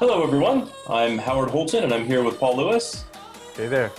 Hello, 0.00 0.24
everyone. 0.24 0.68
I'm 0.90 1.18
Howard 1.18 1.50
Holton, 1.50 1.84
and 1.84 1.94
I'm 1.94 2.04
here 2.04 2.24
with 2.24 2.40
Paul 2.40 2.56
Lewis. 2.56 3.04
Hey 3.54 3.68
there. 3.68 3.92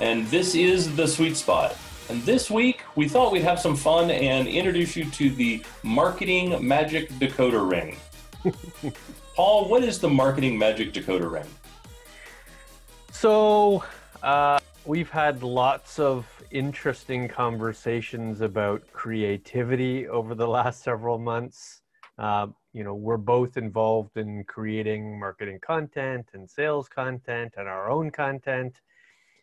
And 0.00 0.26
this 0.28 0.54
is 0.54 0.96
The 0.96 1.06
Sweet 1.06 1.36
Spot. 1.36 1.76
And 2.08 2.22
this 2.22 2.50
week, 2.50 2.84
we 2.96 3.06
thought 3.06 3.30
we'd 3.30 3.42
have 3.42 3.60
some 3.60 3.76
fun 3.76 4.10
and 4.10 4.48
introduce 4.48 4.96
you 4.96 5.04
to 5.04 5.28
the 5.28 5.62
Marketing 5.82 6.66
Magic 6.66 7.10
Decoder 7.10 7.70
Ring. 7.70 7.98
Paul, 9.36 9.68
what 9.68 9.84
is 9.84 9.98
the 9.98 10.08
Marketing 10.08 10.56
Magic 10.56 10.94
Decoder 10.94 11.30
Ring? 11.30 11.46
So, 13.12 13.84
uh, 14.22 14.58
we've 14.86 15.10
had 15.10 15.42
lots 15.42 15.98
of 15.98 16.26
interesting 16.50 17.28
conversations 17.28 18.40
about 18.40 18.90
creativity 18.94 20.08
over 20.08 20.34
the 20.34 20.48
last 20.48 20.82
several 20.82 21.18
months. 21.18 21.82
Uh, 22.18 22.46
you 22.72 22.84
know, 22.84 22.94
we're 22.94 23.16
both 23.16 23.56
involved 23.56 24.16
in 24.16 24.44
creating 24.44 25.18
marketing 25.18 25.58
content 25.60 26.26
and 26.34 26.48
sales 26.48 26.88
content 26.88 27.54
and 27.56 27.68
our 27.68 27.90
own 27.90 28.10
content. 28.10 28.80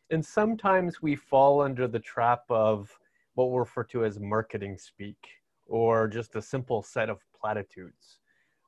And 0.09 0.25
sometimes 0.25 1.01
we 1.01 1.15
fall 1.15 1.61
under 1.61 1.87
the 1.87 1.99
trap 1.99 2.43
of 2.49 2.89
what 3.35 3.51
we 3.51 3.59
refer 3.59 3.83
to 3.85 4.05
as 4.05 4.19
marketing 4.19 4.77
speak 4.77 5.17
or 5.65 6.07
just 6.07 6.35
a 6.35 6.41
simple 6.41 6.81
set 6.81 7.09
of 7.09 7.19
platitudes. 7.39 8.19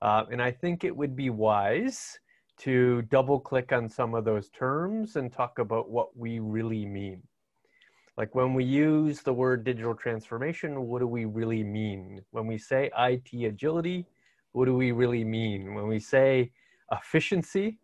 Uh, 0.01 0.25
and 0.31 0.41
I 0.41 0.51
think 0.51 0.83
it 0.83 0.95
would 0.95 1.15
be 1.15 1.29
wise 1.29 2.19
to 2.59 3.01
double 3.03 3.39
click 3.39 3.71
on 3.71 3.87
some 3.87 4.13
of 4.13 4.25
those 4.25 4.49
terms 4.49 5.15
and 5.15 5.31
talk 5.31 5.59
about 5.59 5.89
what 5.89 6.15
we 6.17 6.39
really 6.39 6.85
mean. 6.85 7.23
Like 8.17 8.35
when 8.35 8.53
we 8.53 8.65
use 8.65 9.21
the 9.21 9.33
word 9.33 9.63
digital 9.63 9.95
transformation, 9.95 10.81
what 10.81 10.99
do 10.99 11.07
we 11.07 11.23
really 11.23 11.63
mean? 11.63 12.21
When 12.31 12.47
we 12.47 12.57
say 12.57 12.91
IT 12.97 13.45
agility, 13.45 14.05
what 14.51 14.65
do 14.65 14.75
we 14.75 14.91
really 14.91 15.23
mean? 15.23 15.73
When 15.73 15.87
we 15.87 15.99
say 15.99 16.51
efficiency, 16.91 17.77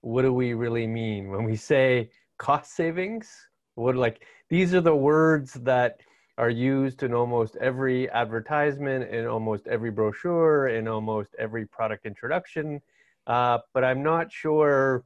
what 0.00 0.22
do 0.22 0.32
we 0.32 0.54
really 0.54 0.86
mean? 0.86 1.30
When 1.30 1.44
we 1.44 1.56
say 1.56 2.10
cost 2.38 2.74
savings, 2.74 3.30
what 3.74 3.96
like 3.96 4.22
these 4.48 4.74
are 4.74 4.80
the 4.80 4.94
words 4.94 5.54
that 5.54 6.00
are 6.38 6.50
used 6.50 7.02
in 7.02 7.14
almost 7.14 7.56
every 7.56 8.10
advertisement, 8.10 9.10
in 9.10 9.26
almost 9.26 9.66
every 9.66 9.90
brochure, 9.90 10.68
in 10.68 10.86
almost 10.86 11.34
every 11.38 11.66
product 11.66 12.04
introduction. 12.06 12.80
Uh, 13.26 13.58
but 13.72 13.84
I'm 13.84 14.02
not 14.02 14.30
sure 14.30 15.04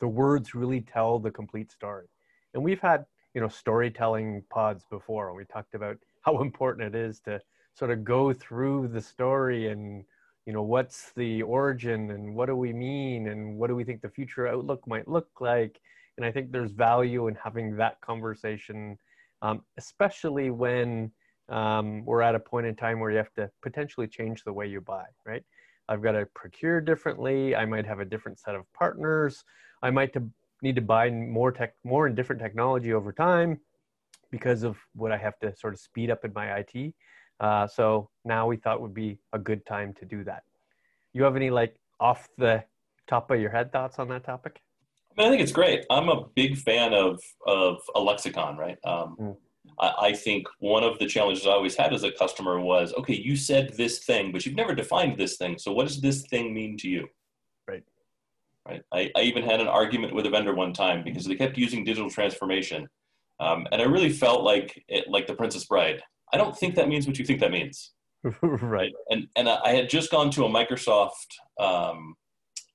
the 0.00 0.08
words 0.08 0.54
really 0.54 0.80
tell 0.80 1.18
the 1.18 1.30
complete 1.30 1.70
story. 1.70 2.06
And 2.54 2.62
we've 2.62 2.80
had 2.80 3.04
you 3.34 3.40
know 3.40 3.48
storytelling 3.48 4.42
pods 4.50 4.84
before 4.90 5.34
we 5.34 5.44
talked 5.44 5.74
about 5.74 5.96
how 6.22 6.40
important 6.48 6.94
it 6.94 6.98
is 6.98 7.20
to 7.20 7.40
sort 7.74 7.90
of 7.90 8.04
go 8.04 8.32
through 8.32 8.88
the 8.88 9.00
story 9.00 9.68
and 9.68 10.04
you 10.46 10.52
know 10.52 10.62
what's 10.62 11.12
the 11.16 11.42
origin 11.42 12.10
and 12.10 12.34
what 12.34 12.46
do 12.46 12.56
we 12.56 12.72
mean 12.72 13.28
and 13.28 13.56
what 13.56 13.68
do 13.68 13.74
we 13.74 13.84
think 13.84 14.00
the 14.00 14.08
future 14.08 14.46
outlook 14.46 14.86
might 14.86 15.08
look 15.08 15.28
like 15.40 15.80
and 16.16 16.24
i 16.24 16.32
think 16.32 16.50
there's 16.50 16.72
value 16.72 17.28
in 17.28 17.34
having 17.34 17.76
that 17.76 18.00
conversation 18.00 18.96
um, 19.42 19.62
especially 19.76 20.50
when 20.50 21.10
um, 21.50 22.04
we're 22.04 22.22
at 22.22 22.34
a 22.34 22.40
point 22.40 22.66
in 22.66 22.74
time 22.74 22.98
where 22.98 23.10
you 23.10 23.18
have 23.18 23.32
to 23.34 23.50
potentially 23.62 24.06
change 24.06 24.42
the 24.44 24.52
way 24.52 24.66
you 24.66 24.80
buy 24.80 25.04
right 25.24 25.42
i've 25.88 26.02
got 26.02 26.12
to 26.12 26.26
procure 26.34 26.80
differently 26.80 27.54
i 27.54 27.64
might 27.64 27.86
have 27.86 28.00
a 28.00 28.04
different 28.04 28.38
set 28.38 28.54
of 28.54 28.64
partners 28.72 29.44
i 29.82 29.90
might 29.90 30.12
to 30.12 30.22
need 30.62 30.76
to 30.76 30.82
buy 30.82 31.10
more 31.10 31.52
tech, 31.52 31.74
more 31.84 32.06
and 32.06 32.16
different 32.16 32.40
technology 32.40 32.92
over 32.92 33.12
time 33.12 33.60
because 34.30 34.62
of 34.62 34.76
what 34.94 35.12
I 35.12 35.16
have 35.16 35.38
to 35.40 35.54
sort 35.56 35.74
of 35.74 35.80
speed 35.80 36.10
up 36.10 36.24
in 36.24 36.32
my 36.34 36.58
IT. 36.58 36.94
Uh, 37.40 37.66
so 37.66 38.08
now 38.24 38.46
we 38.46 38.56
thought 38.56 38.80
would 38.80 38.94
be 38.94 39.18
a 39.32 39.38
good 39.38 39.64
time 39.66 39.92
to 39.94 40.04
do 40.04 40.24
that. 40.24 40.42
You 41.12 41.22
have 41.24 41.36
any 41.36 41.50
like 41.50 41.76
off 42.00 42.28
the 42.38 42.64
top 43.06 43.30
of 43.30 43.40
your 43.40 43.50
head 43.50 43.72
thoughts 43.72 43.98
on 43.98 44.08
that 44.08 44.24
topic? 44.24 44.60
I, 45.16 45.22
mean, 45.22 45.28
I 45.28 45.30
think 45.30 45.42
it's 45.42 45.52
great. 45.52 45.84
I'm 45.90 46.08
a 46.08 46.24
big 46.34 46.56
fan 46.56 46.92
of 46.92 47.20
of 47.46 47.78
a 47.94 48.00
lexicon, 48.00 48.56
right? 48.56 48.78
Um, 48.84 49.16
mm. 49.20 49.36
I, 49.80 49.92
I 50.08 50.12
think 50.12 50.46
one 50.58 50.84
of 50.84 50.98
the 50.98 51.06
challenges 51.06 51.46
I 51.46 51.50
always 51.50 51.76
had 51.76 51.92
as 51.92 52.04
a 52.04 52.12
customer 52.12 52.60
was, 52.60 52.94
okay, 52.94 53.14
you 53.14 53.36
said 53.36 53.74
this 53.76 54.00
thing, 54.00 54.32
but 54.32 54.46
you've 54.46 54.54
never 54.54 54.74
defined 54.74 55.18
this 55.18 55.36
thing. 55.36 55.58
So 55.58 55.72
what 55.72 55.86
does 55.86 56.00
this 56.00 56.22
thing 56.22 56.54
mean 56.54 56.76
to 56.78 56.88
you? 56.88 57.08
Right. 58.68 58.82
I, 58.92 59.10
I 59.16 59.20
even 59.22 59.44
had 59.44 59.60
an 59.60 59.68
argument 59.68 60.14
with 60.14 60.26
a 60.26 60.30
vendor 60.30 60.54
one 60.54 60.72
time 60.72 61.04
because 61.04 61.24
they 61.24 61.36
kept 61.36 61.56
using 61.56 61.84
digital 61.84 62.10
transformation, 62.10 62.88
um, 63.38 63.66
and 63.70 63.80
I 63.80 63.84
really 63.84 64.10
felt 64.10 64.42
like 64.42 64.82
it, 64.88 65.08
like 65.08 65.26
the 65.26 65.34
Princess 65.34 65.64
Bride. 65.64 66.02
I 66.32 66.36
don't 66.36 66.56
think 66.56 66.74
that 66.74 66.88
means 66.88 67.06
what 67.06 67.18
you 67.18 67.24
think 67.24 67.40
that 67.40 67.50
means. 67.50 67.92
right. 68.42 68.92
And 69.10 69.28
and 69.36 69.48
I 69.48 69.70
had 69.70 69.88
just 69.88 70.10
gone 70.10 70.30
to 70.30 70.44
a 70.44 70.48
Microsoft 70.48 71.10
um, 71.60 72.14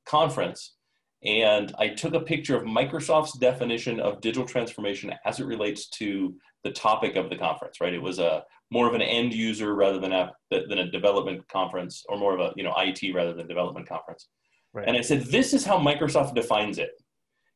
conference, 0.06 0.76
and 1.24 1.74
I 1.78 1.90
took 1.90 2.14
a 2.14 2.22
picture 2.22 2.56
of 2.56 2.64
Microsoft's 2.64 3.38
definition 3.38 4.00
of 4.00 4.22
digital 4.22 4.48
transformation 4.48 5.14
as 5.26 5.40
it 5.40 5.46
relates 5.46 5.90
to 5.90 6.36
the 6.64 6.72
topic 6.72 7.16
of 7.16 7.30
the 7.30 7.38
conference. 7.38 7.82
Right. 7.82 7.94
It 7.94 8.02
was 8.02 8.20
a 8.20 8.44
more 8.72 8.88
of 8.88 8.94
an 8.94 9.02
end 9.02 9.34
user 9.34 9.76
rather 9.76 10.00
than 10.00 10.14
a 10.14 10.32
than 10.50 10.80
a 10.80 10.92
development 10.92 11.48
conference, 11.50 12.04
or 12.08 12.18
more 12.18 12.34
of 12.34 12.40
a 12.40 12.54
you 12.56 12.64
know 12.64 12.74
IT 12.78 13.14
rather 13.14 13.34
than 13.34 13.48
development 13.48 13.88
conference. 13.88 14.28
Right. 14.74 14.88
And 14.88 14.96
I 14.96 15.02
said, 15.02 15.24
this 15.24 15.54
is 15.54 15.66
how 15.66 15.78
Microsoft 15.78 16.34
defines 16.34 16.78
it. 16.78 16.92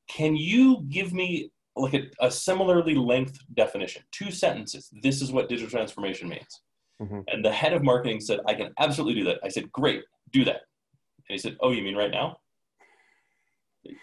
Can 0.10 0.36
you 0.36 0.84
give 0.90 1.14
me 1.14 1.50
like 1.76 1.94
a, 1.94 2.10
a 2.22 2.32
similarly 2.32 2.96
length 2.96 3.40
definition? 3.56 4.04
Two 4.12 4.32
sentences. 4.32 4.90
This 5.02 5.22
is 5.22 5.32
what 5.32 5.50
digital 5.50 5.70
transformation 5.70 6.30
means. 6.30 6.62
Mm-hmm. 7.02 7.22
And 7.28 7.44
the 7.44 7.52
head 7.52 7.74
of 7.74 7.84
marketing 7.84 8.22
said, 8.22 8.40
I 8.48 8.54
can 8.54 8.72
absolutely 8.80 9.16
do 9.16 9.26
that. 9.26 9.40
I 9.44 9.50
said, 9.50 9.72
great, 9.72 10.04
do 10.32 10.46
that. 10.46 10.62
And 11.28 11.34
he 11.34 11.38
said, 11.38 11.58
oh, 11.62 11.72
you 11.72 11.84
mean 11.84 11.96
right 11.96 12.12
now? 12.12 12.38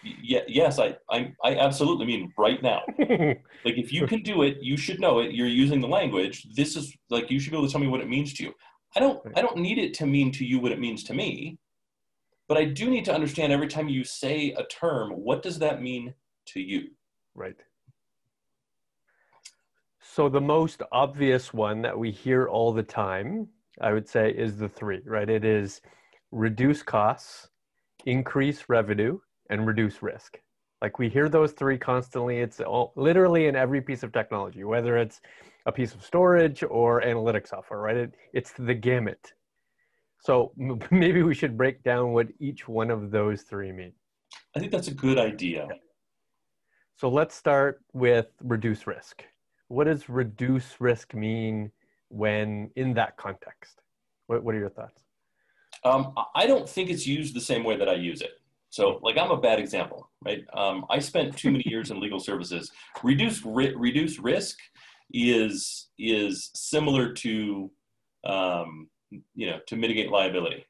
Yeah, 0.05 0.43
yes, 0.47 0.79
I, 0.79 0.97
I, 1.11 1.33
I 1.43 1.57
absolutely 1.57 2.07
mean 2.07 2.33
right 2.39 2.63
now. 2.63 2.83
like 2.99 3.79
if 3.79 3.93
you 3.93 4.07
can 4.07 4.23
do 4.23 4.43
it, 4.43 4.59
you 4.61 4.77
should 4.77 5.01
know 5.01 5.19
it. 5.19 5.33
You're 5.33 5.49
using 5.49 5.81
the 5.81 5.89
language. 5.89 6.47
This 6.55 6.77
is 6.77 6.95
like 7.11 7.31
you 7.31 7.41
should 7.41 7.51
be 7.51 7.57
able 7.57 7.67
to 7.67 7.73
tell 7.73 7.81
me 7.81 7.89
what 7.89 8.01
it 8.01 8.09
means 8.09 8.33
to 8.35 8.45
you. 8.45 8.53
I 8.95 9.01
don't, 9.01 9.21
I 9.35 9.43
don't 9.43 9.57
need 9.57 9.79
it 9.79 9.95
to 9.95 10.07
mean 10.07 10.31
to 10.33 10.45
you 10.45 10.61
what 10.61 10.71
it 10.71 10.79
means 10.79 11.03
to 11.05 11.15
me. 11.15 11.59
But 12.49 12.59
I 12.59 12.65
do 12.65 12.91
need 12.91 13.05
to 13.07 13.15
understand 13.15 13.53
every 13.53 13.67
time 13.67 13.89
you 13.89 14.05
say 14.05 14.55
a 14.59 14.65
term, 14.65 15.11
what 15.13 15.43
does 15.43 15.59
that 15.61 15.81
mean 15.81 16.15
to 16.49 16.61
you? 16.61 16.89
Right. 17.35 17.57
So 20.01 20.29
the 20.29 20.41
most 20.41 20.83
obvious 20.93 21.55
one 21.55 21.81
that 21.83 21.99
we 21.99 22.11
hear 22.11 22.47
all 22.49 22.73
the 22.73 22.83
time, 22.83 23.49
I 23.81 23.93
would 23.93 24.09
say, 24.09 24.31
is 24.31 24.59
the 24.59 24.69
three, 24.69 25.01
right? 25.07 25.29
It 25.29 25.45
is 25.45 25.81
reduce 26.33 26.83
costs, 26.83 27.49
increase 28.05 28.69
revenue, 28.69 29.19
and 29.49 29.67
reduce 29.67 30.03
risk. 30.03 30.39
Like 30.83 30.99
we 30.99 31.09
hear 31.09 31.29
those 31.29 31.53
three 31.53 31.79
constantly. 31.79 32.41
It's 32.41 32.61
all, 32.61 32.93
literally 32.97 33.47
in 33.47 33.55
every 33.55 33.81
piece 33.81 34.03
of 34.03 34.13
technology, 34.13 34.65
whether 34.65 34.97
it's 34.99 35.21
a 35.67 35.73
piece 35.73 35.95
of 35.95 36.05
storage 36.05 36.65
or 36.69 37.03
analytic 37.03 37.47
software, 37.47 37.81
right? 37.81 37.97
It, 37.97 38.15
it's 38.33 38.53
the 38.59 38.75
gamut. 38.75 39.33
So 40.21 40.53
maybe 40.91 41.23
we 41.23 41.35
should 41.35 41.57
break 41.57 41.83
down 41.85 42.13
what 42.13 42.29
each 42.41 42.67
one 42.69 42.91
of 42.91 43.11
those 43.11 43.43
three 43.43 43.73
mean. 43.73 43.93
I 44.57 44.59
think 44.59 44.73
that's 44.73 44.89
a 44.89 44.95
good 44.95 45.19
idea. 45.19 45.69
So 46.97 47.09
let's 47.09 47.35
start 47.35 47.81
with 47.93 48.27
reduce 48.43 48.87
risk. 48.87 49.25
What 49.69 49.85
does 49.85 50.09
reduce 50.09 50.81
risk 50.81 51.15
mean 51.15 51.71
when 52.09 52.71
in 52.77 52.95
that 52.95 53.17
context? 53.17 53.81
What, 54.27 54.45
what 54.45 54.55
are 54.55 54.59
your 54.59 54.71
thoughts? 54.71 55.03
Um, 55.85 56.15
I 56.35 56.47
don't 56.47 56.69
think 56.69 56.91
it's 56.91 57.07
used 57.07 57.35
the 57.35 57.41
same 57.41 57.65
way 57.65 57.77
that 57.77 57.89
I 57.89 57.95
use 57.95 58.21
it. 58.21 58.33
So, 58.71 59.01
like, 59.03 59.19
I'm 59.19 59.31
a 59.31 59.37
bad 59.41 59.59
example, 59.59 60.09
right? 60.25 60.45
Um, 60.55 60.87
I 60.89 60.99
spent 60.99 61.37
too 61.37 61.51
many 61.51 61.65
years 61.67 61.91
in 61.91 62.01
legal 62.01 62.21
services. 62.21 62.71
Reduce 63.03 63.45
ri- 63.45 63.75
reduce 63.75 64.19
risk 64.19 64.59
is 65.13 65.89
is 65.99 66.51
similar 66.55 67.13
to 67.13 67.71
um, 68.25 68.89
you 69.35 69.51
know, 69.51 69.59
to 69.67 69.77
mitigate 69.77 70.11
liability. 70.11 70.67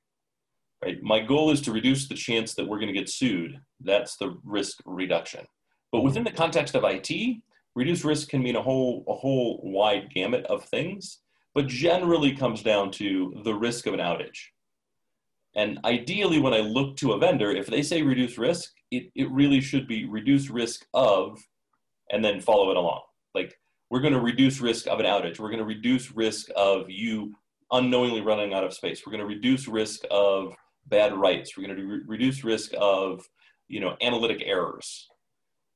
Right? 0.83 1.01
My 1.03 1.21
goal 1.21 1.51
is 1.51 1.61
to 1.63 1.73
reduce 1.73 2.09
the 2.09 2.15
chance 2.15 2.55
that 2.55 2.67
we're 2.67 2.79
going 2.79 2.93
to 2.93 2.99
get 2.99 3.09
sued. 3.09 3.61
That's 3.81 4.17
the 4.17 4.37
risk 4.45 4.79
reduction. 4.85 5.47
But 5.93 6.03
within 6.03 6.25
the 6.25 6.33
context 6.33 6.75
of 6.75 6.85
IT, 6.85 7.43
reduced 7.75 8.05
risk 8.05 8.29
can 8.29 8.43
mean 8.43 8.57
a 8.57 8.63
whole 8.63 9.05
a 9.07 9.15
whole 9.15 9.61
wide 9.63 10.11
gamut 10.13 10.45
of 10.47 10.65
things, 10.65 11.19
but 11.55 11.69
generally 11.69 12.35
comes 12.35 12.63
down 12.63 12.91
to 12.93 13.41
the 13.45 13.55
risk 13.55 13.87
of 13.87 13.95
an 13.95 14.01
outage. 14.01 14.39
And 15.55 15.79
ideally, 15.85 16.39
when 16.39 16.55
I 16.55 16.61
look 16.61 16.97
to 16.97 17.13
a 17.13 17.19
vendor, 17.19 17.51
if 17.51 17.67
they 17.67 17.83
say 17.83 18.03
reduce 18.03 18.39
risk, 18.39 18.73
it, 18.91 19.11
it 19.15 19.31
really 19.31 19.61
should 19.61 19.87
be 19.87 20.07
reduce 20.07 20.49
risk 20.49 20.87
of, 20.95 21.39
and 22.11 22.25
then 22.25 22.41
follow 22.41 22.71
it 22.71 22.77
along. 22.79 23.03
Like 23.35 23.55
we're 23.91 24.01
going 24.01 24.15
to 24.15 24.21
reduce 24.21 24.61
risk 24.61 24.87
of 24.87 24.99
an 24.99 25.07
outage. 25.07 25.39
We're 25.39 25.51
going 25.51 25.59
to 25.59 25.67
reduce 25.67 26.11
risk 26.11 26.49
of 26.57 26.89
you 26.89 27.35
unknowingly 27.71 28.23
running 28.23 28.55
out 28.55 28.65
of 28.65 28.73
space. 28.73 29.03
We're 29.05 29.13
going 29.13 29.29
to 29.29 29.35
reduce 29.35 29.69
risk 29.69 30.01
of 30.11 30.55
bad 30.87 31.15
writes. 31.15 31.57
We're 31.57 31.67
going 31.67 31.77
to 31.77 31.85
re- 31.85 32.03
reduce 32.07 32.45
risk 32.45 32.73
of 32.79 33.23
you 33.69 33.81
know 33.81 33.97
analytic 34.01 34.43
errors. 34.47 35.09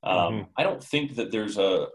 Um, 0.07 0.33
mm-hmm. 0.33 0.43
I 0.57 0.63
don't 0.63 0.83
think 0.83 1.17
that 1.17 1.31
there's 1.31 1.59
a. 1.59 1.87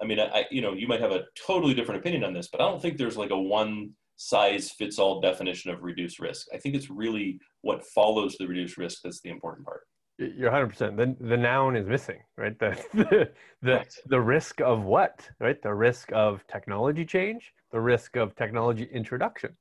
I 0.00 0.04
mean, 0.04 0.18
I 0.18 0.46
you 0.50 0.62
know 0.62 0.72
you 0.72 0.88
might 0.88 1.00
have 1.00 1.12
a 1.12 1.24
totally 1.46 1.74
different 1.74 2.00
opinion 2.00 2.24
on 2.24 2.32
this, 2.32 2.48
but 2.50 2.60
I 2.60 2.64
don't 2.64 2.80
think 2.82 2.96
there's 2.96 3.16
like 3.16 3.30
a 3.30 3.38
one 3.38 3.92
size 4.16 4.70
fits 4.70 4.98
all 4.98 5.20
definition 5.20 5.70
of 5.70 5.82
reduced 5.82 6.18
risk. 6.18 6.46
I 6.54 6.58
think 6.58 6.74
it's 6.74 6.90
really 6.90 7.38
what 7.62 7.84
follows 7.86 8.36
the 8.38 8.46
reduced 8.46 8.78
risk 8.78 9.00
that's 9.02 9.20
the 9.20 9.30
important 9.30 9.66
part. 9.66 9.82
You're 10.18 10.52
100%. 10.52 10.96
The, 10.96 11.16
the 11.26 11.36
noun 11.36 11.74
is 11.74 11.88
missing, 11.88 12.20
right? 12.36 12.56
The, 12.58 12.78
the, 12.94 13.30
the, 13.62 13.74
right. 13.74 13.94
the 14.06 14.20
risk 14.20 14.60
of 14.60 14.84
what, 14.84 15.28
right? 15.40 15.60
The 15.60 15.74
risk 15.74 16.12
of 16.12 16.46
technology 16.46 17.04
change, 17.04 17.52
the 17.72 17.80
risk 17.80 18.16
of 18.16 18.36
technology 18.36 18.88
introduction, 18.92 19.56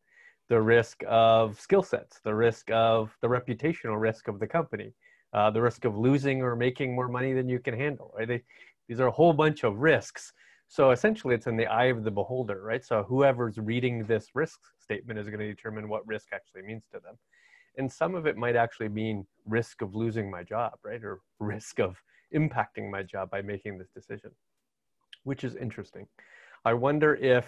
the 0.50 0.62
risk 0.62 1.02
of 1.08 1.60
skill 1.60 1.82
sets, 1.82 2.20
the 2.24 2.36
risk 2.36 2.70
of 2.72 3.16
the 3.22 3.28
reputational 3.28 4.00
risk 4.00 4.28
of 4.28 4.40
the 4.40 4.48
company, 4.48 4.94
uh, 5.34 5.50
the 5.50 5.62
risk 5.62 5.86
of 5.86 5.98
losing 5.98 6.42
or 6.42 6.56
making 6.56 6.96
more 6.96 7.08
money 7.08 7.34
than 7.34 7.48
you 7.50 7.60
can 7.60 7.78
handle, 7.78 8.14
right? 8.18 8.28
They, 8.28 8.44
these 8.88 9.00
are 9.00 9.08
a 9.08 9.12
whole 9.12 9.34
bunch 9.34 9.64
of 9.64 9.78
risks. 9.78 10.34
So 10.68 10.92
essentially, 10.92 11.36
it's 11.36 11.48
in 11.48 11.58
the 11.58 11.68
eye 11.68 11.86
of 11.86 12.04
the 12.04 12.12
beholder, 12.12 12.62
right? 12.62 12.84
So 12.84 13.04
whoever's 13.04 13.58
reading 13.58 14.06
this 14.06 14.30
risk 14.34 14.60
statement 14.80 15.20
is 15.20 15.28
going 15.28 15.40
to 15.40 15.48
determine 15.48 15.90
what 15.90 16.08
risk 16.08 16.28
actually 16.34 16.64
means 16.64 16.84
to 16.94 17.00
them. 17.00 17.18
And 17.78 17.92
some 17.92 18.16
of 18.16 18.26
it 18.26 18.38
might 18.38 18.56
actually 18.56 18.90
mean 18.90 19.26
risk 19.46 19.82
of 19.82 19.96
losing 19.96 20.30
my 20.30 20.44
job, 20.44 20.74
right? 20.84 21.04
Or 21.04 21.20
risk 21.40 21.80
of 21.80 21.98
impacting 22.34 22.90
my 22.90 23.04
job 23.04 23.30
by 23.30 23.42
making 23.42 23.78
this 23.78 23.90
decision, 23.94 24.32
which 25.24 25.44
is 25.44 25.56
interesting. 25.56 26.08
I 26.64 26.74
wonder 26.74 27.16
if 27.16 27.46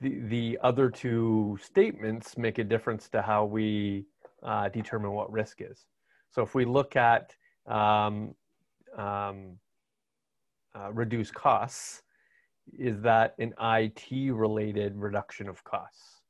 the, 0.00 0.20
the 0.20 0.58
other 0.62 0.90
two 0.90 1.58
statements 1.62 2.36
make 2.36 2.58
a 2.58 2.64
difference 2.64 3.08
to 3.10 3.22
how 3.22 3.44
we 3.44 4.06
uh, 4.42 4.68
determine 4.68 5.12
what 5.12 5.32
risk 5.32 5.60
is. 5.60 5.86
So 6.36 6.42
if 6.42 6.54
we 6.54 6.66
look 6.66 6.96
at 6.96 7.34
um, 7.66 8.34
um, 8.94 9.56
uh, 10.74 10.92
reduce 10.92 11.30
costs, 11.30 12.02
is 12.78 13.00
that 13.00 13.34
an 13.38 13.54
IT 13.58 14.34
related 14.34 14.96
reduction 14.96 15.48
of 15.48 15.64
costs? 15.64 16.20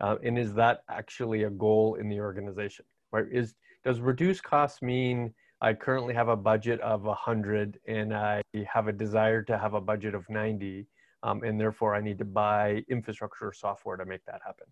Uh, 0.00 0.14
and 0.22 0.38
is 0.38 0.54
that 0.54 0.84
actually 0.88 1.42
a 1.42 1.50
goal 1.50 1.96
in 1.96 2.08
the 2.08 2.20
organization? 2.20 2.84
Right? 3.10 3.24
Is 3.32 3.56
does 3.84 3.98
reduce 3.98 4.40
costs 4.40 4.80
mean 4.80 5.34
I 5.60 5.74
currently 5.74 6.14
have 6.14 6.28
a 6.28 6.36
budget 6.36 6.80
of 6.82 7.02
100 7.02 7.80
and 7.88 8.14
I 8.14 8.42
have 8.64 8.86
a 8.86 8.92
desire 8.92 9.42
to 9.42 9.58
have 9.58 9.74
a 9.74 9.80
budget 9.80 10.14
of 10.14 10.24
90, 10.30 10.86
um, 11.24 11.42
and 11.42 11.60
therefore 11.60 11.96
I 11.96 12.00
need 12.00 12.18
to 12.18 12.24
buy 12.24 12.84
infrastructure 12.88 13.52
software 13.52 13.96
to 13.96 14.06
make 14.06 14.24
that 14.26 14.40
happen? 14.46 14.68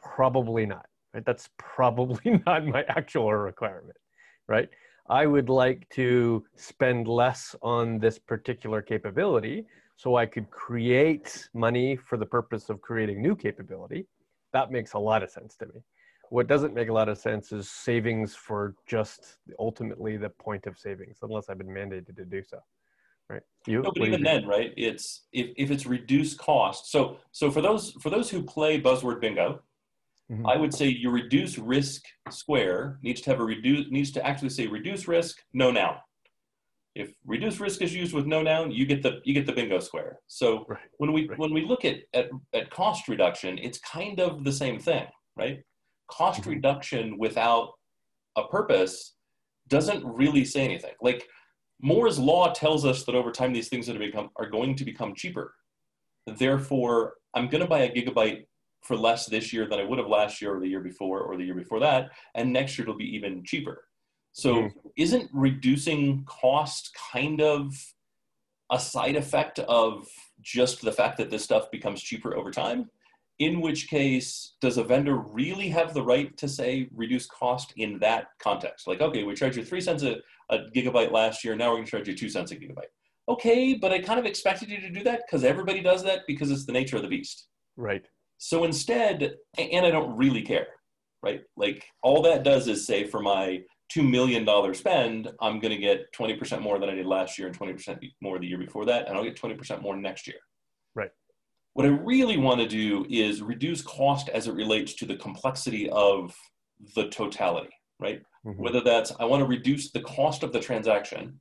Probably 0.00 0.64
not. 0.64 0.86
Right? 1.14 1.24
That's 1.24 1.48
probably 1.58 2.42
not 2.46 2.66
my 2.66 2.84
actual 2.88 3.32
requirement. 3.32 3.96
Right? 4.48 4.68
I 5.08 5.26
would 5.26 5.48
like 5.48 5.88
to 5.90 6.44
spend 6.54 7.08
less 7.08 7.56
on 7.62 7.98
this 7.98 8.18
particular 8.18 8.80
capability 8.80 9.66
so 9.96 10.16
I 10.16 10.24
could 10.24 10.48
create 10.50 11.48
money 11.52 11.96
for 11.96 12.16
the 12.16 12.24
purpose 12.24 12.70
of 12.70 12.80
creating 12.80 13.20
new 13.20 13.34
capability. 13.34 14.06
That 14.52 14.70
makes 14.70 14.94
a 14.94 14.98
lot 14.98 15.22
of 15.22 15.30
sense 15.30 15.56
to 15.56 15.66
me. 15.66 15.82
What 16.30 16.46
doesn't 16.46 16.74
make 16.74 16.88
a 16.88 16.92
lot 16.92 17.08
of 17.08 17.18
sense 17.18 17.50
is 17.50 17.68
savings 17.68 18.36
for 18.36 18.76
just 18.86 19.38
ultimately 19.58 20.16
the 20.16 20.30
point 20.30 20.66
of 20.66 20.78
savings, 20.78 21.18
unless 21.22 21.48
I've 21.48 21.58
been 21.58 21.66
mandated 21.66 22.16
to 22.16 22.24
do 22.24 22.42
so. 22.44 22.60
Right. 23.28 23.42
You, 23.66 23.82
no, 23.82 23.92
but 23.94 24.06
even 24.06 24.22
then, 24.22 24.46
right? 24.46 24.72
It's 24.76 25.24
if, 25.32 25.50
if 25.56 25.70
it's 25.70 25.86
reduced 25.86 26.38
cost. 26.38 26.90
So 26.90 27.18
so 27.32 27.50
for 27.50 27.60
those 27.60 27.92
for 28.00 28.10
those 28.10 28.30
who 28.30 28.42
play 28.42 28.80
buzzword 28.80 29.20
bingo, 29.20 29.60
Mm-hmm. 30.30 30.46
I 30.46 30.56
would 30.56 30.72
say 30.72 30.86
your 30.86 31.12
reduce 31.12 31.58
risk 31.58 32.02
square 32.30 32.98
needs 33.02 33.20
to 33.22 33.30
have 33.30 33.40
a 33.40 33.44
reduce 33.44 33.86
needs 33.90 34.12
to 34.12 34.24
actually 34.24 34.50
say 34.50 34.66
reduce 34.66 35.08
risk, 35.08 35.38
no 35.52 35.70
noun. 35.70 35.96
If 36.94 37.12
reduce 37.24 37.60
risk 37.60 37.82
is 37.82 37.94
used 37.94 38.14
with 38.14 38.26
no 38.26 38.42
noun, 38.42 38.70
you 38.70 38.86
get 38.86 39.02
the 39.02 39.20
you 39.24 39.34
get 39.34 39.46
the 39.46 39.52
bingo 39.52 39.80
square. 39.80 40.20
So 40.28 40.64
right. 40.68 40.78
when 40.98 41.12
we 41.12 41.28
right. 41.28 41.38
when 41.38 41.52
we 41.52 41.64
look 41.64 41.84
at, 41.84 41.96
at 42.14 42.28
at 42.54 42.70
cost 42.70 43.08
reduction, 43.08 43.58
it's 43.58 43.78
kind 43.78 44.20
of 44.20 44.44
the 44.44 44.52
same 44.52 44.78
thing, 44.78 45.06
right? 45.36 45.62
Cost 46.08 46.42
mm-hmm. 46.42 46.50
reduction 46.50 47.18
without 47.18 47.72
a 48.36 48.46
purpose 48.46 49.14
doesn't 49.68 50.04
really 50.04 50.44
say 50.44 50.64
anything. 50.64 50.92
Like 51.00 51.26
Moore's 51.80 52.18
law 52.18 52.52
tells 52.52 52.84
us 52.84 53.04
that 53.04 53.14
over 53.14 53.32
time 53.32 53.52
these 53.52 53.68
things 53.68 53.88
are, 53.88 53.98
become, 53.98 54.30
are 54.36 54.50
going 54.50 54.74
to 54.76 54.84
become 54.84 55.14
cheaper. 55.14 55.54
Therefore, 56.26 57.14
I'm 57.34 57.48
going 57.48 57.62
to 57.62 57.68
buy 57.68 57.80
a 57.80 57.92
gigabyte 57.92 58.44
for 58.82 58.96
less 58.96 59.26
this 59.26 59.52
year 59.52 59.66
than 59.66 59.78
I 59.78 59.84
would 59.84 59.98
have 59.98 60.08
last 60.08 60.40
year 60.40 60.56
or 60.56 60.60
the 60.60 60.68
year 60.68 60.80
before 60.80 61.20
or 61.20 61.36
the 61.36 61.44
year 61.44 61.54
before 61.54 61.80
that. 61.80 62.10
And 62.34 62.52
next 62.52 62.78
year 62.78 62.84
it'll 62.84 62.96
be 62.96 63.14
even 63.14 63.44
cheaper. 63.44 63.84
So 64.32 64.54
mm. 64.54 64.72
isn't 64.96 65.30
reducing 65.32 66.24
cost 66.24 66.96
kind 67.12 67.40
of 67.40 67.74
a 68.70 68.78
side 68.78 69.16
effect 69.16 69.58
of 69.60 70.06
just 70.40 70.80
the 70.80 70.92
fact 70.92 71.18
that 71.18 71.30
this 71.30 71.44
stuff 71.44 71.70
becomes 71.70 72.02
cheaper 72.02 72.36
over 72.36 72.50
time? 72.50 72.88
In 73.38 73.60
which 73.60 73.88
case, 73.88 74.54
does 74.60 74.76
a 74.76 74.84
vendor 74.84 75.16
really 75.16 75.68
have 75.70 75.94
the 75.94 76.02
right 76.02 76.36
to 76.36 76.46
say 76.46 76.88
reduce 76.94 77.26
cost 77.26 77.72
in 77.76 77.98
that 78.00 78.26
context? 78.38 78.86
Like, 78.86 79.00
okay, 79.00 79.24
we 79.24 79.34
charged 79.34 79.56
you 79.56 79.64
three 79.64 79.80
cents 79.80 80.02
a, 80.02 80.16
a 80.50 80.58
gigabyte 80.76 81.10
last 81.10 81.42
year. 81.42 81.56
Now 81.56 81.70
we're 81.70 81.76
going 81.76 81.86
to 81.86 81.90
charge 81.90 82.08
you 82.08 82.14
two 82.14 82.28
cents 82.28 82.52
a 82.52 82.56
gigabyte. 82.56 82.92
Okay, 83.28 83.74
but 83.74 83.92
I 83.92 84.00
kind 84.00 84.20
of 84.20 84.26
expected 84.26 84.68
you 84.68 84.80
to 84.80 84.90
do 84.90 85.02
that 85.04 85.22
because 85.26 85.42
everybody 85.42 85.80
does 85.80 86.02
that 86.04 86.20
because 86.26 86.50
it's 86.50 86.66
the 86.66 86.72
nature 86.72 86.96
of 86.96 87.02
the 87.02 87.08
beast. 87.08 87.46
Right. 87.76 88.06
So 88.42 88.64
instead, 88.64 89.34
and 89.58 89.84
I 89.84 89.90
don't 89.90 90.16
really 90.16 90.40
care, 90.40 90.68
right? 91.22 91.42
Like 91.58 91.84
all 92.02 92.22
that 92.22 92.42
does 92.42 92.68
is 92.68 92.86
say 92.86 93.04
for 93.04 93.20
my 93.20 93.60
$2 93.94 94.08
million 94.08 94.46
spend, 94.74 95.30
I'm 95.42 95.60
going 95.60 95.74
to 95.74 95.76
get 95.76 96.10
20% 96.14 96.62
more 96.62 96.78
than 96.78 96.88
I 96.88 96.94
did 96.94 97.04
last 97.04 97.38
year 97.38 97.48
and 97.48 97.58
20% 97.58 98.00
more 98.22 98.38
the 98.38 98.46
year 98.46 98.56
before 98.56 98.86
that, 98.86 99.06
and 99.06 99.16
I'll 99.16 99.24
get 99.24 99.38
20% 99.38 99.82
more 99.82 99.94
next 99.94 100.26
year. 100.26 100.38
Right. 100.94 101.10
What 101.74 101.84
I 101.84 101.90
really 101.90 102.38
want 102.38 102.62
to 102.62 102.66
do 102.66 103.04
is 103.10 103.42
reduce 103.42 103.82
cost 103.82 104.30
as 104.30 104.48
it 104.48 104.54
relates 104.54 104.94
to 104.94 105.06
the 105.06 105.16
complexity 105.16 105.90
of 105.90 106.34
the 106.94 107.08
totality, 107.10 107.74
right? 108.00 108.22
Mm-hmm. 108.46 108.62
Whether 108.62 108.80
that's 108.80 109.12
I 109.20 109.26
want 109.26 109.42
to 109.42 109.46
reduce 109.46 109.90
the 109.90 110.00
cost 110.00 110.42
of 110.42 110.54
the 110.54 110.60
transaction 110.60 111.38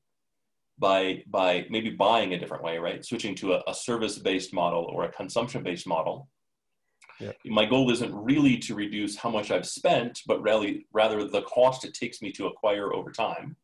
by 0.78 1.24
by 1.28 1.66
maybe 1.70 1.92
buying 1.92 2.34
a 2.34 2.38
different 2.38 2.64
way, 2.64 2.78
right? 2.78 3.06
Switching 3.06 3.36
to 3.36 3.54
a, 3.54 3.64
a 3.68 3.74
service-based 3.74 4.54
model 4.54 4.84
or 4.94 5.06
a 5.06 5.12
consumption-based 5.14 5.88
model 5.88 6.28
yeah. 7.20 7.32
My 7.46 7.66
goal 7.66 7.92
isn't 7.92 8.14
really 8.14 8.58
to 8.60 8.76
reduce 8.76 9.18
how 9.18 9.30
much 9.30 9.52
I've 9.52 9.68
spent, 9.68 10.22
but 10.26 10.42
really, 10.42 10.86
rather 10.94 11.26
the 11.26 11.42
cost 11.44 11.86
it 11.86 11.94
takes 11.94 12.22
me 12.22 12.32
to 12.34 12.48
acquire 12.48 12.94
over 12.94 13.12
time. 13.12 13.56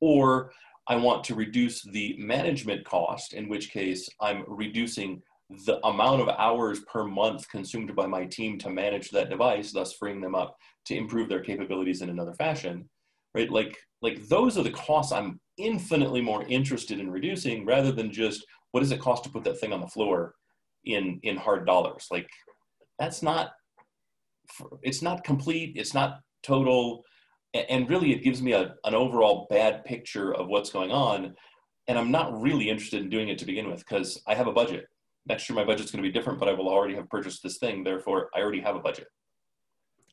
Or 0.00 0.52
I 0.86 0.96
want 0.96 1.24
to 1.24 1.34
reduce 1.34 1.82
the 1.82 2.16
management 2.18 2.84
cost, 2.84 3.34
in 3.34 3.48
which 3.48 3.70
case 3.70 4.08
I'm 4.20 4.44
reducing 4.46 5.22
the 5.66 5.84
amount 5.86 6.22
of 6.22 6.28
hours 6.28 6.80
per 6.80 7.04
month 7.04 7.48
consumed 7.48 7.94
by 7.94 8.06
my 8.06 8.24
team 8.24 8.58
to 8.58 8.70
manage 8.70 9.10
that 9.10 9.30
device, 9.30 9.72
thus 9.72 9.92
freeing 9.92 10.20
them 10.20 10.34
up 10.34 10.56
to 10.86 10.96
improve 10.96 11.28
their 11.28 11.40
capabilities 11.40 12.02
in 12.02 12.10
another 12.10 12.34
fashion. 12.34 12.88
Right? 13.34 13.50
Like, 13.50 13.76
like 14.00 14.26
those 14.28 14.56
are 14.56 14.62
the 14.62 14.70
costs 14.70 15.12
I'm 15.12 15.40
infinitely 15.56 16.20
more 16.20 16.44
interested 16.48 17.00
in 17.00 17.10
reducing 17.10 17.64
rather 17.66 17.92
than 17.92 18.12
just 18.12 18.44
what 18.72 18.80
does 18.80 18.92
it 18.92 19.00
cost 19.00 19.24
to 19.24 19.30
put 19.30 19.44
that 19.44 19.58
thing 19.58 19.72
on 19.72 19.80
the 19.80 19.86
floor 19.86 20.34
in 20.84 21.20
in 21.22 21.36
hard 21.36 21.66
dollars. 21.66 22.06
Like 22.10 22.28
that's 22.98 23.22
not 23.22 23.52
it's 24.82 25.02
not 25.02 25.24
complete 25.24 25.74
it's 25.76 25.94
not 25.94 26.20
total 26.42 27.02
and 27.54 27.88
really 27.88 28.12
it 28.12 28.22
gives 28.22 28.42
me 28.42 28.52
a, 28.52 28.74
an 28.84 28.94
overall 28.94 29.46
bad 29.48 29.84
picture 29.84 30.34
of 30.34 30.48
what's 30.48 30.70
going 30.70 30.90
on 30.90 31.34
and 31.88 31.98
i'm 31.98 32.10
not 32.10 32.40
really 32.40 32.68
interested 32.68 33.02
in 33.02 33.08
doing 33.08 33.28
it 33.28 33.38
to 33.38 33.46
begin 33.46 33.70
with 33.70 33.80
because 33.80 34.22
i 34.26 34.34
have 34.34 34.46
a 34.46 34.52
budget. 34.52 34.86
Next 35.26 35.48
year 35.48 35.56
my 35.56 35.64
budget's 35.64 35.90
going 35.90 36.02
to 36.02 36.08
be 36.08 36.12
different 36.12 36.38
but 36.38 36.48
i 36.48 36.52
will 36.52 36.68
already 36.68 36.94
have 36.96 37.08
purchased 37.08 37.42
this 37.42 37.58
thing 37.58 37.82
therefore 37.82 38.28
i 38.34 38.40
already 38.40 38.60
have 38.60 38.76
a 38.76 38.80
budget. 38.80 39.08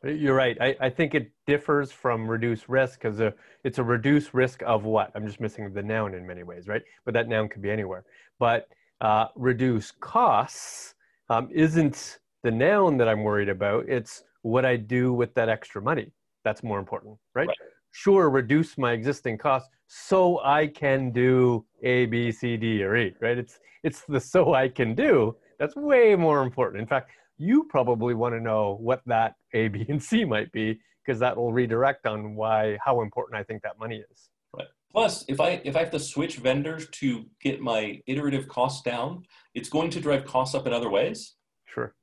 You're 0.03 0.33
right. 0.33 0.57
I, 0.59 0.75
I 0.81 0.89
think 0.89 1.13
it 1.13 1.31
differs 1.45 1.91
from 1.91 2.27
reduced 2.27 2.67
risk 2.67 2.99
because 2.99 3.21
it's 3.63 3.77
a 3.77 3.83
reduced 3.83 4.33
risk 4.33 4.63
of 4.65 4.83
what? 4.83 5.11
I'm 5.13 5.27
just 5.27 5.39
missing 5.39 5.71
the 5.71 5.83
noun 5.83 6.15
in 6.15 6.25
many 6.25 6.41
ways 6.41 6.67
right? 6.67 6.81
But 7.05 7.13
that 7.13 7.27
noun 7.27 7.49
could 7.49 7.61
be 7.61 7.69
anywhere. 7.69 8.03
But 8.39 8.67
uh, 9.01 9.27
reduce 9.35 9.91
costs 9.91 10.95
um, 11.29 11.49
isn't 11.51 12.19
the 12.43 12.51
noun 12.51 12.97
that 12.97 13.07
I'm 13.07 13.23
worried 13.23 13.49
about, 13.49 13.87
it's 13.87 14.23
what 14.41 14.65
I 14.65 14.75
do 14.75 15.13
with 15.13 15.33
that 15.35 15.49
extra 15.49 15.81
money. 15.81 16.11
That's 16.43 16.63
more 16.63 16.79
important, 16.79 17.17
right? 17.35 17.47
right? 17.47 17.57
Sure, 17.91 18.29
reduce 18.29 18.77
my 18.77 18.93
existing 18.93 19.37
costs 19.37 19.69
so 19.87 20.39
I 20.43 20.67
can 20.67 21.11
do 21.11 21.65
A, 21.83 22.05
B, 22.05 22.31
C, 22.31 22.57
D, 22.57 22.83
or 22.83 22.95
E, 22.95 23.13
right? 23.19 23.37
It's 23.37 23.59
it's 23.83 24.03
the 24.07 24.19
so 24.19 24.53
I 24.53 24.69
can 24.69 24.95
do 24.95 25.35
that's 25.59 25.75
way 25.75 26.15
more 26.15 26.41
important. 26.41 26.81
In 26.81 26.87
fact, 26.87 27.11
you 27.37 27.65
probably 27.65 28.13
want 28.13 28.33
to 28.33 28.39
know 28.39 28.77
what 28.79 29.01
that 29.05 29.35
A, 29.53 29.67
B, 29.67 29.85
and 29.89 30.01
C 30.01 30.25
might 30.25 30.51
be 30.51 30.79
because 31.05 31.19
that 31.19 31.35
will 31.35 31.51
redirect 31.51 32.07
on 32.07 32.35
why 32.35 32.77
how 32.83 33.01
important 33.01 33.39
I 33.39 33.43
think 33.43 33.61
that 33.63 33.77
money 33.77 34.03
is. 34.11 34.29
Right. 34.57 34.67
Plus, 34.91 35.25
if 35.27 35.39
I 35.39 35.61
if 35.63 35.75
I 35.75 35.79
have 35.79 35.91
to 35.91 35.99
switch 35.99 36.37
vendors 36.37 36.87
to 36.93 37.25
get 37.41 37.61
my 37.61 38.01
iterative 38.07 38.47
costs 38.47 38.81
down, 38.81 39.25
it's 39.53 39.69
going 39.69 39.91
to 39.91 39.99
drive 39.99 40.25
costs 40.25 40.55
up 40.55 40.65
in 40.65 40.73
other 40.73 40.89
ways. 40.89 41.35
Sure 41.65 41.93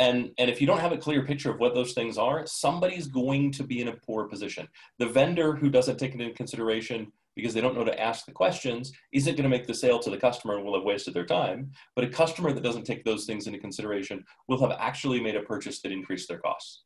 and 0.00 0.30
and 0.38 0.50
if 0.50 0.60
you 0.60 0.66
don't 0.66 0.80
have 0.80 0.92
a 0.92 0.98
clear 0.98 1.24
picture 1.24 1.50
of 1.50 1.60
what 1.60 1.74
those 1.74 1.92
things 1.92 2.18
are 2.18 2.44
somebody's 2.46 3.06
going 3.06 3.52
to 3.52 3.62
be 3.62 3.80
in 3.80 3.88
a 3.88 3.96
poor 4.06 4.26
position 4.26 4.66
the 4.98 5.06
vendor 5.06 5.54
who 5.54 5.70
doesn't 5.70 5.98
take 5.98 6.14
it 6.14 6.20
into 6.20 6.34
consideration 6.34 7.12
because 7.36 7.54
they 7.54 7.60
don't 7.60 7.74
know 7.74 7.84
to 7.84 8.00
ask 8.00 8.26
the 8.26 8.32
questions 8.32 8.92
isn't 9.12 9.36
going 9.36 9.44
to 9.44 9.56
make 9.56 9.66
the 9.66 9.74
sale 9.74 9.98
to 10.00 10.10
the 10.10 10.16
customer 10.16 10.56
and 10.56 10.64
will 10.64 10.74
have 10.74 10.84
wasted 10.84 11.14
their 11.14 11.26
time. 11.26 11.70
But 11.94 12.04
a 12.04 12.08
customer 12.08 12.52
that 12.52 12.62
doesn't 12.62 12.84
take 12.84 13.04
those 13.04 13.24
things 13.24 13.46
into 13.46 13.58
consideration 13.58 14.24
will 14.48 14.60
have 14.60 14.76
actually 14.78 15.20
made 15.20 15.36
a 15.36 15.42
purchase 15.42 15.80
that 15.82 15.92
increased 15.92 16.28
their 16.28 16.38
costs. 16.38 16.82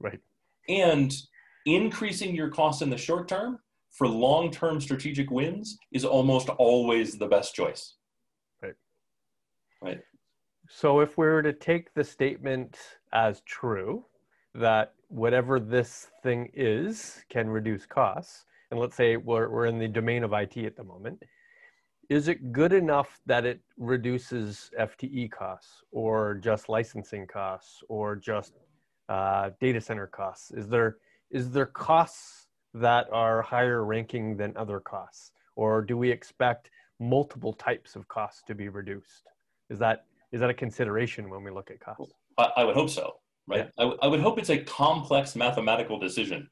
Right. 0.00 0.20
And 0.68 1.14
increasing 1.66 2.34
your 2.34 2.48
costs 2.48 2.82
in 2.82 2.90
the 2.90 2.96
short 2.96 3.28
term 3.28 3.58
for 3.90 4.06
long 4.06 4.50
term 4.50 4.80
strategic 4.80 5.30
wins 5.30 5.76
is 5.92 6.04
almost 6.04 6.48
always 6.50 7.18
the 7.18 7.26
best 7.26 7.54
choice. 7.54 7.94
Right. 8.62 8.74
Right. 9.82 10.00
So 10.70 11.00
if 11.00 11.16
we 11.16 11.26
were 11.26 11.42
to 11.42 11.54
take 11.54 11.94
the 11.94 12.04
statement 12.04 12.76
as 13.14 13.40
true 13.40 14.04
that 14.54 14.92
whatever 15.08 15.58
this 15.58 16.08
thing 16.22 16.50
is 16.52 17.24
can 17.30 17.48
reduce 17.48 17.86
costs, 17.86 18.44
and 18.70 18.78
let's 18.78 18.94
say 18.94 19.16
we're, 19.16 19.48
we're 19.48 19.64
in 19.64 19.78
the 19.78 19.88
domain 19.88 20.24
of 20.24 20.34
IT 20.34 20.58
at 20.58 20.76
the 20.76 20.84
moment, 20.84 21.22
is 22.10 22.28
it 22.28 22.52
good 22.52 22.74
enough 22.74 23.18
that 23.24 23.46
it 23.46 23.60
reduces 23.78 24.70
FTE 24.78 25.30
costs 25.30 25.82
or 25.90 26.34
just 26.34 26.68
licensing 26.68 27.26
costs 27.26 27.82
or 27.88 28.14
just 28.14 28.52
uh, 29.08 29.50
data 29.60 29.80
center 29.80 30.06
costs? 30.06 30.50
Is 30.50 30.68
there 30.68 30.98
is 31.30 31.50
there 31.50 31.66
costs 31.66 32.48
that 32.74 33.06
are 33.10 33.40
higher 33.40 33.84
ranking 33.84 34.36
than 34.36 34.54
other 34.56 34.80
costs, 34.80 35.32
or 35.56 35.80
do 35.82 35.96
we 35.96 36.10
expect 36.10 36.70
multiple 37.00 37.54
types 37.54 37.96
of 37.96 38.06
costs 38.08 38.42
to 38.46 38.54
be 38.54 38.68
reduced? 38.68 39.24
Is 39.70 39.78
that 39.78 40.04
is 40.32 40.40
that 40.40 40.50
a 40.50 40.54
consideration 40.54 41.30
when 41.30 41.42
we 41.42 41.50
look 41.50 41.70
at 41.70 41.80
costs? 41.80 42.12
I, 42.36 42.50
I 42.58 42.64
would 42.64 42.74
hope 42.74 42.90
so, 42.90 43.14
right? 43.46 43.70
Yeah. 43.78 43.84
I, 43.84 44.06
I 44.06 44.06
would 44.08 44.20
hope 44.20 44.38
it's 44.38 44.50
a 44.50 44.58
complex 44.58 45.34
mathematical 45.36 45.98
decision. 45.98 46.48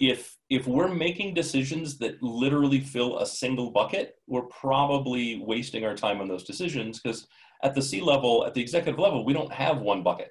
If 0.00 0.36
if 0.48 0.66
we're 0.66 0.92
making 0.92 1.34
decisions 1.34 1.98
that 1.98 2.22
literally 2.22 2.80
fill 2.80 3.18
a 3.18 3.26
single 3.26 3.70
bucket, 3.70 4.14
we're 4.26 4.46
probably 4.46 5.42
wasting 5.44 5.84
our 5.84 5.94
time 5.94 6.20
on 6.20 6.28
those 6.28 6.44
decisions 6.44 7.00
because 7.00 7.26
at 7.62 7.74
the 7.74 7.82
C 7.82 8.00
level, 8.00 8.44
at 8.46 8.54
the 8.54 8.60
executive 8.60 8.98
level, 8.98 9.24
we 9.24 9.32
don't 9.32 9.52
have 9.52 9.78
one 9.78 10.02
bucket. 10.02 10.30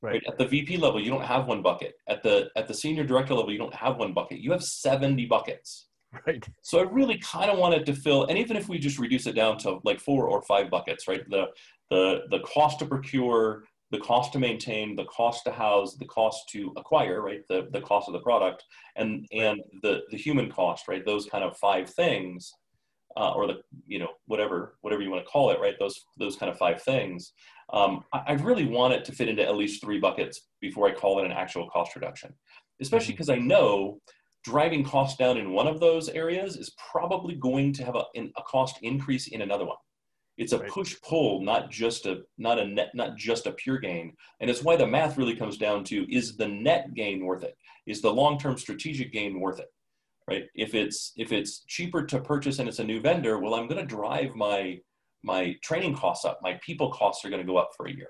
Right. 0.00 0.14
right. 0.14 0.22
At 0.26 0.38
the 0.38 0.46
VP 0.46 0.78
level, 0.78 1.00
you 1.00 1.10
don't 1.10 1.24
have 1.24 1.46
one 1.46 1.62
bucket. 1.62 1.94
At 2.08 2.22
the 2.22 2.50
at 2.56 2.66
the 2.66 2.74
senior 2.74 3.04
director 3.04 3.34
level, 3.34 3.52
you 3.52 3.58
don't 3.58 3.74
have 3.74 3.98
one 3.98 4.12
bucket. 4.12 4.38
You 4.38 4.52
have 4.52 4.64
70 4.64 5.26
buckets. 5.26 5.88
Right. 6.26 6.46
So 6.62 6.78
I 6.78 6.82
really 6.82 7.18
kind 7.18 7.50
of 7.50 7.58
wanted 7.58 7.86
to 7.86 7.94
fill, 7.94 8.24
and 8.24 8.38
even 8.38 8.56
if 8.56 8.68
we 8.68 8.78
just 8.78 8.98
reduce 8.98 9.26
it 9.26 9.34
down 9.34 9.58
to 9.58 9.80
like 9.84 9.98
four 9.98 10.28
or 10.28 10.42
five 10.42 10.70
buckets, 10.70 11.08
right? 11.08 11.22
The 11.30 11.46
the 11.90 12.22
the 12.30 12.40
cost 12.40 12.78
to 12.80 12.86
procure, 12.86 13.64
the 13.90 13.98
cost 13.98 14.32
to 14.32 14.38
maintain, 14.38 14.94
the 14.94 15.04
cost 15.04 15.44
to 15.44 15.52
house, 15.52 15.96
the 15.96 16.06
cost 16.06 16.48
to 16.50 16.72
acquire, 16.76 17.22
right? 17.22 17.40
The 17.48 17.68
the 17.72 17.80
cost 17.80 18.08
of 18.08 18.12
the 18.12 18.20
product, 18.20 18.62
and 18.96 19.26
and 19.32 19.60
the 19.82 20.02
the 20.10 20.16
human 20.16 20.50
cost, 20.50 20.86
right? 20.86 21.04
Those 21.04 21.26
kind 21.26 21.44
of 21.44 21.56
five 21.56 21.88
things, 21.90 22.52
uh, 23.16 23.32
or 23.32 23.46
the 23.46 23.62
you 23.86 23.98
know 23.98 24.08
whatever 24.26 24.76
whatever 24.82 25.02
you 25.02 25.10
want 25.10 25.24
to 25.24 25.30
call 25.30 25.50
it, 25.50 25.60
right? 25.60 25.74
Those 25.78 26.04
those 26.18 26.36
kind 26.36 26.50
of 26.50 26.58
five 26.58 26.82
things. 26.82 27.32
Um, 27.72 28.04
I, 28.12 28.22
I 28.28 28.32
really 28.34 28.66
want 28.66 28.92
it 28.92 29.04
to 29.06 29.12
fit 29.12 29.28
into 29.28 29.46
at 29.46 29.56
least 29.56 29.82
three 29.82 29.98
buckets 29.98 30.48
before 30.60 30.88
I 30.88 30.92
call 30.92 31.20
it 31.20 31.24
an 31.24 31.32
actual 31.32 31.70
cost 31.70 31.94
reduction, 31.94 32.34
especially 32.80 33.14
because 33.14 33.28
mm-hmm. 33.28 33.44
I 33.44 33.46
know 33.46 33.98
driving 34.44 34.84
costs 34.84 35.16
down 35.16 35.36
in 35.36 35.52
one 35.52 35.66
of 35.66 35.80
those 35.80 36.08
areas 36.08 36.56
is 36.56 36.74
probably 36.90 37.34
going 37.34 37.72
to 37.74 37.84
have 37.84 37.96
a, 37.96 38.04
a 38.14 38.42
cost 38.46 38.78
increase 38.82 39.28
in 39.28 39.42
another 39.42 39.64
one. 39.64 39.76
It's 40.38 40.52
a 40.52 40.58
right. 40.58 40.70
push 40.70 40.96
pull, 41.02 41.42
not 41.42 41.70
just 41.70 42.06
a 42.06 42.22
not 42.38 42.58
a 42.58 42.66
net, 42.66 42.90
not 42.94 43.16
just 43.16 43.46
a 43.46 43.52
pure 43.52 43.78
gain. 43.78 44.14
And 44.40 44.48
it's 44.48 44.62
why 44.62 44.76
the 44.76 44.86
math 44.86 45.18
really 45.18 45.36
comes 45.36 45.58
down 45.58 45.84
to 45.84 46.12
is 46.12 46.36
the 46.36 46.48
net 46.48 46.94
gain 46.94 47.24
worth 47.24 47.44
it? 47.44 47.56
Is 47.86 48.00
the 48.00 48.12
long 48.12 48.38
term 48.38 48.56
strategic 48.56 49.12
gain 49.12 49.40
worth 49.40 49.60
it? 49.60 49.68
Right? 50.28 50.44
If 50.54 50.74
it's 50.74 51.12
if 51.16 51.32
it's 51.32 51.64
cheaper 51.66 52.04
to 52.06 52.20
purchase 52.20 52.58
and 52.58 52.68
it's 52.68 52.78
a 52.78 52.84
new 52.84 53.00
vendor, 53.00 53.38
well, 53.38 53.54
I'm 53.54 53.68
going 53.68 53.80
to 53.80 53.86
drive 53.86 54.34
my 54.34 54.78
my 55.22 55.54
training 55.62 55.94
costs 55.96 56.24
up. 56.24 56.40
My 56.42 56.58
people 56.64 56.90
costs 56.90 57.24
are 57.24 57.30
going 57.30 57.42
to 57.42 57.46
go 57.46 57.58
up 57.58 57.70
for 57.76 57.86
a 57.86 57.94
year. 57.94 58.08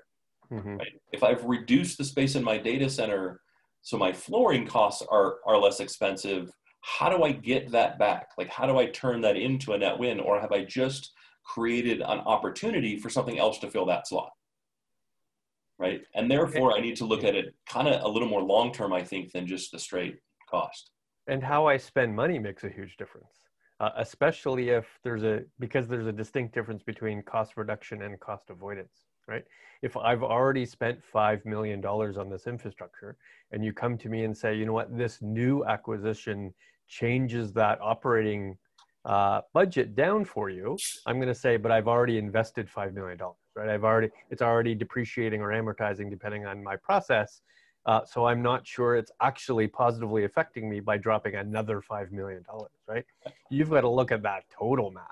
Mm-hmm. 0.51 0.77
Right? 0.77 1.01
If 1.11 1.23
I've 1.23 1.43
reduced 1.43 1.97
the 1.97 2.05
space 2.05 2.35
in 2.35 2.43
my 2.43 2.57
data 2.57 2.89
center 2.89 3.41
so 3.83 3.97
my 3.97 4.11
flooring 4.11 4.65
costs 4.65 5.05
are, 5.09 5.35
are 5.45 5.57
less 5.57 5.79
expensive, 5.79 6.51
how 6.81 7.09
do 7.15 7.23
I 7.23 7.31
get 7.31 7.71
that 7.71 7.99
back? 7.99 8.29
Like, 8.37 8.49
how 8.49 8.65
do 8.65 8.77
I 8.77 8.87
turn 8.87 9.21
that 9.21 9.37
into 9.37 9.73
a 9.73 9.77
net 9.77 9.97
win? 9.97 10.19
Or 10.19 10.41
have 10.41 10.51
I 10.51 10.65
just 10.65 11.11
created 11.45 11.99
an 11.99 12.19
opportunity 12.19 12.97
for 12.97 13.09
something 13.09 13.39
else 13.39 13.59
to 13.59 13.69
fill 13.69 13.85
that 13.85 14.07
slot? 14.07 14.31
Right. 15.79 16.01
And 16.15 16.29
therefore, 16.29 16.75
I 16.75 16.79
need 16.79 16.95
to 16.97 17.05
look 17.05 17.23
at 17.23 17.35
it 17.35 17.53
kind 17.69 17.87
of 17.87 18.01
a 18.01 18.07
little 18.07 18.27
more 18.27 18.41
long 18.41 18.73
term, 18.73 18.93
I 18.93 19.03
think, 19.03 19.31
than 19.31 19.47
just 19.47 19.71
the 19.71 19.79
straight 19.79 20.17
cost. 20.49 20.91
And 21.27 21.43
how 21.43 21.65
I 21.67 21.77
spend 21.77 22.15
money 22.15 22.39
makes 22.39 22.63
a 22.63 22.69
huge 22.69 22.97
difference 22.97 23.43
uh, 23.83 23.89
especially 23.97 24.69
if 24.69 24.85
there's 25.03 25.23
a 25.23 25.41
because 25.59 25.87
there's 25.87 26.07
a 26.07 26.11
distinct 26.11 26.53
difference 26.53 26.83
between 26.83 27.21
cost 27.23 27.57
reduction 27.57 28.03
and 28.03 28.19
cost 28.19 28.49
avoidance 28.49 29.07
right 29.27 29.43
if 29.81 29.95
i've 29.97 30.23
already 30.23 30.65
spent 30.65 30.99
$5 31.13 31.45
million 31.45 31.83
on 31.85 32.29
this 32.29 32.47
infrastructure 32.47 33.17
and 33.51 33.63
you 33.63 33.73
come 33.73 33.97
to 33.97 34.09
me 34.09 34.23
and 34.23 34.35
say 34.35 34.55
you 34.55 34.65
know 34.65 34.73
what 34.73 34.95
this 34.95 35.21
new 35.21 35.63
acquisition 35.65 36.53
changes 36.87 37.53
that 37.53 37.79
operating 37.81 38.57
uh, 39.05 39.41
budget 39.53 39.95
down 39.95 40.23
for 40.23 40.49
you 40.49 40.77
i'm 41.05 41.17
going 41.17 41.27
to 41.27 41.35
say 41.35 41.57
but 41.57 41.71
i've 41.71 41.87
already 41.87 42.17
invested 42.17 42.69
$5 42.69 42.93
million 42.93 43.17
right 43.55 43.69
i've 43.69 43.83
already 43.83 44.09
it's 44.29 44.41
already 44.41 44.75
depreciating 44.75 45.41
or 45.41 45.49
amortizing 45.49 46.09
depending 46.09 46.45
on 46.45 46.63
my 46.63 46.75
process 46.75 47.41
uh, 47.85 48.01
so 48.05 48.25
I'm 48.25 48.41
not 48.41 48.65
sure 48.65 48.95
it's 48.95 49.11
actually 49.21 49.67
positively 49.67 50.23
affecting 50.23 50.69
me 50.69 50.79
by 50.79 50.97
dropping 50.97 51.35
another 51.35 51.81
$5 51.81 52.11
million, 52.11 52.43
right? 52.87 53.03
You've 53.49 53.69
got 53.69 53.81
to 53.81 53.89
look 53.89 54.11
at 54.11 54.23
that 54.23 54.43
total 54.57 54.91
math. 54.91 55.03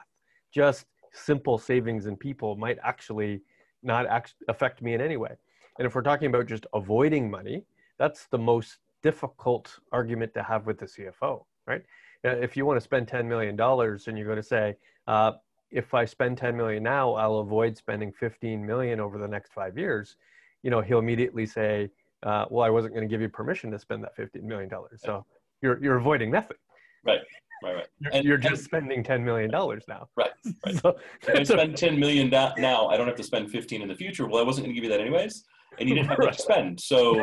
Just 0.54 0.86
simple 1.12 1.58
savings 1.58 2.06
in 2.06 2.16
people 2.16 2.56
might 2.56 2.78
actually 2.84 3.42
not 3.84 4.06
act- 4.08 4.36
affect 4.48 4.82
me 4.82 4.94
in 4.94 5.02
any 5.02 5.18
way. 5.18 5.36
And 5.78 5.86
if 5.86 5.96
we're 5.96 6.02
talking 6.02 6.28
about 6.28 6.48
just 6.48 6.66
avoiding 6.74 7.30
money, 7.30 7.64
that's 7.98 8.26
the 8.28 8.38
most 8.38 8.78
difficult 9.02 9.80
argument 9.92 10.34
to 10.34 10.44
have 10.44 10.66
with 10.66 10.78
the 10.78 10.86
CFO, 10.86 11.46
right? 11.66 11.84
If 12.24 12.56
you 12.56 12.66
want 12.66 12.78
to 12.78 12.82
spend 12.82 13.08
$10 13.08 13.26
million 13.26 13.60
and 13.60 14.18
you're 14.18 14.28
going 14.28 14.38
to 14.38 14.44
say, 14.44 14.76
uh, 15.08 15.34
if 15.72 15.94
I 15.94 16.06
spend 16.06 16.38
10 16.38 16.56
million 16.56 16.84
now, 16.84 17.14
I'll 17.14 17.40
avoid 17.40 17.78
spending 17.78 18.12
15 18.12 18.64
million 18.64 19.00
over 19.00 19.18
the 19.18 19.28
next 19.28 19.54
five 19.54 19.78
years. 19.78 20.18
You 20.64 20.70
know, 20.70 20.82
he'll 20.82 21.00
immediately 21.00 21.46
say, 21.46 21.90
uh, 22.24 22.46
well, 22.50 22.64
I 22.66 22.70
wasn't 22.70 22.94
going 22.94 23.08
to 23.08 23.12
give 23.12 23.22
you 23.22 23.30
permission 23.30 23.72
to 23.72 23.80
spend 23.80 24.04
that 24.04 24.16
$15 24.16 24.44
million. 24.44 24.70
So 24.98 25.26
you're, 25.62 25.82
you're 25.82 25.98
avoiding 25.98 26.30
nothing. 26.30 26.58
Right. 27.04 27.22
Right, 27.64 27.76
right. 27.76 27.88
You're, 28.00 28.14
and, 28.14 28.26
you're 28.26 28.38
just 28.38 28.54
and, 28.54 28.64
spending 28.64 29.04
ten 29.04 29.24
million 29.24 29.52
dollars 29.52 29.84
now. 29.88 30.08
Right, 30.16 30.32
right. 30.66 30.76
So, 30.82 30.96
if 31.28 31.40
I 31.40 31.44
spend 31.44 31.78
ten 31.78 32.00
million 32.00 32.30
now, 32.30 32.88
I 32.88 32.98
don't 32.98 33.08
have 33.08 33.16
to 33.18 33.24
spend 33.24 33.52
fifteen 33.52 33.82
in 33.82 33.88
the 33.88 33.96
future. 33.96 34.28
Well, 34.28 34.42
I 34.42 34.46
wasn't 34.46 34.66
going 34.66 34.76
to 34.76 34.82
give 34.82 34.84
you 34.84 34.90
that 34.96 35.02
anyways, 35.02 35.44
and 35.80 35.88
you 35.88 35.96
didn't 35.96 36.10
have 36.10 36.18
right. 36.20 36.34
to 36.34 36.42
spend. 36.42 36.80
So, 36.80 37.14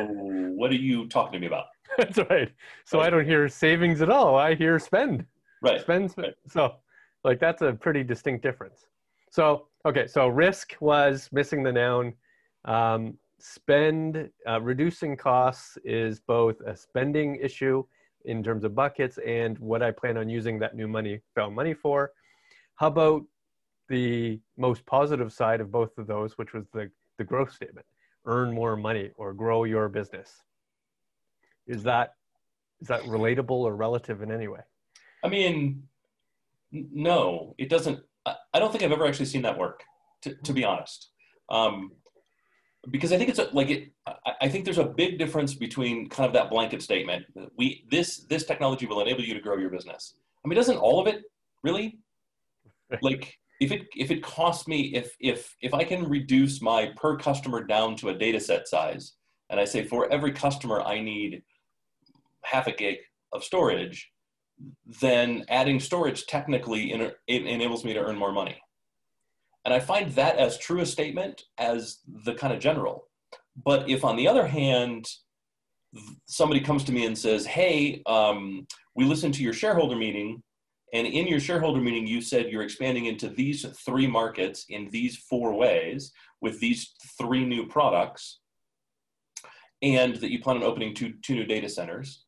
what 0.54 0.70
are 0.70 0.76
you 0.76 1.08
talking 1.08 1.32
to 1.32 1.38
me 1.40 1.46
about? 1.46 1.64
That's 1.98 2.18
right. 2.30 2.50
So 2.84 2.98
right. 2.98 3.06
I 3.06 3.10
don't 3.10 3.24
hear 3.24 3.48
savings 3.48 4.02
at 4.02 4.10
all. 4.10 4.36
I 4.36 4.54
hear 4.54 4.78
spend. 4.78 5.24
Right. 5.62 5.80
Spend. 5.80 6.10
spend. 6.10 6.28
Right. 6.28 6.34
So, 6.48 6.74
like 7.24 7.40
that's 7.40 7.62
a 7.62 7.72
pretty 7.72 8.04
distinct 8.04 8.42
difference. 8.42 8.86
So, 9.30 9.68
okay. 9.86 10.06
So 10.06 10.28
risk 10.28 10.74
was 10.80 11.28
missing 11.32 11.62
the 11.62 11.72
noun. 11.72 12.12
Um, 12.64 13.18
spend 13.40 14.30
uh, 14.48 14.60
reducing 14.60 15.16
costs 15.16 15.78
is 15.84 16.20
both 16.20 16.60
a 16.66 16.76
spending 16.76 17.36
issue 17.36 17.84
in 18.24 18.42
terms 18.42 18.64
of 18.64 18.74
buckets 18.74 19.18
and 19.26 19.58
what 19.58 19.82
I 19.82 19.90
plan 19.90 20.16
on 20.16 20.28
using 20.28 20.58
that 20.58 20.76
new 20.76 20.88
money 20.88 21.20
found 21.34 21.54
money 21.54 21.74
for. 21.74 22.12
How 22.76 22.88
about 22.88 23.22
the 23.88 24.40
most 24.56 24.84
positive 24.86 25.32
side 25.32 25.60
of 25.60 25.72
both 25.72 25.96
of 25.98 26.06
those, 26.06 26.36
which 26.36 26.52
was 26.52 26.64
the, 26.72 26.90
the 27.16 27.24
growth 27.24 27.52
statement, 27.52 27.86
earn 28.26 28.52
more 28.52 28.76
money 28.76 29.10
or 29.16 29.32
grow 29.32 29.64
your 29.64 29.88
business. 29.88 30.42
Is 31.66 31.82
that 31.84 32.14
is 32.80 32.88
that 32.88 33.02
relatable 33.02 33.50
or 33.50 33.74
relative 33.74 34.22
in 34.22 34.30
any 34.30 34.46
way? 34.46 34.60
I 35.24 35.28
mean, 35.28 35.82
no, 36.70 37.54
it 37.58 37.68
doesn't. 37.68 38.00
I 38.24 38.58
don't 38.58 38.70
think 38.70 38.84
I've 38.84 38.92
ever 38.92 39.06
actually 39.06 39.26
seen 39.26 39.42
that 39.42 39.58
work, 39.58 39.82
to, 40.22 40.34
to 40.34 40.52
be 40.52 40.64
honest. 40.64 41.10
Um, 41.48 41.92
because 42.90 43.12
I 43.12 43.18
think 43.18 43.30
it's 43.30 43.38
a, 43.38 43.48
like 43.52 43.70
it. 43.70 43.90
I 44.40 44.48
think 44.48 44.64
there's 44.64 44.78
a 44.78 44.84
big 44.84 45.18
difference 45.18 45.54
between 45.54 46.08
kind 46.08 46.26
of 46.26 46.32
that 46.34 46.50
blanket 46.50 46.82
statement. 46.82 47.26
We 47.56 47.84
this 47.90 48.24
this 48.28 48.44
technology 48.44 48.86
will 48.86 49.00
enable 49.00 49.22
you 49.22 49.34
to 49.34 49.40
grow 49.40 49.56
your 49.56 49.70
business. 49.70 50.14
I 50.44 50.48
mean, 50.48 50.56
doesn't 50.56 50.76
all 50.76 51.00
of 51.00 51.06
it 51.06 51.22
really? 51.62 51.98
Like 53.02 53.36
if 53.60 53.70
it 53.70 53.82
if 53.94 54.10
it 54.10 54.22
costs 54.22 54.66
me 54.66 54.94
if 54.94 55.14
if 55.20 55.54
if 55.60 55.74
I 55.74 55.84
can 55.84 56.08
reduce 56.08 56.62
my 56.62 56.90
per 56.96 57.18
customer 57.18 57.62
down 57.62 57.96
to 57.96 58.08
a 58.08 58.14
data 58.14 58.40
set 58.40 58.66
size, 58.66 59.12
and 59.50 59.60
I 59.60 59.66
say 59.66 59.84
for 59.84 60.10
every 60.10 60.32
customer 60.32 60.80
I 60.80 61.00
need 61.00 61.42
half 62.44 62.66
a 62.66 62.72
gig 62.72 62.96
of 63.34 63.44
storage, 63.44 64.10
then 65.02 65.44
adding 65.48 65.80
storage 65.80 66.26
technically 66.26 66.92
in, 66.92 67.12
it 67.26 67.46
enables 67.46 67.84
me 67.84 67.92
to 67.92 68.00
earn 68.00 68.16
more 68.16 68.32
money. 68.32 68.56
And 69.68 69.74
I 69.74 69.80
find 69.80 70.10
that 70.12 70.38
as 70.38 70.56
true 70.56 70.80
a 70.80 70.86
statement 70.86 71.42
as 71.58 71.98
the 72.24 72.32
kind 72.32 72.54
of 72.54 72.58
general. 72.58 73.06
But 73.62 73.90
if, 73.90 74.02
on 74.02 74.16
the 74.16 74.26
other 74.26 74.46
hand, 74.46 75.06
somebody 76.24 76.60
comes 76.60 76.84
to 76.84 76.92
me 76.92 77.04
and 77.04 77.18
says, 77.18 77.44
Hey, 77.44 78.00
um, 78.06 78.66
we 78.96 79.04
listened 79.04 79.34
to 79.34 79.42
your 79.42 79.52
shareholder 79.52 79.94
meeting 79.94 80.42
And 80.92 81.06
in 81.06 81.26
your 81.26 81.40
shareholder 81.40 81.80
meeting, 81.80 82.06
you 82.06 82.20
said 82.20 82.48
you're 82.48 82.62
expanding 82.62 83.06
into 83.06 83.28
these 83.28 83.66
three 83.84 84.06
markets 84.06 84.64
in 84.68 84.88
these 84.90 85.16
four 85.16 85.54
ways 85.54 86.12
with 86.40 86.60
these 86.60 86.94
three 87.18 87.44
new 87.44 87.66
products, 87.66 88.40
and 89.82 90.16
that 90.16 90.30
you 90.30 90.40
plan 90.40 90.56
on 90.56 90.62
opening 90.62 90.94
two, 90.94 91.14
two 91.22 91.34
new 91.34 91.44
data 91.44 91.68
centers. 91.68 92.24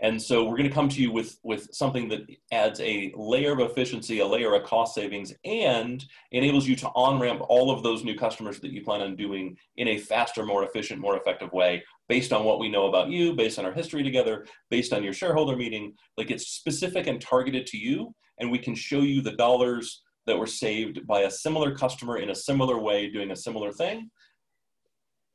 And 0.00 0.20
so 0.20 0.44
we're 0.44 0.58
going 0.58 0.68
to 0.68 0.74
come 0.74 0.90
to 0.90 1.00
you 1.00 1.10
with, 1.10 1.38
with 1.42 1.68
something 1.72 2.08
that 2.10 2.26
adds 2.52 2.80
a 2.80 3.12
layer 3.16 3.52
of 3.52 3.60
efficiency, 3.60 4.18
a 4.18 4.26
layer 4.26 4.54
of 4.54 4.64
cost 4.64 4.94
savings, 4.94 5.32
and 5.44 6.04
enables 6.32 6.66
you 6.66 6.76
to 6.76 6.88
on 6.88 7.18
ramp 7.18 7.40
all 7.48 7.70
of 7.70 7.82
those 7.82 8.04
new 8.04 8.14
customers 8.14 8.60
that 8.60 8.72
you 8.72 8.84
plan 8.84 9.00
on 9.00 9.16
doing 9.16 9.56
in 9.76 9.88
a 9.88 9.98
faster, 9.98 10.44
more 10.44 10.64
efficient, 10.64 11.00
more 11.00 11.16
effective 11.16 11.50
way 11.52 11.82
based 12.08 12.32
on 12.32 12.44
what 12.44 12.60
we 12.60 12.68
know 12.68 12.86
about 12.86 13.08
you, 13.08 13.32
based 13.34 13.58
on 13.58 13.64
our 13.64 13.72
history 13.72 14.02
together, 14.02 14.46
based 14.70 14.92
on 14.92 15.02
your 15.02 15.14
shareholder 15.14 15.56
meeting. 15.56 15.94
Like 16.18 16.30
it's 16.30 16.48
specific 16.48 17.06
and 17.06 17.20
targeted 17.20 17.66
to 17.68 17.78
you, 17.78 18.14
and 18.38 18.50
we 18.50 18.58
can 18.58 18.74
show 18.74 19.00
you 19.00 19.22
the 19.22 19.32
dollars 19.32 20.02
that 20.26 20.38
were 20.38 20.46
saved 20.46 21.06
by 21.06 21.22
a 21.22 21.30
similar 21.30 21.74
customer 21.74 22.18
in 22.18 22.30
a 22.30 22.34
similar 22.34 22.78
way 22.78 23.10
doing 23.10 23.30
a 23.30 23.36
similar 23.36 23.72
thing. 23.72 24.10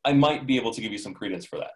I 0.05 0.13
might 0.13 0.45
be 0.45 0.57
able 0.57 0.73
to 0.73 0.81
give 0.81 0.91
you 0.91 0.97
some 0.97 1.13
credence 1.13 1.45
for 1.45 1.57
that 1.57 1.71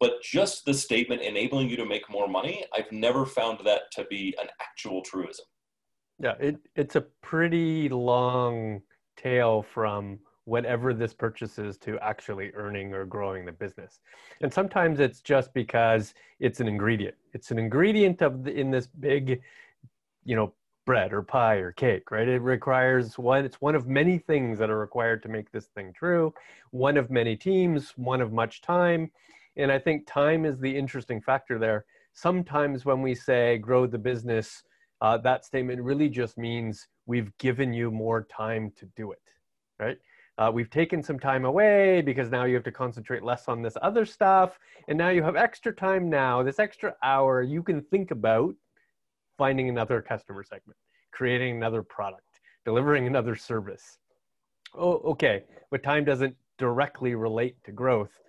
but 0.00 0.22
just 0.22 0.64
the 0.64 0.74
statement 0.74 1.22
enabling 1.22 1.68
you 1.68 1.76
to 1.76 1.86
make 1.86 2.08
more 2.10 2.28
money, 2.28 2.64
I've 2.74 2.90
never 2.92 3.26
found 3.26 3.60
that 3.64 3.90
to 3.92 4.04
be 4.04 4.34
an 4.40 4.48
actual 4.60 5.02
truism. 5.02 5.46
Yeah, 6.20 6.34
it, 6.40 6.56
it's 6.74 6.96
a 6.96 7.02
pretty 7.22 7.88
long 7.88 8.82
tail 9.16 9.62
from 9.62 10.18
whatever 10.44 10.94
this 10.94 11.12
purchase 11.12 11.58
is 11.58 11.76
to 11.76 11.98
actually 11.98 12.50
earning 12.54 12.94
or 12.94 13.04
growing 13.04 13.44
the 13.44 13.52
business. 13.52 14.00
And 14.40 14.52
sometimes 14.52 14.98
it's 14.98 15.20
just 15.20 15.52
because 15.52 16.14
it's 16.40 16.60
an 16.60 16.68
ingredient. 16.68 17.16
It's 17.34 17.50
an 17.50 17.58
ingredient 17.58 18.22
of 18.22 18.44
the, 18.44 18.58
in 18.58 18.70
this 18.70 18.86
big, 18.86 19.42
you 20.24 20.36
know, 20.36 20.54
bread 20.86 21.12
or 21.12 21.20
pie 21.20 21.56
or 21.56 21.72
cake, 21.72 22.10
right? 22.10 22.26
It 22.26 22.40
requires 22.40 23.18
one, 23.18 23.44
it's 23.44 23.60
one 23.60 23.74
of 23.74 23.86
many 23.86 24.16
things 24.16 24.58
that 24.58 24.70
are 24.70 24.78
required 24.78 25.22
to 25.24 25.28
make 25.28 25.52
this 25.52 25.66
thing 25.66 25.92
true. 25.92 26.32
One 26.70 26.96
of 26.96 27.10
many 27.10 27.36
teams, 27.36 27.92
one 27.96 28.22
of 28.22 28.32
much 28.32 28.62
time 28.62 29.10
and 29.58 29.72
I 29.72 29.78
think 29.78 30.06
time 30.06 30.44
is 30.44 30.58
the 30.58 30.74
interesting 30.74 31.20
factor 31.20 31.58
there. 31.58 31.84
Sometimes 32.14 32.84
when 32.84 33.02
we 33.02 33.14
say 33.14 33.58
grow 33.58 33.86
the 33.86 33.98
business, 33.98 34.62
uh, 35.00 35.18
that 35.18 35.44
statement 35.44 35.82
really 35.82 36.08
just 36.08 36.38
means 36.38 36.88
we've 37.06 37.36
given 37.38 37.72
you 37.72 37.90
more 37.90 38.24
time 38.24 38.72
to 38.76 38.86
do 38.96 39.12
it, 39.12 39.22
right? 39.78 39.98
Uh, 40.38 40.50
we've 40.52 40.70
taken 40.70 41.02
some 41.02 41.18
time 41.18 41.44
away 41.44 42.00
because 42.00 42.30
now 42.30 42.44
you 42.44 42.54
have 42.54 42.64
to 42.64 42.72
concentrate 42.72 43.24
less 43.24 43.48
on 43.48 43.60
this 43.60 43.76
other 43.82 44.06
stuff. 44.06 44.58
And 44.86 44.96
now 44.96 45.08
you 45.08 45.22
have 45.24 45.34
extra 45.34 45.74
time 45.74 46.08
now, 46.08 46.44
this 46.44 46.60
extra 46.60 46.94
hour, 47.02 47.42
you 47.42 47.62
can 47.62 47.82
think 47.82 48.12
about 48.12 48.54
finding 49.36 49.68
another 49.68 50.00
customer 50.00 50.44
segment, 50.44 50.78
creating 51.10 51.56
another 51.56 51.82
product, 51.82 52.40
delivering 52.64 53.08
another 53.08 53.34
service. 53.34 53.98
Oh, 54.74 54.98
okay, 55.12 55.44
but 55.72 55.82
time 55.82 56.04
doesn't 56.04 56.36
directly 56.58 57.16
relate 57.16 57.56
to 57.64 57.72
growth 57.72 58.20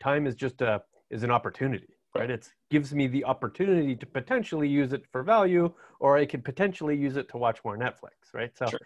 time 0.00 0.26
is 0.26 0.34
just 0.34 0.60
a 0.62 0.82
is 1.10 1.22
an 1.22 1.30
opportunity 1.30 1.88
right? 2.16 2.28
It 2.28 2.48
gives 2.72 2.92
me 2.92 3.06
the 3.06 3.24
opportunity 3.24 3.94
to 3.94 4.04
potentially 4.04 4.66
use 4.66 4.92
it 4.92 5.04
for 5.12 5.22
value 5.22 5.72
or 6.00 6.16
i 6.18 6.26
could 6.26 6.44
potentially 6.44 6.96
use 6.96 7.16
it 7.16 7.28
to 7.28 7.36
watch 7.36 7.60
more 7.64 7.78
netflix 7.78 8.34
right? 8.34 8.50
So 8.56 8.66
sure. 8.66 8.80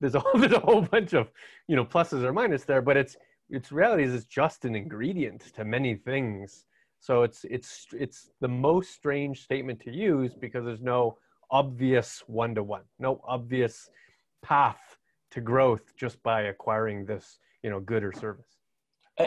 there's 0.00 0.14
a 0.14 0.22
there's 0.34 0.52
a 0.52 0.60
whole 0.60 0.82
bunch 0.82 1.12
of 1.12 1.30
you 1.68 1.76
know 1.76 1.84
pluses 1.84 2.22
or 2.22 2.32
minuses 2.32 2.66
there 2.66 2.82
but 2.82 2.96
it's 2.96 3.16
it's 3.50 3.72
reality 3.72 4.04
is 4.04 4.14
it's 4.14 4.24
just 4.24 4.64
an 4.64 4.74
ingredient 4.74 5.52
to 5.54 5.64
many 5.64 5.96
things. 5.96 6.64
So 7.00 7.22
it's 7.22 7.44
it's 7.44 7.86
it's 7.92 8.30
the 8.40 8.48
most 8.48 8.92
strange 8.92 9.42
statement 9.42 9.80
to 9.80 9.90
use 9.90 10.34
because 10.34 10.64
there's 10.64 10.82
no 10.82 11.18
obvious 11.50 12.22
one 12.28 12.54
to 12.54 12.62
one 12.62 12.82
no 13.00 13.20
obvious 13.26 13.90
path 14.40 14.96
to 15.32 15.40
growth 15.40 15.96
just 15.96 16.22
by 16.22 16.42
acquiring 16.42 17.04
this 17.04 17.40
you 17.64 17.70
know 17.70 17.80
good 17.80 18.04
or 18.04 18.12
service 18.12 18.59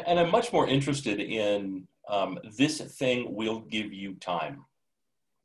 and 0.05 0.19
I'm 0.19 0.31
much 0.31 0.51
more 0.53 0.67
interested 0.67 1.19
in 1.19 1.87
um, 2.09 2.37
this 2.57 2.79
thing 2.79 3.33
will 3.33 3.61
give 3.61 3.93
you 3.93 4.15
time. 4.15 4.65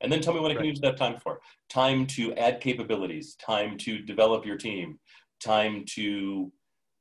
And 0.00 0.12
then 0.12 0.20
tell 0.20 0.32
me 0.32 0.40
what 0.40 0.50
I 0.50 0.54
can 0.54 0.64
use 0.64 0.80
that 0.80 0.96
time 0.96 1.18
for. 1.18 1.40
Time 1.68 2.06
to 2.08 2.32
add 2.34 2.60
capabilities, 2.60 3.34
time 3.34 3.76
to 3.78 3.98
develop 3.98 4.46
your 4.46 4.56
team, 4.56 4.98
time 5.40 5.84
to, 5.94 6.52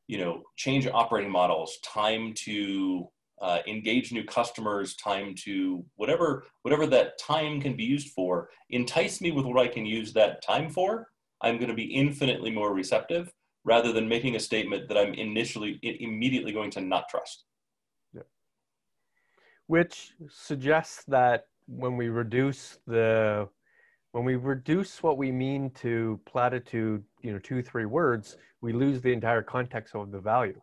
you 0.08 0.18
know, 0.18 0.42
change 0.56 0.88
operating 0.88 1.32
models, 1.32 1.78
time 1.84 2.34
to 2.46 3.08
uh, 3.40 3.60
engage 3.68 4.12
new 4.12 4.24
customers, 4.24 4.96
time 4.96 5.36
to 5.36 5.86
whatever 5.96 6.46
whatever 6.64 6.88
that 6.88 7.20
time 7.20 7.62
can 7.62 7.76
be 7.76 7.84
used 7.84 8.10
for. 8.10 8.50
Entice 8.72 9.22
me 9.22 9.32
with 9.32 9.46
what 9.46 9.60
I 9.64 9.68
can 9.68 9.86
use 9.86 10.12
that 10.14 10.42
time 10.42 10.70
for. 10.70 11.08
I'm 11.42 11.58
going 11.58 11.70
to 11.70 11.76
be 11.76 11.94
infinitely 11.94 12.50
more 12.50 12.74
receptive 12.74 13.32
rather 13.68 13.92
than 13.92 14.08
making 14.08 14.38
a 14.38 14.40
statement 14.40 14.88
that 14.88 14.98
I'm 14.98 15.14
initially 15.14 15.78
immediately 15.84 16.54
going 16.54 16.72
to 16.72 16.82
not 16.82 17.10
trust. 17.10 17.44
Yeah. 18.14 18.22
Which 19.68 20.14
suggests 20.30 21.04
that 21.10 21.48
when 21.68 21.98
we 21.98 22.08
reduce 22.08 22.80
the 22.88 23.50
when 24.14 24.24
we 24.24 24.36
reduce 24.36 25.04
what 25.04 25.18
we 25.18 25.32
mean 25.34 25.70
to 25.82 26.20
platitude, 26.26 27.04
you 27.22 27.34
know, 27.34 27.40
two, 27.40 27.62
three 27.62 27.86
words, 27.86 28.38
we 28.62 28.72
lose 28.72 29.02
the 29.02 29.12
entire 29.12 29.44
context 29.44 29.94
of 29.94 30.12
the 30.12 30.20
value. 30.20 30.60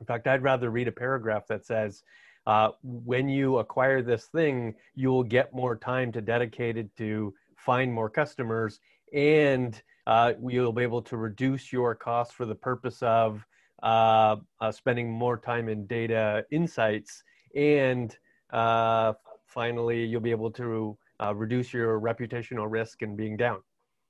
In 0.00 0.04
fact, 0.04 0.26
I'd 0.26 0.42
rather 0.42 0.68
read 0.70 0.88
a 0.88 0.92
paragraph 0.92 1.46
that 1.48 1.64
says, 1.64 2.02
uh, 2.46 2.70
when 2.82 3.28
you 3.28 3.58
acquire 3.58 4.02
this 4.02 4.26
thing, 4.26 4.74
you 4.94 5.08
will 5.08 5.22
get 5.22 5.54
more 5.54 5.76
time 5.76 6.12
to 6.12 6.20
dedicate 6.20 6.76
it 6.76 6.94
to 6.98 7.32
find 7.56 7.90
more 7.90 8.10
customers 8.10 8.80
and 9.14 9.80
uh, 10.06 10.32
you'll 10.46 10.72
be 10.72 10.82
able 10.82 11.02
to 11.02 11.16
reduce 11.16 11.72
your 11.72 11.94
costs 11.94 12.32
for 12.32 12.46
the 12.46 12.54
purpose 12.54 13.02
of 13.02 13.44
uh, 13.82 14.36
uh, 14.60 14.72
spending 14.72 15.10
more 15.10 15.36
time 15.36 15.68
in 15.68 15.86
data 15.86 16.44
insights. 16.50 17.22
And 17.54 18.16
uh, 18.52 19.14
finally, 19.46 20.04
you'll 20.04 20.20
be 20.20 20.30
able 20.30 20.50
to 20.52 20.96
uh, 21.22 21.34
reduce 21.34 21.72
your 21.72 22.00
reputational 22.00 22.70
risk 22.70 23.02
and 23.02 23.16
being 23.16 23.36
down. 23.36 23.62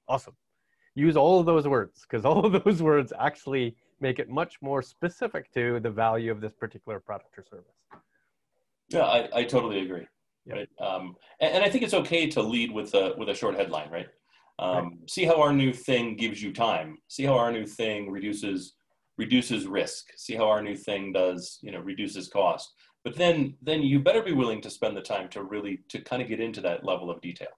Awesome. 0.09 0.35
Use 0.95 1.17
all 1.17 1.41
of 1.41 1.47
those 1.47 1.67
words 1.67 2.03
because 2.09 2.25
all 2.25 2.45
of 2.45 2.65
those 2.65 2.83
words 2.83 3.13
actually 3.19 3.77
make 4.01 4.19
it 4.19 4.29
much 4.29 4.61
more 4.61 4.83
specific 4.83 5.53
to 5.53 5.81
the 5.81 5.91
value 5.91 6.31
of 6.31 6.41
this 6.41 6.53
particular 6.55 7.01
product 7.01 7.39
or 7.39 7.45
service. 7.45 7.73
Yeah, 8.89 9.05
I, 9.05 9.29
I 9.35 9.45
totally 9.45 9.81
agree. 9.81 10.07
Right. 10.49 10.69
Um, 10.79 11.17
and, 11.41 11.55
and, 11.55 11.65
I 11.65 11.69
think 11.69 11.83
it's 11.83 11.95
okay 11.95 12.29
to 12.29 12.41
lead 12.41 12.71
with 12.71 12.95
a 12.95 13.15
with 13.19 13.29
a 13.29 13.35
short 13.35 13.57
headline, 13.57 13.91
right? 13.91 14.07
Um, 14.59 14.77
right. 14.77 15.11
See 15.11 15.25
how 15.25 15.41
our 15.41 15.53
new 15.53 15.73
thing 15.73 16.17
gives 16.17 16.43
you 16.43 16.53
time. 16.53 16.99
See 17.09 17.25
how 17.25 17.35
our 17.35 17.53
new 17.53 17.67
thing 17.67 18.11
reduces 18.11 18.75
reduces 19.19 19.67
risk. 19.67 20.07
See 20.17 20.35
how 20.35 20.49
our 20.49 20.63
new 20.63 20.77
thing 20.77 21.13
does, 21.13 21.59
you 21.63 21.73
know, 21.73 21.81
reduces 21.81 22.29
cost. 22.29 22.73
But 23.05 23.17
then 23.17 23.55
then 23.63 23.83
you 23.83 24.01
better 24.01 24.23
be 24.23 24.33
willing 24.33 24.61
to 24.63 24.71
spend 24.71 24.97
the 24.97 25.03
time 25.03 25.29
to 25.31 25.43
really 25.45 25.81
to 25.91 26.01
kind 26.01 26.23
of 26.23 26.29
get 26.29 26.41
into 26.41 26.61
that 26.63 26.85
level 26.85 27.11
of 27.11 27.21
detail. 27.21 27.49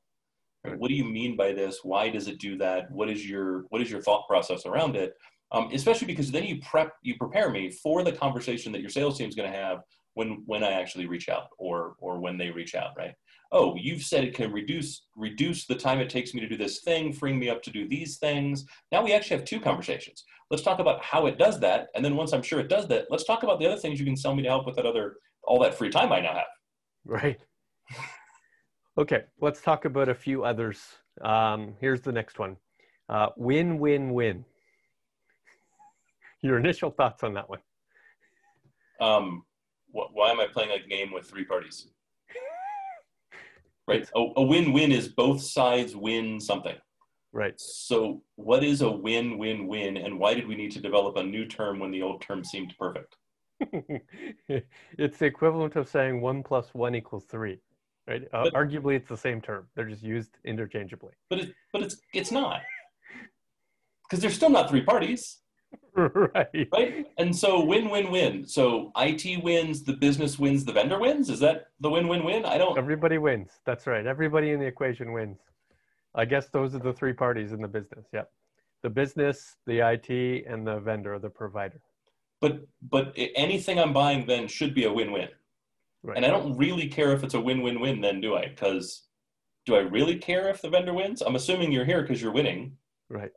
Right? 0.64 0.78
What 0.78 0.88
do 0.88 0.94
you 0.94 1.04
mean 1.04 1.36
by 1.36 1.52
this? 1.52 1.80
Why 1.82 2.10
does 2.10 2.28
it 2.28 2.38
do 2.38 2.58
that? 2.58 2.90
What 2.90 3.08
is 3.08 3.28
your 3.28 3.64
what 3.70 3.80
is 3.80 3.90
your 3.90 4.02
thought 4.02 4.26
process 4.28 4.66
around 4.66 4.96
it? 4.96 5.14
Um, 5.50 5.70
especially 5.72 6.06
because 6.06 6.30
then 6.30 6.44
you 6.44 6.60
prep 6.60 6.92
you 7.02 7.16
prepare 7.16 7.50
me 7.50 7.70
for 7.70 8.02
the 8.02 8.12
conversation 8.12 8.72
that 8.72 8.80
your 8.80 8.90
sales 8.90 9.16
team 9.16 9.28
is 9.28 9.34
going 9.34 9.50
to 9.50 9.56
have 9.56 9.78
when 10.18 10.42
when 10.46 10.62
I 10.62 10.72
actually 10.72 11.06
reach 11.06 11.28
out 11.28 11.48
or 11.58 11.94
or 12.00 12.18
when 12.20 12.36
they 12.38 12.50
reach 12.50 12.74
out, 12.74 12.92
right? 12.96 13.14
oh, 13.52 13.74
you've 13.76 14.02
said 14.02 14.24
it 14.24 14.34
can 14.34 14.52
reduce 14.52 15.06
reduce 15.16 15.66
the 15.66 15.74
time 15.74 16.00
it 16.00 16.10
takes 16.10 16.34
me 16.34 16.40
to 16.40 16.48
do 16.48 16.56
this 16.56 16.80
thing, 16.80 17.12
freeing 17.12 17.38
me 17.38 17.48
up 17.48 17.62
to 17.62 17.70
do 17.70 17.88
these 17.88 18.18
things. 18.18 18.64
Now 18.92 19.02
we 19.02 19.12
actually 19.12 19.38
have 19.38 19.46
two 19.46 19.60
conversations. 19.60 20.24
Let's 20.50 20.62
talk 20.62 20.78
about 20.78 21.02
how 21.02 21.26
it 21.26 21.38
does 21.38 21.60
that, 21.60 21.88
and 21.94 22.04
then 22.04 22.16
once 22.16 22.32
I'm 22.32 22.42
sure 22.42 22.60
it 22.60 22.68
does 22.68 22.88
that, 22.88 23.06
let's 23.10 23.24
talk 23.24 23.42
about 23.42 23.58
the 23.58 23.66
other 23.66 23.80
things 23.80 23.98
you 23.98 24.06
can 24.06 24.16
sell 24.16 24.34
me 24.34 24.42
to 24.42 24.48
help 24.48 24.66
with 24.66 24.76
that 24.76 24.86
other 24.86 25.16
all 25.44 25.60
that 25.62 25.76
free 25.76 25.90
time 25.90 26.12
I 26.12 26.20
now 26.20 26.34
have. 26.34 26.52
Right. 27.04 27.38
okay, 28.98 29.24
let's 29.40 29.60
talk 29.60 29.84
about 29.84 30.08
a 30.08 30.14
few 30.14 30.44
others. 30.44 30.80
Um, 31.22 31.74
here's 31.80 32.00
the 32.00 32.12
next 32.12 32.38
one: 32.38 32.56
uh, 33.08 33.28
win, 33.36 33.78
win, 33.78 34.12
win. 34.12 34.44
Your 36.42 36.58
initial 36.58 36.90
thoughts 36.90 37.22
on 37.24 37.34
that 37.34 37.48
one? 37.48 37.60
Um, 39.00 39.44
wh- 39.92 40.14
why 40.14 40.30
am 40.30 40.40
I 40.40 40.46
playing 40.46 40.70
a 40.70 40.86
game 40.86 41.12
with 41.12 41.28
three 41.28 41.44
parties? 41.44 41.88
right? 43.88 44.08
A, 44.14 44.26
a 44.36 44.42
win-win 44.42 44.92
is 44.92 45.08
both 45.08 45.40
sides 45.40 45.96
win 45.96 46.38
something. 46.38 46.76
Right. 47.32 47.54
So 47.56 48.22
what 48.36 48.62
is 48.62 48.82
a 48.82 48.90
win-win-win 48.90 49.96
and 49.96 50.18
why 50.18 50.34
did 50.34 50.46
we 50.46 50.54
need 50.54 50.70
to 50.72 50.80
develop 50.80 51.16
a 51.16 51.22
new 51.22 51.46
term 51.46 51.80
when 51.80 51.90
the 51.90 52.02
old 52.02 52.22
term 52.22 52.44
seemed 52.44 52.74
perfect? 52.78 53.16
it's 54.98 55.18
the 55.18 55.24
equivalent 55.24 55.74
of 55.74 55.88
saying 55.88 56.20
one 56.20 56.42
plus 56.42 56.72
one 56.74 56.94
equals 56.94 57.24
three, 57.24 57.58
right? 58.06 58.22
Uh, 58.32 58.44
but, 58.44 58.54
arguably, 58.54 58.94
it's 58.94 59.08
the 59.08 59.16
same 59.16 59.40
term. 59.40 59.66
They're 59.74 59.88
just 59.88 60.02
used 60.02 60.38
interchangeably. 60.44 61.12
But 61.28 61.40
it, 61.40 61.54
but 61.72 61.82
it's 61.82 61.96
it's 62.14 62.30
not 62.30 62.60
because 64.04 64.22
there's 64.22 64.36
still 64.36 64.50
not 64.50 64.70
three 64.70 64.82
parties. 64.82 65.40
right. 65.96 66.68
Right. 66.72 67.06
And 67.18 67.34
so 67.34 67.64
win 67.64 67.90
win 67.90 68.10
win. 68.10 68.46
So 68.46 68.92
IT 68.96 69.42
wins, 69.42 69.82
the 69.82 69.94
business 69.94 70.38
wins, 70.38 70.64
the 70.64 70.72
vendor 70.72 70.98
wins. 70.98 71.28
Is 71.28 71.40
that 71.40 71.66
the 71.80 71.90
win 71.90 72.08
win 72.08 72.24
win? 72.24 72.44
I 72.44 72.58
don't. 72.58 72.78
Everybody 72.78 73.18
wins. 73.18 73.50
That's 73.64 73.86
right. 73.86 74.06
Everybody 74.06 74.50
in 74.50 74.60
the 74.60 74.66
equation 74.66 75.12
wins. 75.12 75.38
I 76.14 76.24
guess 76.24 76.48
those 76.48 76.74
are 76.74 76.78
the 76.78 76.92
three 76.92 77.12
parties 77.12 77.52
in 77.52 77.60
the 77.60 77.68
business. 77.68 78.06
Yep. 78.12 78.30
The 78.82 78.90
business, 78.90 79.56
the 79.66 79.80
IT, 79.80 80.46
and 80.46 80.66
the 80.66 80.78
vendor, 80.78 81.18
the 81.18 81.30
provider. 81.30 81.80
But 82.40 82.60
but 82.82 83.12
anything 83.16 83.78
I'm 83.78 83.92
buying 83.92 84.26
then 84.26 84.46
should 84.46 84.74
be 84.74 84.84
a 84.84 84.92
win-win. 84.92 85.28
Right. 86.04 86.16
And 86.16 86.24
I 86.24 86.30
don't 86.30 86.56
really 86.56 86.86
care 86.86 87.12
if 87.12 87.24
it's 87.24 87.34
a 87.34 87.40
win-win-win 87.40 88.00
then, 88.00 88.20
do 88.20 88.36
I? 88.36 88.46
Because 88.46 89.08
do 89.66 89.74
I 89.74 89.80
really 89.80 90.16
care 90.16 90.48
if 90.48 90.62
the 90.62 90.70
vendor 90.70 90.94
wins? 90.94 91.22
I'm 91.22 91.34
assuming 91.34 91.72
you're 91.72 91.84
here 91.84 92.02
because 92.02 92.22
you're 92.22 92.32
winning. 92.32 92.76
Right. 93.10 93.32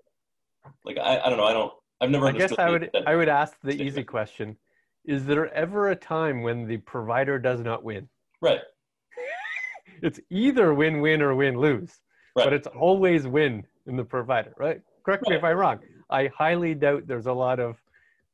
Like 0.86 0.98
I, 0.98 1.20
I 1.20 1.30
don't 1.30 1.38
know. 1.38 1.46
I 1.46 1.54
don't. 1.54 1.74
I've 2.02 2.10
never. 2.10 2.28
I 2.28 2.32
guess 2.32 2.54
I 2.58 2.70
would. 2.70 2.90
I 3.06 3.16
would 3.16 3.30
ask 3.30 3.58
the 3.64 3.82
easy 3.82 4.04
question: 4.04 4.58
Is 5.06 5.26
there 5.26 5.54
ever 5.54 5.90
a 5.90 5.96
time 5.96 6.42
when 6.42 6.68
the 6.68 6.78
provider 6.78 7.40
does 7.40 7.62
not 7.62 7.84
win? 7.84 8.10
Right. 8.42 8.62
it's 10.02 10.20
either 10.30 10.74
win-win 10.74 11.22
or 11.22 11.36
win-lose, 11.36 12.02
right. 12.36 12.46
but 12.46 12.54
it's 12.54 12.68
always 12.68 13.28
win 13.28 13.66
in 13.86 13.96
the 13.96 14.04
provider. 14.04 14.54
Right. 14.58 14.82
Correct 15.06 15.24
right. 15.28 15.32
me 15.32 15.38
if 15.38 15.44
I'm 15.44 15.58
wrong. 15.58 15.80
I 16.10 16.30
highly 16.36 16.74
doubt 16.74 17.08
there's 17.08 17.28
a 17.28 17.34
lot 17.34 17.60
of 17.60 17.78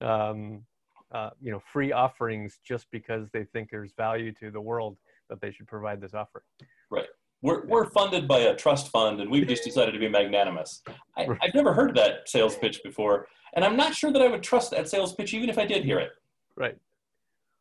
um, 0.02 0.64
uh, 1.12 1.30
you 1.42 1.52
know 1.52 1.62
free 1.72 1.92
offerings 1.92 2.60
just 2.64 2.88
because 2.92 3.30
they 3.32 3.44
think 3.46 3.70
there's 3.70 3.94
value 3.94 4.32
to 4.34 4.52
the 4.52 4.62
world 4.62 4.98
that 5.30 5.42
they 5.42 5.52
should 5.52 5.68
provide 5.68 6.02
this 6.02 6.14
offering 6.14 6.44
right 6.90 7.08
we're, 7.42 7.66
we're 7.68 7.86
funded 7.86 8.28
by 8.28 8.40
a 8.40 8.56
trust 8.56 8.90
fund 8.90 9.22
and 9.22 9.30
we've 9.30 9.48
just 9.48 9.64
decided 9.70 9.92
to 9.92 10.00
be 10.00 10.10
magnanimous 10.10 10.82
I, 11.16 11.24
have 11.24 11.56
never 11.56 11.74
heard 11.74 11.96
that 11.96 12.28
sales 12.28 12.58
pitch 12.58 12.82
before 12.84 13.28
and 13.56 13.64
i'm 13.64 13.78
not 13.78 13.96
sure 13.96 14.12
that 14.12 14.22
i 14.22 14.28
would 14.28 14.44
trust 14.44 14.72
that 14.72 14.90
sales 14.90 15.14
pitch 15.14 15.34
even 15.34 15.50
if 15.50 15.58
i 15.58 15.66
did 15.66 15.84
hear 15.84 16.00
it 16.00 16.12
right 16.56 16.78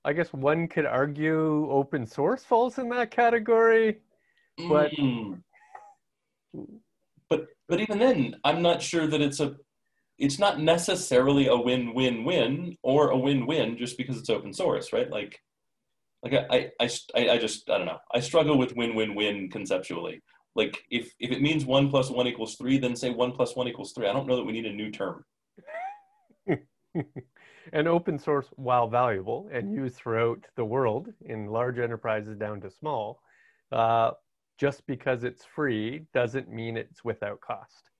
i 0.04 0.12
guess 0.12 0.32
one 0.32 0.68
could 0.68 0.86
argue 0.86 1.70
open 1.70 2.06
source 2.06 2.44
falls 2.44 2.78
in 2.78 2.88
that 2.88 3.10
category 3.10 3.98
but 4.68 4.90
mm. 4.92 5.38
but 7.28 7.46
but 7.68 7.80
even 7.80 7.98
then 7.98 8.36
i'm 8.44 8.62
not 8.62 8.80
sure 8.80 9.06
that 9.06 9.20
it's 9.20 9.40
a 9.40 9.56
it's 10.18 10.38
not 10.38 10.60
necessarily 10.60 11.46
a 11.46 11.56
win-win-win 11.56 12.76
or 12.82 13.10
a 13.10 13.18
win-win 13.18 13.76
just 13.76 13.98
because 13.98 14.16
it's 14.18 14.30
open 14.30 14.52
source, 14.52 14.92
right? 14.92 15.10
Like, 15.10 15.40
like 16.22 16.46
I, 16.50 16.70
I, 16.80 16.90
I, 17.14 17.28
I 17.30 17.38
just, 17.38 17.68
I 17.68 17.76
don't 17.76 17.86
know. 17.86 17.98
I 18.14 18.20
struggle 18.20 18.56
with 18.56 18.76
win-win-win 18.76 19.50
conceptually. 19.50 20.22
Like 20.54 20.82
if, 20.90 21.12
if 21.20 21.30
it 21.30 21.42
means 21.42 21.66
one 21.66 21.90
plus 21.90 22.08
one 22.08 22.26
equals 22.26 22.56
three, 22.56 22.78
then 22.78 22.96
say 22.96 23.10
one 23.10 23.32
plus 23.32 23.54
one 23.54 23.68
equals 23.68 23.92
three. 23.92 24.08
I 24.08 24.12
don't 24.14 24.26
know 24.26 24.36
that 24.36 24.44
we 24.44 24.52
need 24.52 24.64
a 24.64 24.72
new 24.72 24.90
term. 24.90 25.22
and 27.72 27.88
open 27.88 28.18
source, 28.18 28.48
while 28.56 28.88
valuable 28.88 29.48
and 29.52 29.72
used 29.72 29.96
throughout 29.96 30.44
the 30.56 30.64
world 30.64 31.08
in 31.24 31.46
large 31.46 31.78
enterprises 31.78 32.36
down 32.36 32.60
to 32.60 32.70
small, 32.70 33.20
uh, 33.72 34.12
just 34.58 34.86
because 34.86 35.24
it's 35.24 35.44
free 35.44 36.06
doesn't 36.14 36.48
mean 36.50 36.76
it's 36.76 37.04
without 37.04 37.40
cost. 37.40 37.90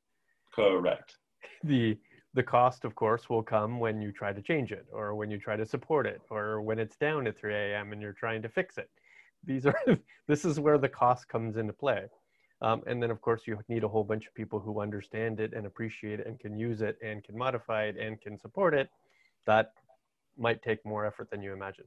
Correct. 0.54 1.16
The 1.64 1.98
the 2.35 2.42
cost, 2.42 2.85
of 2.85 2.94
course, 2.94 3.30
will 3.30 3.42
come 3.42 3.80
when 3.80 4.02
you 4.02 4.12
try 4.12 4.30
to 4.30 4.42
change 4.42 4.70
it 4.70 4.87
or 4.92 5.14
when 5.14 5.30
you 5.30 5.38
try 5.38 5.56
to 5.56 5.64
support 5.64 6.06
it 6.06 6.20
or 6.28 6.61
when 6.61 6.78
it's 6.78 6.96
down 6.96 7.26
at 7.26 7.38
3 7.38 7.54
a.m. 7.54 7.92
and 7.92 8.02
you're 8.02 8.12
trying 8.12 8.42
to 8.42 8.48
fix 8.50 8.76
it. 8.76 8.90
These 9.42 9.64
are, 9.64 9.80
this 10.28 10.44
is 10.44 10.61
where 10.61 10.76
the 10.76 10.88
cost 10.88 11.28
comes 11.28 11.56
into 11.56 11.72
play. 11.72 12.09
Um, 12.62 12.82
and 12.86 13.02
then, 13.02 13.10
of 13.10 13.20
course, 13.20 13.42
you 13.46 13.58
need 13.68 13.84
a 13.84 13.88
whole 13.88 14.04
bunch 14.04 14.26
of 14.26 14.34
people 14.34 14.58
who 14.58 14.80
understand 14.80 15.40
it 15.40 15.52
and 15.52 15.66
appreciate 15.66 16.20
it 16.20 16.26
and 16.26 16.40
can 16.40 16.58
use 16.58 16.80
it 16.80 16.96
and 17.02 17.22
can 17.22 17.36
modify 17.36 17.84
it 17.84 17.96
and 17.98 18.20
can 18.20 18.38
support 18.38 18.74
it. 18.74 18.88
That 19.46 19.72
might 20.38 20.62
take 20.62 20.84
more 20.84 21.04
effort 21.04 21.30
than 21.30 21.42
you 21.42 21.52
imagine. 21.52 21.84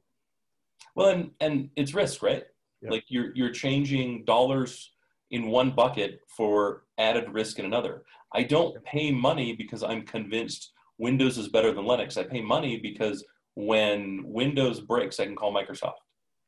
Well, 0.96 1.10
and, 1.10 1.32
and 1.40 1.70
it's 1.76 1.94
risk, 1.94 2.22
right? 2.22 2.44
Yep. 2.82 2.92
Like 2.92 3.06
you're, 3.08 3.36
you're 3.36 3.52
changing 3.52 4.26
dollars 4.26 4.92
in 5.32 5.48
one 5.48 5.72
bucket 5.72 6.22
for 6.28 6.84
added 6.98 7.30
risk 7.32 7.60
in 7.60 7.66
another. 7.66 8.04
I 8.34 8.44
don't 8.44 8.84
pay 8.84 9.12
money 9.12 9.54
because 9.54 9.84
I'm 9.84 10.04
convinced 10.04 10.72
Windows 10.98 11.38
is 11.38 11.48
better 11.48 11.72
than 11.72 11.86
Linux. 11.86 12.18
I 12.18 12.24
pay 12.24 12.42
money 12.42 12.78
because 12.78 13.26
when 13.56 14.22
Windows 14.24 14.80
breaks, 14.82 15.20
I 15.20 15.26
can 15.26 15.36
call 15.36 15.54
Microsoft. 15.54 15.96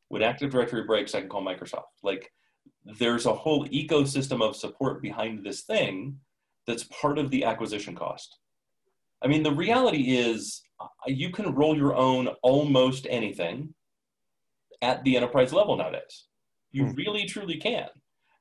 When 0.10 0.22
Active 0.22 0.52
Directory 0.52 0.84
breaks, 0.84 1.16
I 1.16 1.22
can 1.22 1.30
call 1.30 1.44
Microsoft. 1.44 1.86
Like 2.04 2.32
there's 2.86 3.26
a 3.26 3.34
whole 3.34 3.68
ecosystem 3.68 4.42
of 4.42 4.56
support 4.56 5.02
behind 5.02 5.44
this 5.44 5.62
thing 5.62 6.20
that's 6.68 6.84
part 6.86 7.18
of 7.18 7.30
the 7.30 7.44
acquisition 7.44 7.96
cost. 7.96 8.38
I 9.24 9.28
mean, 9.28 9.44
the 9.44 9.52
reality 9.52 10.18
is 10.18 10.62
uh, 10.80 10.88
you 11.08 11.30
can 11.30 11.54
roll 11.54 11.76
your 11.76 11.96
own 11.96 12.28
almost 12.42 13.06
anything 13.10 13.74
at 14.82 15.04
the 15.04 15.16
enterprise 15.16 15.54
level 15.54 15.78
nowadays. 15.78 16.26
You 16.72 16.86
hmm. 16.86 16.96
really, 16.96 17.26
truly 17.26 17.58
can. 17.58 17.88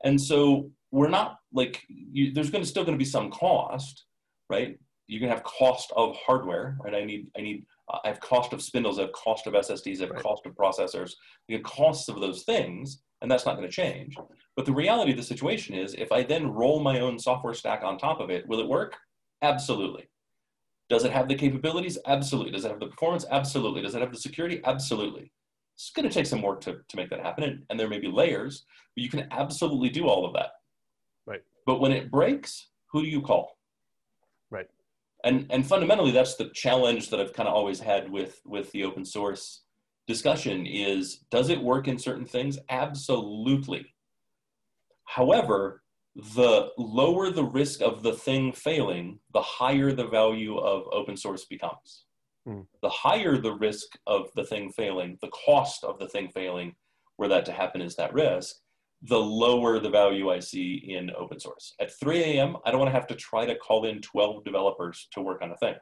And 0.05 0.21
so 0.21 0.71
we're 0.91 1.09
not 1.09 1.39
like 1.53 1.83
you, 1.89 2.33
there's 2.33 2.51
going 2.51 2.65
to 2.65 2.69
still 2.69 2.85
going 2.85 2.97
to 2.97 3.03
be 3.03 3.09
some 3.09 3.31
cost, 3.31 4.05
right? 4.49 4.79
You're 5.07 5.21
going 5.21 5.31
to 5.31 5.37
have 5.37 5.45
cost 5.45 5.93
of 5.97 6.17
hardware, 6.17 6.79
right? 6.83 6.95
I 6.95 7.05
need 7.05 7.27
I 7.37 7.43
need 7.43 7.67
uh, 7.93 7.99
I 8.05 8.09
have 8.09 8.21
cost 8.21 8.53
of 8.53 8.63
spindles, 8.63 8.99
I 8.99 9.03
have 9.03 9.13
cost 9.13 9.47
of 9.47 9.55
SSDs, 9.55 9.99
I 9.99 10.03
have 10.03 10.11
right. 10.11 10.23
cost 10.23 10.47
of 10.47 10.55
processors, 10.55 11.13
the 11.49 11.59
costs 11.61 12.09
of 12.09 12.21
those 12.21 12.45
things, 12.45 13.03
and 13.23 13.31
that's 13.31 13.47
not 13.47 13.57
going 13.57 13.69
to 13.69 13.73
change. 13.73 14.17
But 14.57 14.67
the 14.67 14.73
reality 14.73 15.13
of 15.13 15.17
the 15.17 15.23
situation 15.23 15.75
is, 15.75 15.95
if 15.95 16.13
I 16.13 16.23
then 16.23 16.53
roll 16.53 16.81
my 16.81 17.01
own 17.01 17.19
software 17.19 17.55
stack 17.55 17.83
on 17.83 17.99
top 17.99 18.21
of 18.21 18.31
it, 18.31 18.47
will 18.49 18.61
it 18.61 18.69
work? 18.69 18.97
Absolutely. 19.43 20.09
Does 20.89 21.05
it 21.05 21.13
have 21.13 21.29
the 21.29 21.35
capabilities? 21.35 21.99
Absolutely. 22.07 22.53
Does 22.53 22.65
it 22.65 22.71
have 22.71 22.81
the 22.81 22.89
performance? 22.89 23.25
Absolutely. 23.31 23.83
Does 23.83 23.95
it 23.95 24.01
have 24.01 24.13
the 24.13 24.19
security? 24.19 24.61
Absolutely. 24.65 25.31
It's 25.77 25.91
going 25.91 26.09
to 26.09 26.13
take 26.13 26.27
some 26.27 26.43
work 26.43 26.61
to, 26.63 26.79
to 26.89 26.97
make 26.97 27.09
that 27.11 27.21
happen, 27.21 27.45
and, 27.45 27.63
and 27.71 27.81
there 27.81 27.89
may 27.89 27.99
be 27.99 28.09
layers, 28.09 28.65
but 28.95 29.03
you 29.03 29.09
can 29.09 29.27
absolutely 29.31 29.89
do 29.89 30.09
all 30.09 30.27
of 30.27 30.35
that. 30.35 30.51
Right. 31.27 31.43
But 31.65 31.81
when 31.81 31.93
it 31.93 32.11
breaks, 32.11 32.69
who 32.93 33.03
do 33.03 33.09
you 33.09 33.23
call? 33.23 33.57
Right. 34.51 34.67
And 35.25 35.47
and 35.51 35.67
fundamentally, 35.67 36.11
that's 36.11 36.35
the 36.35 36.51
challenge 36.55 37.09
that 37.11 37.21
I've 37.21 37.33
kind 37.33 37.49
of 37.49 37.55
always 37.55 37.81
had 37.81 38.11
with 38.11 38.41
with 38.45 38.71
the 38.73 38.85
open 38.85 39.05
source 39.05 39.63
discussion 40.07 40.67
is 40.67 41.25
does 41.31 41.49
it 41.49 41.63
work 41.63 41.89
in 41.89 41.99
certain 41.99 42.27
things? 42.27 42.59
Absolutely. 42.69 43.87
However, 45.05 45.83
the 46.35 46.71
lower 46.77 47.31
the 47.31 47.45
risk 47.45 47.81
of 47.81 48.03
the 48.03 48.13
thing 48.13 48.53
failing, 48.53 49.21
the 49.33 49.43
higher 49.43 49.93
the 49.93 50.07
value 50.07 50.57
of 50.57 50.85
open 50.93 51.17
source 51.17 51.45
becomes. 51.45 52.05
Hmm. 52.47 52.61
The 52.83 52.89
higher 52.89 53.37
the 53.37 53.55
risk 53.55 53.99
of 54.07 54.29
the 54.35 54.45
thing 54.45 54.71
failing, 54.71 55.19
the 55.21 55.29
cost 55.29 55.85
of 55.85 55.99
the 55.99 56.09
thing 56.09 56.29
failing, 56.35 56.75
were 57.19 57.29
that 57.29 57.45
to 57.47 57.53
happen 57.53 57.81
is 57.81 57.97
that 57.97 58.15
risk, 58.15 58.57
the 59.03 59.19
lower 59.19 59.79
the 59.79 59.91
value 59.91 60.31
I 60.31 60.41
see 60.41 60.75
in 60.89 61.11
open 61.17 61.39
source. 61.39 61.75
At 61.81 61.99
3 61.99 62.23
a.m., 62.23 62.57
I 62.65 62.71
don't 62.71 62.81
want 62.81 62.89
to 62.89 62.99
have 62.99 63.07
to 63.09 63.15
try 63.15 63.47
to 63.47 63.57
call 63.57 63.85
in 63.87 64.01
12 64.01 64.45
developers 64.45 65.09
to 65.13 65.23
work 65.23 65.43
on 65.43 65.53
a 65.53 65.57
thing. 65.57 65.75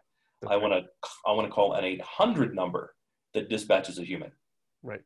Okay. 0.45 0.55
I 0.55 0.57
want 0.57 0.73
to 0.73 0.83
I 1.27 1.33
want 1.33 1.47
to 1.47 1.53
call 1.53 1.75
an 1.75 1.85
800 1.85 2.55
number 2.55 2.95
that 3.35 3.49
dispatches 3.49 3.99
a 3.99 4.05
human. 4.05 4.33
Right. 4.83 5.03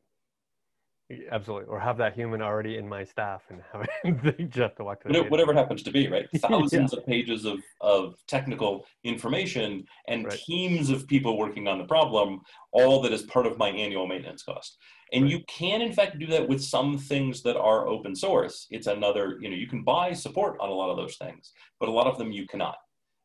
Absolutely, 1.30 1.68
or 1.68 1.78
have 1.78 1.98
that 1.98 2.14
human 2.14 2.40
already 2.40 2.78
in 2.78 2.88
my 2.88 3.04
staff 3.04 3.42
and 3.50 3.60
have 3.72 3.86
they 4.22 4.44
just 4.44 4.76
to 4.76 4.84
walk. 4.84 5.02
To 5.02 5.22
whatever, 5.24 5.52
it 5.52 5.56
happens 5.56 5.82
to 5.82 5.90
be, 5.90 6.08
right? 6.08 6.26
Thousands 6.36 6.92
yeah. 6.92 6.98
of 6.98 7.06
pages 7.06 7.44
of 7.44 7.58
of 7.80 8.14
technical 8.28 8.86
information 9.04 9.84
and 10.08 10.24
right. 10.24 10.38
teams 10.38 10.88
of 10.88 11.06
people 11.06 11.36
working 11.36 11.68
on 11.68 11.76
the 11.78 11.84
problem, 11.84 12.40
all 12.72 13.02
that 13.02 13.12
is 13.12 13.22
part 13.22 13.46
of 13.46 13.58
my 13.58 13.68
annual 13.68 14.06
maintenance 14.06 14.42
cost. 14.42 14.78
And 15.12 15.24
right. 15.24 15.32
you 15.32 15.40
can, 15.48 15.82
in 15.82 15.92
fact, 15.92 16.18
do 16.18 16.26
that 16.28 16.48
with 16.48 16.62
some 16.62 16.96
things 16.96 17.42
that 17.42 17.56
are 17.56 17.86
open 17.86 18.16
source. 18.16 18.66
It's 18.70 18.86
another, 18.86 19.36
you 19.40 19.50
know, 19.50 19.56
you 19.56 19.66
can 19.66 19.84
buy 19.84 20.14
support 20.14 20.56
on 20.60 20.70
a 20.70 20.74
lot 20.74 20.90
of 20.90 20.96
those 20.96 21.16
things, 21.16 21.52
but 21.78 21.90
a 21.90 21.92
lot 21.92 22.06
of 22.06 22.16
them 22.16 22.32
you 22.32 22.46
cannot. 22.46 22.76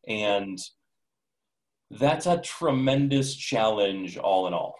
And 0.08 0.60
that's 1.90 2.26
a 2.26 2.42
tremendous 2.42 3.34
challenge, 3.34 4.18
all 4.18 4.48
in 4.48 4.54
all. 4.54 4.76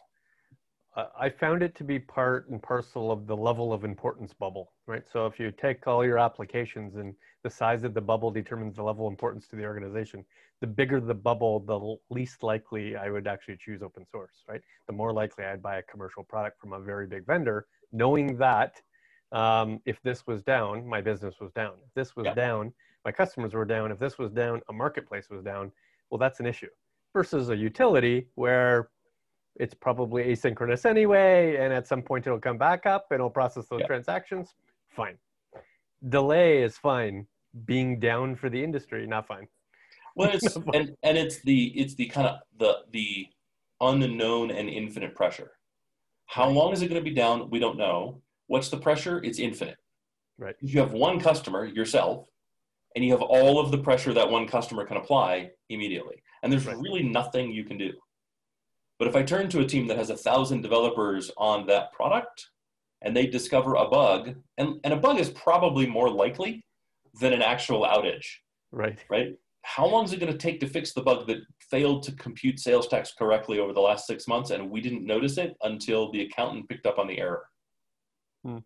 I 1.20 1.30
found 1.30 1.62
it 1.62 1.76
to 1.76 1.84
be 1.84 2.00
part 2.00 2.50
and 2.50 2.62
parcel 2.62 3.12
of 3.12 3.28
the 3.28 3.38
level 3.38 3.72
of 3.72 3.84
importance 3.84 4.34
bubble, 4.34 4.74
right? 4.88 5.04
So 5.08 5.28
if 5.28 5.40
you 5.40 5.52
take 5.52 5.86
all 5.86 6.04
your 6.04 6.18
applications 6.18 6.96
and 6.96 7.14
the 7.44 7.52
size 7.52 7.84
of 7.84 7.94
the 7.94 8.02
bubble 8.02 8.32
determines 8.32 8.78
the 8.78 8.84
level 8.84 9.06
of 9.06 9.12
importance 9.12 9.48
to 9.50 9.56
the 9.56 9.64
organization, 9.64 10.26
the 10.60 10.66
bigger 10.66 11.00
the 11.00 11.14
bubble, 11.14 11.60
the 11.60 11.98
least 12.10 12.42
likely 12.42 12.96
I 12.96 13.12
would 13.12 13.28
actually 13.28 13.58
choose 13.58 13.84
open 13.84 14.08
source, 14.08 14.44
right? 14.50 14.62
The 14.88 14.94
more 14.94 15.14
likely 15.14 15.46
I'd 15.46 15.62
buy 15.62 15.78
a 15.78 15.84
commercial 15.84 16.24
product 16.24 16.60
from 16.60 16.74
a 16.74 16.80
very 16.80 17.06
big 17.06 17.28
vendor, 17.28 17.68
knowing 17.92 18.36
that 18.38 18.82
um, 19.32 19.80
if 19.86 20.02
this 20.02 20.26
was 20.26 20.42
down, 20.42 20.88
my 20.88 21.02
business 21.02 21.36
was 21.40 21.52
down. 21.52 21.74
If 21.86 21.94
this 21.94 22.16
was 22.16 22.26
yeah. 22.26 22.34
down, 22.34 22.74
my 23.06 23.12
customers 23.12 23.54
were 23.54 23.66
down. 23.66 23.92
If 23.92 24.00
this 24.00 24.18
was 24.18 24.32
down, 24.32 24.62
a 24.70 24.74
marketplace 24.74 25.30
was 25.30 25.44
down. 25.44 25.72
Well, 26.10 26.18
that's 26.18 26.40
an 26.40 26.48
issue. 26.48 26.70
Versus 27.14 27.50
a 27.50 27.56
utility 27.56 28.30
where 28.34 28.90
it's 29.60 29.74
probably 29.74 30.24
asynchronous 30.26 30.86
anyway, 30.86 31.58
and 31.58 31.74
at 31.74 31.88
some 31.88 32.02
point 32.02 32.28
it'll 32.28 32.40
come 32.40 32.58
back 32.58 32.86
up 32.86 33.08
and 33.12 33.18
it'll 33.18 33.30
process 33.30 33.68
those 33.68 33.82
yeah. 33.82 33.88
transactions. 33.88 34.56
Fine. 34.90 35.18
Delay 36.10 36.64
is 36.64 36.78
fine. 36.78 37.28
Being 37.66 38.00
down 38.00 38.36
for 38.36 38.50
the 38.50 38.64
industry, 38.64 39.08
not 39.08 39.28
fine. 39.28 39.48
Well, 40.16 40.32
it's 40.34 40.56
and, 40.74 40.96
and 41.04 41.18
it's 41.18 41.42
the 41.42 41.68
it's 41.80 41.96
the 41.96 42.08
kind 42.08 42.28
of 42.28 42.40
the 42.60 42.80
the 42.92 43.28
unknown 43.82 44.52
and 44.52 44.70
infinite 44.70 45.16
pressure. 45.16 45.52
How 46.28 46.46
right. 46.46 46.56
long 46.56 46.74
is 46.74 46.82
it 46.82 46.90
going 46.90 47.02
to 47.02 47.10
be 47.10 47.16
down? 47.16 47.50
We 47.50 47.60
don't 47.60 47.78
know. 47.78 48.22
What's 48.48 48.70
the 48.70 48.78
pressure? 48.78 49.22
It's 49.24 49.40
infinite. 49.40 49.78
Right. 50.38 50.56
You 50.62 50.80
have 50.80 50.94
one 50.94 51.20
customer, 51.20 51.66
yourself, 51.66 52.28
and 52.96 53.04
you 53.04 53.12
have 53.12 53.22
all 53.22 53.60
of 53.60 53.72
the 53.72 53.78
pressure 53.78 54.14
that 54.14 54.30
one 54.30 54.48
customer 54.48 54.86
can 54.86 54.98
apply 54.98 55.52
immediately. 55.70 56.22
And 56.44 56.52
there's 56.52 56.66
Right. 56.66 56.78
really 56.78 57.04
nothing 57.04 57.52
you 57.52 57.64
can 57.64 57.78
do. 57.78 57.92
But 59.00 59.08
if 59.08 59.16
I 59.16 59.24
turn 59.24 59.50
to 59.50 59.60
a 59.60 59.66
team 59.66 59.88
that 59.88 59.98
has 59.98 60.10
a 60.10 60.18
thousand 60.18 60.62
developers 60.62 61.32
on 61.38 61.68
that 61.68 61.92
product 61.94 62.50
and 63.02 63.16
they 63.16 63.28
discover 63.28 63.76
a 63.76 63.88
bug, 63.88 64.36
and, 64.58 64.80
and 64.84 64.94
a 64.94 64.98
bug 64.98 65.20
is 65.20 65.30
probably 65.30 65.86
more 65.86 66.10
likely 66.10 66.66
than 67.20 67.34
an 67.34 67.42
actual 67.42 67.84
outage, 67.84 68.26
Right. 68.72 69.00
right? 69.10 69.36
How 69.62 69.86
long 69.86 70.06
is 70.06 70.14
it 70.14 70.20
going 70.20 70.32
to 70.32 70.38
take 70.38 70.60
to 70.62 70.68
fix 70.68 70.94
the 70.94 71.02
bug 71.02 71.28
that 71.28 71.40
failed 71.60 72.02
to 72.04 72.12
compute 72.14 72.60
sales 72.60 72.88
tax 72.88 73.14
correctly 73.14 73.60
over 73.60 73.74
the 73.74 73.82
last 73.82 74.08
six 74.08 74.28
months 74.28 74.50
and 74.50 74.72
we 74.72 74.82
didn't 74.82 75.06
notice 75.06 75.38
it 75.38 75.56
until 75.64 76.12
the 76.12 76.22
accountant 76.22 76.68
picked 76.70 76.86
up 76.86 76.98
on 76.98 77.08
the 77.08 77.20
error? 77.20 77.44
Hmm. 78.44 78.60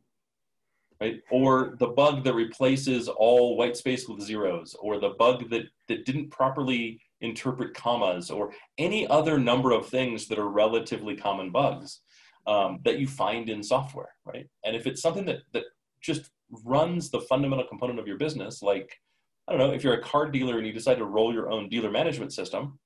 Right? 1.02 1.20
Or 1.32 1.76
the 1.80 1.88
bug 1.88 2.24
that 2.24 2.36
replaces 2.36 3.08
all 3.10 3.58
white 3.58 3.76
space 3.76 4.08
with 4.08 4.22
zeros, 4.22 4.76
or 4.80 5.00
the 5.00 5.10
bug 5.18 5.50
that, 5.50 5.64
that 5.88 6.06
didn't 6.06 6.30
properly 6.30 7.02
interpret 7.22 7.74
commas, 7.74 8.30
or 8.30 8.52
any 8.78 9.08
other 9.08 9.38
number 9.38 9.72
of 9.72 9.88
things 9.88 10.28
that 10.28 10.40
are 10.40 10.50
relatively 10.50 11.16
common 11.16 11.52
bugs 11.52 12.02
um, 12.48 12.80
that 12.84 13.00
you 13.00 13.08
find 13.08 13.50
in 13.50 13.64
software, 13.64 14.10
right? 14.26 14.48
And 14.66 14.76
if 14.76 14.88
it's 14.88 15.02
something 15.02 15.26
that, 15.26 15.40
that 15.54 15.64
just 16.02 16.32
runs 16.66 17.10
the 17.10 17.22
fundamental 17.22 17.66
component 17.66 18.00
of 18.00 18.08
your 18.08 18.18
business, 18.18 18.62
like 18.62 19.00
I 19.48 19.54
don't 19.54 19.60
know, 19.60 19.74
if 19.74 19.84
you're 19.84 19.96
a 19.96 20.04
car 20.04 20.30
dealer 20.30 20.58
and 20.58 20.68
you 20.68 20.74
decide 20.74 20.98
to 20.98 21.06
roll 21.06 21.34
your 21.34 21.52
own 21.52 21.70
dealer 21.70 21.92
management 21.92 22.34
system, 22.34 22.80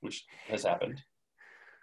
which 0.00 0.24
has 0.48 0.62
happened, 0.62 1.02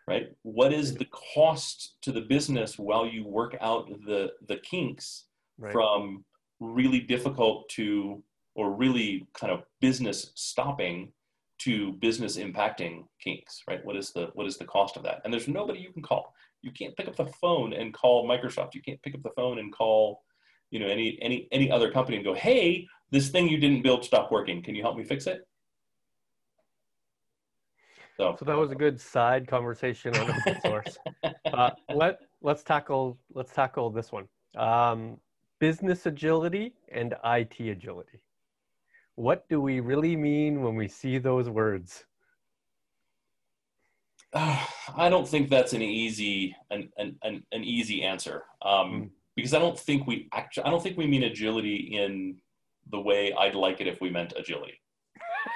right? 0.08 0.28
What 0.44 0.74
is 0.74 0.96
the 0.96 1.08
cost 1.34 1.98
to 2.02 2.12
the 2.12 2.22
business 2.22 2.80
while 2.80 3.06
you 3.06 3.26
work 3.26 3.56
out 3.62 3.90
the 4.06 4.32
the 4.48 4.58
kinks 4.58 5.26
Right. 5.60 5.72
from 5.72 6.26
really 6.60 7.00
difficult 7.00 7.70
to 7.70 8.24
or 8.56 8.74
really 8.76 9.28
kind 9.34 9.52
of 9.52 9.64
business 9.82 10.32
stopping 10.36 11.12
to 11.64 11.94
business 11.94 12.38
impacting 12.38 13.06
kinks, 13.22 13.64
right? 13.68 13.84
What 13.86 13.96
is 13.96 14.12
the 14.12 14.30
what 14.34 14.48
is 14.48 14.58
the 14.58 14.66
cost 14.66 14.98
of 14.98 15.04
that? 15.04 15.22
And 15.24 15.34
there's 15.34 15.48
nobody 15.48 15.80
you 15.80 15.92
can 15.92 16.02
call. 16.02 16.34
You 16.62 16.72
can't 16.72 16.96
pick 16.96 17.08
up 17.08 17.16
the 17.16 17.26
phone 17.26 17.74
and 17.74 17.94
call 17.94 18.28
Microsoft. 18.28 18.74
You 18.74 18.82
can't 18.82 19.02
pick 19.02 19.16
up 19.16 19.24
the 19.24 19.32
phone 19.36 19.60
and 19.60 19.72
call, 19.72 20.24
you 20.72 20.80
know, 20.80 20.88
any 20.88 21.18
any 21.22 21.48
any 21.52 21.72
other 21.72 21.92
company 21.92 22.18
and 22.18 22.26
go, 22.26 22.34
"Hey, 22.34 22.88
this 23.12 23.30
thing 23.30 23.48
you 23.48 23.58
didn't 23.58 23.84
build 23.84 24.04
stopped 24.04 24.32
working. 24.32 24.62
Can 24.62 24.76
you 24.76 24.82
help 24.82 24.98
me 24.98 25.04
fix 25.04 25.28
it?" 25.28 25.48
So, 28.18 28.36
So 28.38 28.46
that 28.46 28.58
was 28.58 28.72
a 28.72 28.76
good 28.76 29.00
side 29.00 29.48
conversation 29.48 30.16
on 30.16 30.30
open 30.30 30.60
source. 30.62 30.98
uh, 31.54 31.72
let 31.94 32.20
let's 32.42 32.64
tackle 32.64 33.18
let's 33.34 33.54
tackle 33.54 33.90
this 33.90 34.12
one. 34.12 34.28
Um, 34.56 35.18
business 35.60 36.06
agility 36.06 36.74
and 36.92 37.16
IT 37.24 37.60
agility. 37.60 38.20
What 39.16 39.48
do 39.50 39.62
we 39.62 39.80
really 39.80 40.16
mean 40.16 40.62
when 40.64 40.76
we 40.76 40.88
see 40.88 41.18
those 41.18 41.50
words? 41.50 42.06
Uh, 44.34 44.66
I 44.98 45.10
don't 45.10 45.28
think 45.28 45.50
that's 45.50 45.74
an 45.74 45.82
easy 45.82 46.56
an 46.72 46.90
an, 46.98 47.16
an, 47.24 47.44
an 47.52 47.64
easy 47.64 48.04
answer 48.04 48.44
um, 48.64 48.92
Mm. 48.92 49.10
because 49.36 49.54
I 49.54 49.60
don't 49.60 49.80
think 49.80 50.08
we 50.08 50.28
actually 50.34 50.64
I 50.66 50.70
don't 50.72 50.82
think 50.82 50.98
we 50.98 51.08
mean 51.08 51.24
agility 51.24 51.76
in 51.98 52.38
the 52.92 53.00
way 53.00 53.34
I'd 53.34 53.56
like 53.56 53.80
it 53.82 53.88
if 53.88 54.02
we 54.02 54.10
meant 54.10 54.34
agility. 54.38 54.80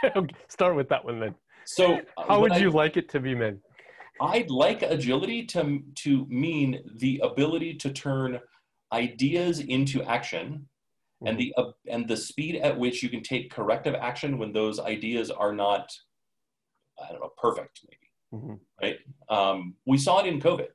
start 0.49 0.75
with 0.75 0.89
that 0.89 1.03
one 1.03 1.19
then. 1.19 1.35
So 1.65 1.95
uh, 2.17 2.23
How 2.27 2.39
would 2.39 2.53
I- 2.53 2.57
you 2.59 2.69
like 2.69 2.95
it 2.97 3.09
to 3.09 3.19
be 3.19 3.35
meant? 3.35 3.59
I'd 4.19 4.49
like 4.49 4.81
agility 4.81 5.45
to, 5.45 5.79
to 6.03 6.25
mean 6.27 6.81
the 6.95 7.19
ability 7.23 7.75
to 7.75 7.91
turn 7.91 8.39
ideas 8.91 9.59
into 9.59 10.01
action 10.03 10.67
and 11.25 11.37
the 11.39 11.53
uh, 11.57 11.71
and 11.87 12.07
the 12.07 12.17
speed 12.17 12.57
at 12.57 12.77
which 12.77 13.01
you 13.01 13.09
can 13.09 13.23
take 13.23 13.51
corrective 13.51 13.95
action 13.95 14.37
when 14.37 14.53
those 14.53 14.79
ideas 14.79 15.31
are 15.31 15.53
not 15.53 15.91
I 17.03 17.11
don't 17.11 17.21
know 17.21 17.31
perfect 17.41 17.81
maybe 17.89 18.03
Mhm. 18.33 18.59
right? 18.81 18.97
Um, 19.29 19.75
we 19.85 19.97
saw 19.97 20.19
it 20.19 20.27
in 20.27 20.39
COVID 20.39 20.67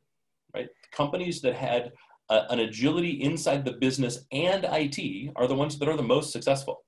right? 0.55 0.69
Companies 0.93 1.41
that 1.43 1.55
had 1.55 1.93
an 2.31 2.61
agility 2.61 3.23
inside 3.23 3.63
the 3.65 3.73
business 3.73 4.25
and 4.33 4.65
IT 4.65 5.31
are 5.37 5.47
the 5.47 5.55
ones 5.55 5.79
that 5.79 5.87
are 5.89 5.97
the 5.99 6.03
most 6.03 6.33
successful. 6.33 6.85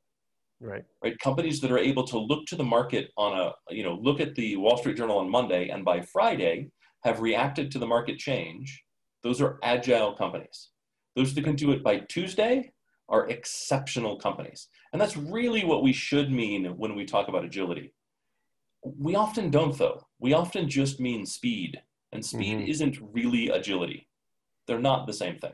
Right. 0.60 0.84
right? 1.02 1.18
Companies 1.18 1.60
that 1.60 1.70
are 1.70 1.78
able 1.78 2.04
to 2.04 2.18
look 2.18 2.46
to 2.46 2.56
the 2.56 2.64
market 2.64 3.10
on 3.18 3.38
a 3.38 3.52
you 3.74 3.82
know 3.84 3.94
look 4.00 4.20
at 4.20 4.34
the 4.34 4.56
wall 4.56 4.78
street 4.78 4.96
journal 4.96 5.18
on 5.18 5.28
monday 5.28 5.68
and 5.68 5.84
by 5.84 6.00
friday 6.00 6.70
have 7.02 7.20
reacted 7.20 7.70
to 7.72 7.78
the 7.78 7.86
market 7.86 8.16
change 8.18 8.82
those 9.22 9.40
are 9.40 9.58
agile 9.62 10.12
companies. 10.14 10.70
Those 11.16 11.34
that 11.34 11.44
can 11.44 11.56
do 11.56 11.72
it 11.72 11.82
by 11.82 11.98
tuesday 12.00 12.72
are 13.08 13.28
exceptional 13.28 14.16
companies 14.16 14.68
and 14.92 15.00
that's 15.00 15.16
really 15.16 15.64
what 15.64 15.82
we 15.82 15.92
should 15.92 16.30
mean 16.30 16.64
when 16.76 16.94
we 16.94 17.04
talk 17.04 17.28
about 17.28 17.44
agility 17.44 17.92
we 18.82 19.14
often 19.14 19.50
don't 19.50 19.76
though 19.78 20.06
we 20.18 20.32
often 20.32 20.68
just 20.68 21.00
mean 21.00 21.26
speed 21.26 21.80
and 22.12 22.24
speed 22.24 22.58
Mhm. 22.58 22.68
isn't 22.68 22.98
really 23.12 23.48
agility 23.48 24.08
they're 24.66 24.78
not 24.78 25.06
the 25.06 25.12
same 25.12 25.38
thing 25.38 25.52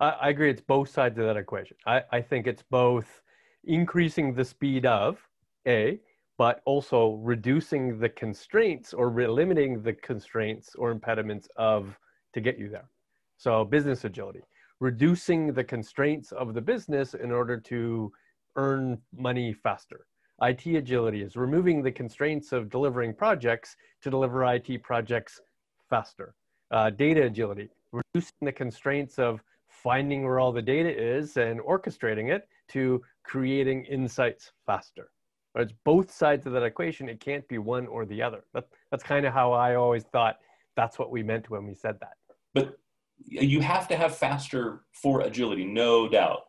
I, 0.00 0.10
I 0.10 0.28
agree. 0.28 0.50
It's 0.50 0.60
both 0.60 0.88
sides 0.88 1.18
of 1.18 1.26
that 1.26 1.36
equation. 1.36 1.76
I, 1.86 2.02
I 2.12 2.20
think 2.20 2.46
it's 2.46 2.62
both 2.70 3.22
increasing 3.64 4.34
the 4.34 4.44
speed 4.44 4.86
of 4.86 5.18
A, 5.66 6.00
but 6.38 6.60
also 6.66 7.14
reducing 7.22 7.98
the 7.98 8.08
constraints 8.10 8.92
or 8.92 9.10
limiting 9.10 9.82
the 9.82 9.94
constraints 9.94 10.74
or 10.74 10.90
impediments 10.90 11.48
of 11.56 11.98
to 12.34 12.40
get 12.40 12.58
you 12.58 12.68
there. 12.68 12.88
So 13.38 13.64
business 13.64 14.04
agility, 14.04 14.42
reducing 14.80 15.52
the 15.52 15.64
constraints 15.64 16.32
of 16.32 16.54
the 16.54 16.60
business 16.60 17.14
in 17.14 17.30
order 17.30 17.58
to 17.58 18.12
earn 18.56 18.98
money 19.16 19.52
faster. 19.52 20.06
IT 20.42 20.66
agility 20.66 21.22
is 21.22 21.36
removing 21.36 21.82
the 21.82 21.90
constraints 21.90 22.52
of 22.52 22.68
delivering 22.68 23.14
projects 23.14 23.76
to 24.02 24.10
deliver 24.10 24.44
IT 24.44 24.82
projects 24.82 25.40
faster. 25.88 26.34
Uh, 26.70 26.90
data 26.90 27.22
agility, 27.22 27.70
reducing 27.92 28.36
the 28.42 28.52
constraints 28.52 29.18
of 29.18 29.40
finding 29.68 30.24
where 30.24 30.38
all 30.38 30.52
the 30.52 30.60
data 30.60 30.90
is 30.90 31.36
and 31.36 31.60
orchestrating 31.60 32.34
it 32.34 32.48
to 32.68 33.00
creating 33.24 33.84
insights 33.84 34.52
faster. 34.66 35.10
It's 35.54 35.72
both 35.84 36.10
sides 36.10 36.46
of 36.46 36.52
that 36.52 36.64
equation. 36.64 37.08
It 37.08 37.20
can't 37.20 37.46
be 37.48 37.58
one 37.58 37.86
or 37.86 38.04
the 38.04 38.20
other. 38.22 38.44
That, 38.52 38.68
that's 38.90 39.02
kind 39.02 39.24
of 39.24 39.32
how 39.32 39.52
I 39.52 39.76
always 39.76 40.04
thought 40.04 40.36
that's 40.76 40.98
what 40.98 41.10
we 41.10 41.22
meant 41.22 41.48
when 41.48 41.66
we 41.66 41.74
said 41.74 41.98
that. 42.00 42.16
but 42.52 42.78
you 43.24 43.60
have 43.60 43.88
to 43.88 43.96
have 43.96 44.16
faster 44.16 44.84
for 44.92 45.22
agility 45.22 45.64
no 45.64 46.08
doubt 46.08 46.42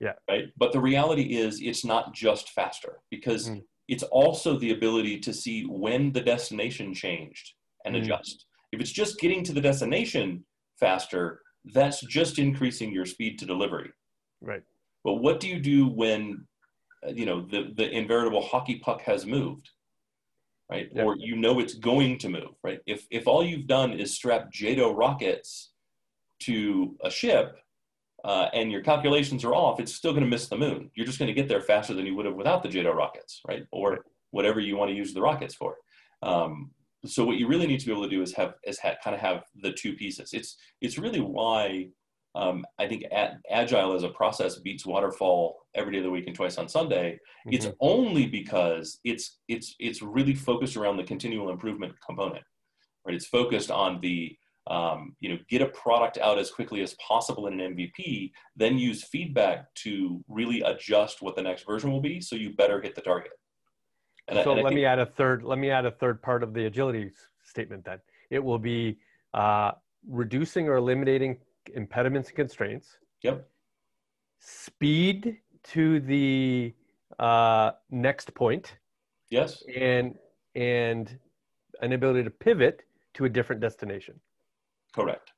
Yeah. 0.00 0.12
right 0.28 0.46
but 0.56 0.72
the 0.72 0.80
reality 0.80 1.36
is 1.36 1.60
it's 1.60 1.84
not 1.84 2.14
just 2.14 2.50
faster 2.50 3.00
because 3.10 3.50
Mm. 3.50 3.64
it's 3.88 4.02
also 4.04 4.58
the 4.58 4.70
ability 4.72 5.18
to 5.20 5.32
see 5.32 5.64
when 5.64 6.12
the 6.12 6.20
destination 6.20 6.94
changed 6.94 7.54
and 7.84 7.94
Mm. 7.96 8.02
adjust 8.02 8.46
if 8.72 8.80
it's 8.80 8.92
just 8.92 9.20
getting 9.20 9.42
to 9.44 9.52
the 9.52 9.60
destination 9.60 10.44
faster 10.78 11.42
that's 11.74 12.00
just 12.06 12.38
increasing 12.38 12.92
your 12.92 13.06
speed 13.06 13.38
to 13.38 13.46
delivery 13.46 13.90
Right. 14.40 14.62
but 15.04 15.14
what 15.14 15.40
do 15.40 15.48
you 15.48 15.60
do 15.60 15.86
when 15.88 16.46
uh, 17.06 17.10
you 17.10 17.26
know 17.26 17.42
the 17.42 17.72
the 17.74 17.90
inveritable 17.90 18.42
hockey 18.42 18.78
puck 18.78 19.02
has 19.02 19.26
moved 19.26 19.70
right 20.70 20.88
Yeah. 20.92 21.02
or 21.04 21.16
you 21.16 21.36
know 21.36 21.58
it's 21.58 21.74
going 21.74 22.18
to 22.18 22.28
move 22.28 22.54
right 22.62 22.80
if 22.86 23.06
if 23.10 23.26
all 23.26 23.44
you've 23.44 23.66
done 23.66 23.92
is 23.92 24.14
strap 24.14 24.50
JATO 24.52 24.92
rockets 24.96 25.71
to 26.46 26.96
a 27.04 27.10
ship 27.10 27.58
uh, 28.24 28.48
and 28.52 28.70
your 28.70 28.82
calculations 28.82 29.44
are 29.44 29.54
off 29.54 29.80
it's 29.80 29.94
still 29.94 30.12
going 30.12 30.24
to 30.24 30.28
miss 30.30 30.48
the 30.48 30.56
moon 30.56 30.90
you're 30.94 31.06
just 31.06 31.18
going 31.18 31.28
to 31.28 31.34
get 31.34 31.48
there 31.48 31.60
faster 31.60 31.94
than 31.94 32.06
you 32.06 32.14
would 32.14 32.26
have 32.26 32.34
without 32.34 32.62
the 32.62 32.68
JATO 32.68 32.92
rockets 32.94 33.40
right 33.48 33.64
or 33.72 34.04
whatever 34.30 34.60
you 34.60 34.76
want 34.76 34.90
to 34.90 34.96
use 34.96 35.12
the 35.12 35.20
rockets 35.20 35.54
for 35.54 35.76
um, 36.22 36.70
so 37.04 37.24
what 37.24 37.36
you 37.36 37.48
really 37.48 37.66
need 37.66 37.80
to 37.80 37.86
be 37.86 37.92
able 37.92 38.04
to 38.04 38.08
do 38.08 38.22
is 38.22 38.32
have 38.34 38.54
is 38.64 38.78
ha- 38.78 38.94
kind 39.02 39.14
of 39.14 39.20
have 39.20 39.42
the 39.62 39.72
two 39.72 39.94
pieces 39.94 40.32
it's 40.32 40.56
it's 40.80 40.98
really 40.98 41.20
why 41.20 41.88
um, 42.34 42.64
I 42.78 42.88
think 42.88 43.04
agile 43.50 43.92
as 43.94 44.04
a 44.04 44.08
process 44.08 44.58
beats 44.58 44.86
waterfall 44.86 45.58
every 45.74 45.92
day 45.92 45.98
of 45.98 46.04
the 46.04 46.10
week 46.10 46.26
and 46.26 46.34
twice 46.34 46.56
on 46.56 46.66
Sunday. 46.66 47.18
It's 47.44 47.66
Mhm. 47.66 47.74
only 47.80 48.26
because 48.26 49.00
it's 49.04 49.38
it's 49.48 49.74
it's 49.78 50.00
really 50.00 50.34
focused 50.34 50.78
around 50.78 50.96
the 50.96 51.04
continual 51.04 51.50
improvement 51.50 51.92
component, 52.00 52.42
right? 53.04 53.14
It's 53.14 53.26
focused 53.26 53.70
on 53.70 54.00
the 54.00 54.34
um, 54.68 55.16
you 55.20 55.28
know 55.28 55.38
get 55.48 55.62
a 55.62 55.66
product 55.66 56.18
out 56.18 56.38
as 56.38 56.50
quickly 56.50 56.82
as 56.82 56.94
possible 56.94 57.46
in 57.46 57.60
an 57.60 57.76
MVP, 57.76 58.30
then 58.56 58.78
use 58.78 59.04
feedback 59.04 59.72
to 59.76 60.22
really 60.28 60.60
adjust 60.62 61.22
what 61.22 61.36
the 61.36 61.42
next 61.42 61.64
version 61.64 61.90
will 61.90 62.00
be, 62.00 62.20
so 62.20 62.36
you 62.36 62.54
better 62.54 62.80
hit 62.80 62.94
the 62.94 63.00
target. 63.00 63.32
And 64.28 64.38
so 64.44 64.52
I 64.52 64.62
let 64.62 64.72
me 64.72 64.84
add 64.84 64.98
a 64.98 65.06
third. 65.06 65.42
Let 65.42 65.58
me 65.58 65.70
add 65.70 65.84
a 65.84 65.90
third 65.90 66.22
part 66.22 66.42
of 66.42 66.54
the 66.54 66.66
agility 66.66 67.10
statement. 67.42 67.84
Then 67.84 67.98
it 68.30 68.42
will 68.42 68.58
be 68.58 68.98
uh, 69.34 69.72
reducing 70.08 70.68
or 70.68 70.76
eliminating 70.76 71.38
impediments 71.74 72.28
and 72.28 72.36
constraints. 72.36 72.98
Yep. 73.22 73.48
Speed 74.38 75.38
to 75.64 76.00
the 76.00 76.74
uh, 77.18 77.72
next 77.90 78.34
point, 78.34 78.76
Yes. 79.30 79.62
and 79.74 80.16
and 80.54 81.18
an 81.80 81.92
ability 81.92 82.24
to 82.24 82.30
pivot 82.30 82.82
to 83.14 83.24
a 83.24 83.28
different 83.28 83.60
destination. 83.60 84.18
Correct. 84.94 85.32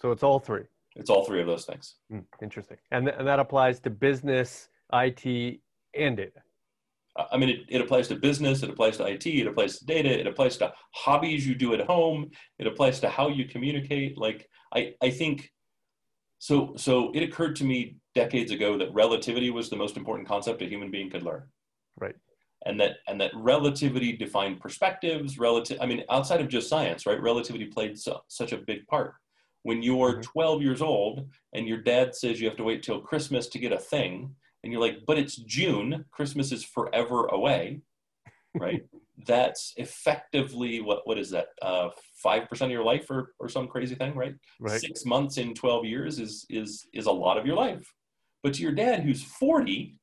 So 0.00 0.10
it's 0.10 0.22
all 0.22 0.38
three. 0.38 0.64
It's 0.96 1.10
all 1.10 1.24
three 1.24 1.40
of 1.40 1.46
those 1.46 1.64
things. 1.64 1.96
Hmm, 2.10 2.20
interesting. 2.42 2.78
And, 2.90 3.06
th- 3.06 3.16
and 3.18 3.26
that 3.26 3.38
applies 3.38 3.80
to 3.80 3.90
business, 3.90 4.68
IT, 4.92 5.60
and 5.94 6.16
data. 6.16 6.42
I 7.16 7.36
mean, 7.36 7.48
it, 7.48 7.58
it 7.68 7.80
applies 7.80 8.08
to 8.08 8.16
business, 8.16 8.62
it 8.62 8.70
applies 8.70 8.96
to 8.96 9.06
IT, 9.06 9.26
it 9.26 9.46
applies 9.46 9.78
to 9.78 9.84
data, 9.84 10.08
it 10.18 10.26
applies 10.26 10.56
to 10.58 10.72
hobbies 10.94 11.46
you 11.46 11.54
do 11.54 11.74
at 11.74 11.80
home, 11.80 12.30
it 12.58 12.66
applies 12.66 13.00
to 13.00 13.08
how 13.08 13.28
you 13.28 13.46
communicate. 13.46 14.16
Like, 14.16 14.48
I, 14.74 14.94
I 15.02 15.10
think, 15.10 15.50
so, 16.38 16.72
so 16.76 17.10
it 17.12 17.22
occurred 17.22 17.56
to 17.56 17.64
me 17.64 17.96
decades 18.14 18.52
ago 18.52 18.78
that 18.78 18.94
relativity 18.94 19.50
was 19.50 19.68
the 19.68 19.76
most 19.76 19.96
important 19.96 20.28
concept 20.28 20.62
a 20.62 20.66
human 20.66 20.90
being 20.90 21.10
could 21.10 21.22
learn. 21.22 21.42
Right. 21.98 22.14
And 22.66 22.78
that, 22.80 22.98
and 23.08 23.20
that 23.20 23.32
relativity 23.34 24.12
defined 24.12 24.60
perspectives, 24.60 25.38
relative, 25.38 25.78
I 25.80 25.86
mean, 25.86 26.04
outside 26.10 26.40
of 26.40 26.48
just 26.48 26.68
science, 26.68 27.06
right? 27.06 27.20
Relativity 27.20 27.64
played 27.64 27.98
so, 27.98 28.20
such 28.28 28.52
a 28.52 28.58
big 28.58 28.86
part. 28.86 29.14
When 29.62 29.82
you're 29.82 30.12
mm-hmm. 30.12 30.20
12 30.20 30.62
years 30.62 30.82
old 30.82 31.26
and 31.54 31.66
your 31.66 31.78
dad 31.78 32.14
says 32.14 32.40
you 32.40 32.48
have 32.48 32.58
to 32.58 32.64
wait 32.64 32.82
till 32.82 33.00
Christmas 33.00 33.46
to 33.48 33.58
get 33.58 33.72
a 33.72 33.78
thing, 33.78 34.34
and 34.62 34.72
you're 34.72 34.80
like, 34.80 35.06
but 35.06 35.18
it's 35.18 35.36
June, 35.36 36.04
Christmas 36.10 36.52
is 36.52 36.64
forever 36.64 37.26
away, 37.26 37.80
right? 38.54 38.84
That's 39.26 39.74
effectively 39.76 40.80
what 40.80 41.06
what 41.06 41.18
is 41.18 41.28
that? 41.30 41.48
Uh, 41.60 41.90
five 42.14 42.48
percent 42.48 42.70
of 42.70 42.72
your 42.72 42.84
life, 42.84 43.10
or 43.10 43.34
or 43.38 43.50
some 43.50 43.68
crazy 43.68 43.94
thing, 43.94 44.14
right? 44.14 44.34
right? 44.58 44.80
Six 44.80 45.04
months 45.04 45.36
in 45.36 45.52
twelve 45.52 45.84
years 45.84 46.18
is 46.18 46.46
is 46.48 46.86
is 46.94 47.04
a 47.04 47.12
lot 47.12 47.36
of 47.36 47.44
your 47.44 47.56
life. 47.56 47.86
But 48.42 48.54
to 48.54 48.62
your 48.62 48.72
dad, 48.72 49.02
who's 49.02 49.22
forty, 49.22 49.98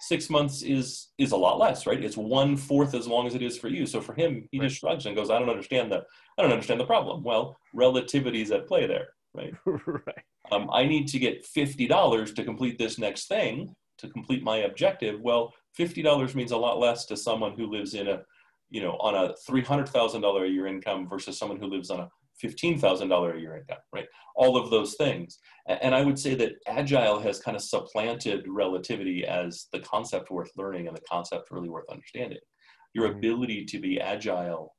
six 0.00 0.30
months 0.30 0.62
is 0.62 1.08
is 1.18 1.32
a 1.32 1.36
lot 1.36 1.58
less, 1.58 1.86
right? 1.86 2.02
It's 2.02 2.16
one 2.16 2.56
fourth 2.56 2.94
as 2.94 3.06
long 3.06 3.26
as 3.26 3.34
it 3.34 3.42
is 3.42 3.58
for 3.58 3.68
you. 3.68 3.86
So 3.86 4.00
for 4.00 4.14
him, 4.14 4.48
he 4.50 4.58
right. 4.58 4.68
just 4.68 4.80
shrugs 4.80 5.06
and 5.06 5.16
goes, 5.16 5.30
"I 5.30 5.38
don't 5.38 5.50
understand 5.50 5.90
the 5.92 6.04
I 6.38 6.42
don't 6.42 6.52
understand 6.52 6.80
the 6.80 6.86
problem." 6.86 7.22
Well, 7.22 7.56
relativity 7.74 8.42
is 8.42 8.50
at 8.50 8.66
play 8.66 8.86
there, 8.86 9.08
right? 9.34 9.54
right. 9.66 10.24
Um, 10.50 10.70
I 10.72 10.84
need 10.86 11.08
to 11.08 11.18
get 11.18 11.44
fifty 11.44 11.86
dollars 11.86 12.32
to 12.34 12.44
complete 12.44 12.78
this 12.78 12.98
next 12.98 13.26
thing 13.28 13.74
to 13.98 14.08
complete 14.08 14.42
my 14.42 14.58
objective 14.58 15.20
well 15.20 15.52
$50 15.78 16.34
means 16.34 16.52
a 16.52 16.56
lot 16.56 16.78
less 16.78 17.04
to 17.06 17.16
someone 17.16 17.52
who 17.56 17.66
lives 17.66 17.94
in 17.94 18.08
a 18.08 18.20
you 18.70 18.82
know 18.82 18.96
on 19.00 19.14
a 19.14 19.34
$300000 19.48 20.44
a 20.44 20.48
year 20.48 20.66
income 20.66 21.08
versus 21.08 21.38
someone 21.38 21.58
who 21.58 21.66
lives 21.66 21.90
on 21.90 22.00
a 22.00 22.08
$15,000 22.42 23.36
a 23.36 23.40
year 23.40 23.56
income, 23.56 23.78
right? 23.92 24.06
All 24.36 24.56
of 24.56 24.70
those 24.70 24.94
things. 24.94 25.38
And 25.66 25.94
I 25.94 26.02
would 26.02 26.18
say 26.18 26.34
that 26.36 26.52
agile 26.66 27.18
has 27.20 27.40
kind 27.40 27.56
of 27.56 27.62
supplanted 27.62 28.44
relativity 28.48 29.26
as 29.26 29.66
the 29.72 29.80
concept 29.80 30.30
worth 30.30 30.50
learning 30.56 30.86
and 30.86 30.96
the 30.96 31.02
concept 31.10 31.50
really 31.50 31.68
worth 31.68 31.88
understanding. 31.90 32.38
Your 32.94 33.08
mm-hmm. 33.08 33.18
ability 33.18 33.64
to 33.66 33.78
be 33.78 34.00
agile, 34.00 34.74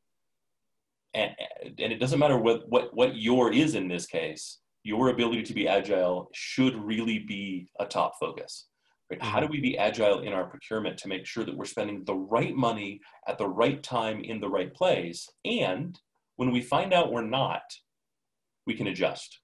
and, 1.13 1.31
and 1.63 1.93
it 1.93 1.99
doesn't 1.99 2.19
matter 2.19 2.37
what, 2.37 2.63
what, 2.69 2.95
what 2.95 3.15
your 3.15 3.51
is 3.51 3.75
in 3.75 3.87
this 3.87 4.05
case, 4.05 4.59
your 4.83 5.09
ability 5.09 5.43
to 5.43 5.53
be 5.53 5.67
agile 5.67 6.29
should 6.33 6.75
really 6.75 7.19
be 7.19 7.69
a 7.79 7.85
top 7.85 8.13
focus. 8.19 8.67
Right? 9.11 9.21
How 9.21 9.39
do 9.39 9.45
mm-hmm. 9.45 9.53
we 9.53 9.61
be 9.61 9.77
agile 9.77 10.19
in 10.21 10.33
our 10.33 10.45
procurement 10.45 10.97
to 10.99 11.07
make 11.07 11.25
sure 11.25 11.43
that 11.43 11.57
we're 11.57 11.65
spending 11.65 12.03
the 12.05 12.15
right 12.15 12.55
money 12.55 13.01
at 13.27 13.37
the 13.37 13.47
right 13.47 13.81
time 13.83 14.21
in 14.21 14.39
the 14.39 14.49
right 14.49 14.73
place? 14.73 15.27
And 15.45 15.99
when 16.39 16.51
we 16.51 16.61
find 16.61 16.93
out 16.93 17.11
we're 17.11 17.21
not, 17.21 17.61
we 18.65 18.73
can 18.73 18.87
adjust. 18.87 19.39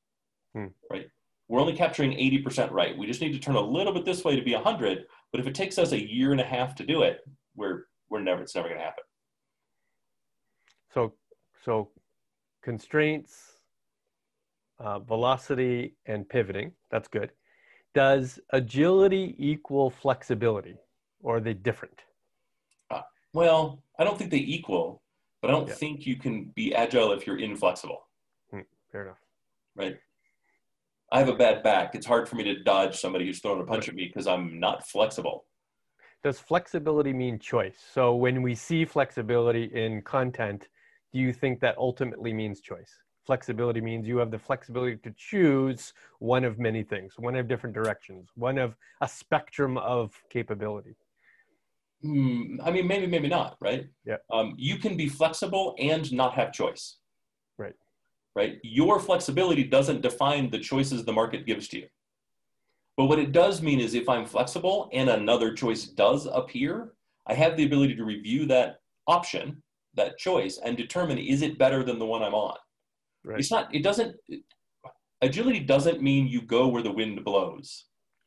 Hmm. 0.54 0.68
Right? 0.90 1.08
We're 1.50 1.60
only 1.60 1.76
capturing 1.76 2.12
80% 2.12 2.72
right. 2.72 2.98
We 2.98 3.06
just 3.06 3.20
need 3.20 3.34
to 3.34 3.40
turn 3.40 3.56
a 3.56 3.62
little 3.62 3.94
bit 3.94 4.06
this 4.06 4.24
way 4.24 4.36
to 4.36 4.42
be 4.42 4.54
100. 4.54 5.04
But 5.32 5.42
if 5.42 5.48
it 5.48 5.54
takes 5.54 5.78
us 5.78 5.92
a 5.92 6.10
year 6.10 6.32
and 6.32 6.40
a 6.40 6.46
half 6.46 6.74
to 6.76 6.86
do 6.86 7.04
it, 7.04 7.20
we're 7.56 7.88
we're 8.10 8.22
never 8.22 8.44
it's 8.44 8.56
never 8.56 8.70
going 8.70 8.80
to 8.80 8.86
happen. 8.86 9.04
So 10.94 11.14
so 11.66 11.90
constraints, 12.64 13.60
uh, 14.80 15.00
velocity, 15.00 15.96
and 16.06 16.28
pivoting. 16.28 16.72
That's 16.92 17.10
good 17.10 17.32
does 17.96 18.40
agility 18.52 19.36
equal 19.40 19.90
flexibility 19.90 20.76
or 21.24 21.38
are 21.38 21.40
they 21.40 21.54
different? 21.54 22.02
Uh, 22.92 23.02
well, 23.34 23.82
I 23.98 24.04
don't 24.04 24.18
think 24.18 24.30
they 24.30 24.38
equal, 24.38 25.02
but 25.46 25.54
I 25.54 25.58
don't 25.60 25.68
yeah. 25.68 25.76
think 25.76 26.08
you 26.08 26.16
can 26.16 26.46
be 26.56 26.74
agile 26.74 27.12
if 27.12 27.28
you're 27.28 27.38
inflexible. 27.38 28.08
Hmm, 28.50 28.62
fair 28.92 29.04
enough. 29.04 29.20
Right. 29.76 30.00
I 31.12 31.20
have 31.20 31.30
a 31.30 31.36
bad 31.36 31.62
back. 31.62 31.94
It's 31.94 32.08
hard 32.08 32.28
for 32.28 32.36
me 32.36 32.44
to 32.46 32.64
dodge 32.64 33.00
somebody 33.00 33.28
who's 33.28 33.42
throwing 33.42 33.62
a 33.62 33.64
punch 33.64 33.88
at 33.88 33.94
me 33.94 34.08
because 34.08 34.26
I'm 34.26 34.60
not 34.60 34.88
flexible. 34.88 35.46
Does 36.24 36.40
flexibility 36.40 37.14
mean 37.14 37.38
choice? 37.38 37.78
So 37.94 38.16
when 38.16 38.42
we 38.42 38.56
see 38.56 38.86
flexibility 38.86 39.66
in 39.66 40.02
content, 40.02 40.70
do 41.14 41.20
you 41.20 41.32
think 41.32 41.60
that 41.60 41.78
ultimately 41.78 42.34
means 42.34 42.60
choice? 42.60 42.92
flexibility 43.26 43.82
means 43.82 44.08
you 44.08 44.18
have 44.18 44.30
the 44.30 44.38
flexibility 44.38 44.98
to 44.98 45.12
choose 45.18 45.94
one 46.20 46.44
of 46.44 46.60
many 46.60 46.84
things, 46.84 47.16
one 47.18 47.36
of 47.36 47.48
different 47.48 47.74
directions, 47.74 48.30
one 48.36 48.60
of 48.60 48.76
a 49.02 49.08
spectrum 49.08 49.80
of 49.80 50.14
capability. 50.30 50.96
Mm, 52.04 52.58
I 52.64 52.72
mean, 52.72 52.88
maybe, 52.88 53.08
maybe 53.08 53.28
not, 53.28 53.58
right? 53.62 53.88
Yeah. 54.06 54.18
Um, 54.32 54.54
you 54.58 54.78
can 54.78 54.98
be 54.98 55.08
flexible 55.08 55.76
and 55.80 56.12
not 56.12 56.34
have 56.34 56.52
choice. 56.52 56.98
Right. 57.58 57.74
Right. 58.36 58.58
Your 58.64 59.00
flexibility 59.00 59.64
doesn't 59.64 60.02
define 60.02 60.50
the 60.50 60.60
choices 60.60 61.06
the 61.06 61.14
market 61.14 61.46
gives 61.46 61.68
to 61.70 61.80
you. 61.80 61.88
But 62.98 63.06
what 63.06 63.20
it 63.20 63.32
does 63.32 63.62
mean 63.62 63.80
is 63.80 63.94
if 63.94 64.08
I'm 64.08 64.26
flexible 64.26 64.90
and 64.94 65.10
another 65.10 65.54
choice 65.54 65.86
does 65.86 66.28
appear, 66.28 66.94
I 67.28 67.34
have 67.34 67.58
the 67.58 67.66
ability 67.66 67.96
to 67.96 68.06
review 68.06 68.46
that 68.48 68.80
option, 69.08 69.62
that 69.96 70.18
choice, 70.18 70.60
and 70.64 70.78
determine 70.78 71.18
is 71.18 71.42
it 71.42 71.58
better 71.58 71.84
than 71.84 72.00
the 72.00 72.06
one 72.06 72.24
I'm 72.24 72.34
on? 72.36 72.58
Right. 73.24 73.40
It's 73.40 73.52
not, 73.52 73.74
it 73.74 73.84
doesn't, 73.84 74.16
agility 75.22 75.60
doesn't 75.62 76.02
mean 76.02 76.28
you 76.28 76.42
go 76.42 76.68
where 76.68 76.84
the 76.84 76.92
wind 76.92 77.24
blows. 77.26 77.86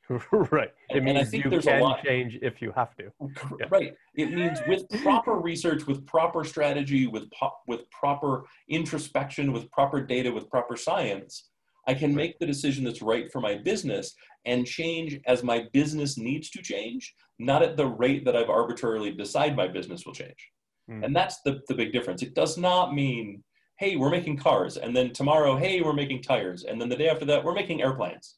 right. 0.33 0.71
It 0.91 1.03
means 1.03 1.19
I 1.19 1.25
think 1.25 1.45
you 1.45 1.51
there's 1.51 1.65
can 1.65 1.81
a 1.81 1.85
lot, 1.85 2.03
change 2.03 2.39
if 2.41 2.63
you 2.63 2.73
have 2.75 2.97
to. 2.97 3.11
Yeah. 3.59 3.67
Right. 3.71 3.95
It 4.15 4.33
means 4.33 4.59
with 4.67 4.89
proper 5.03 5.35
research, 5.35 5.87
with 5.87 6.07
proper 6.07 6.45
strategy, 6.45 7.07
with 7.07 7.31
po- 7.31 7.57
with 7.67 7.91
proper 7.91 8.45
introspection, 8.69 9.53
with 9.53 9.71
proper 9.71 10.01
data, 10.01 10.33
with 10.33 10.49
proper 10.49 10.77
science, 10.77 11.51
I 11.87 11.95
can 11.95 12.15
make 12.15 12.39
the 12.39 12.47
decision 12.47 12.85
that's 12.85 13.03
right 13.03 13.31
for 13.31 13.41
my 13.41 13.57
business 13.57 14.15
and 14.45 14.67
change 14.67 15.19
as 15.27 15.43
my 15.43 15.67
business 15.73 16.17
needs 16.17 16.51
to 16.51 16.63
change, 16.63 17.15
not 17.39 17.63
at 17.63 17.77
the 17.77 17.87
rate 17.87 18.25
that 18.25 18.37
I've 18.37 18.51
arbitrarily 18.51 19.11
decide 19.11 19.57
my 19.57 19.69
business 19.69 20.05
will 20.07 20.15
change. 20.15 20.51
Mm. 20.91 21.05
And 21.05 21.17
that's 21.17 21.41
the, 21.45 21.61
the 21.69 21.75
big 21.75 21.93
difference. 21.93 22.23
It 22.23 22.35
does 22.35 22.57
not 22.57 22.95
mean 22.95 23.43
hey, 23.79 23.95
we're 23.97 24.11
making 24.11 24.37
cars. 24.37 24.77
And 24.77 24.95
then 24.95 25.13
tomorrow, 25.13 25.57
hey, 25.57 25.81
we're 25.81 25.93
making 25.93 26.23
tires. 26.23 26.65
And 26.65 26.81
then 26.81 26.89
the 26.89 26.97
day 26.97 27.09
after 27.09 27.25
that, 27.27 27.45
we're 27.45 27.55
making 27.55 27.81
airplanes, 27.81 28.37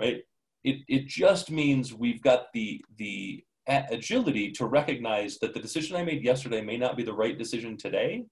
right? 0.00 0.22
It, 0.64 0.82
it 0.88 1.06
just 1.06 1.50
means 1.50 1.92
we've 1.92 2.22
got 2.22 2.52
the, 2.52 2.84
the 2.98 3.44
agility 3.66 4.50
to 4.52 4.66
recognize 4.66 5.38
that 5.38 5.54
the 5.54 5.60
decision 5.60 5.96
I 5.96 6.04
made 6.04 6.24
yesterday 6.24 6.60
may 6.60 6.76
not 6.76 6.96
be 6.96 7.02
the 7.02 7.12
right 7.12 7.38
decision 7.38 7.76
today. 7.76 8.24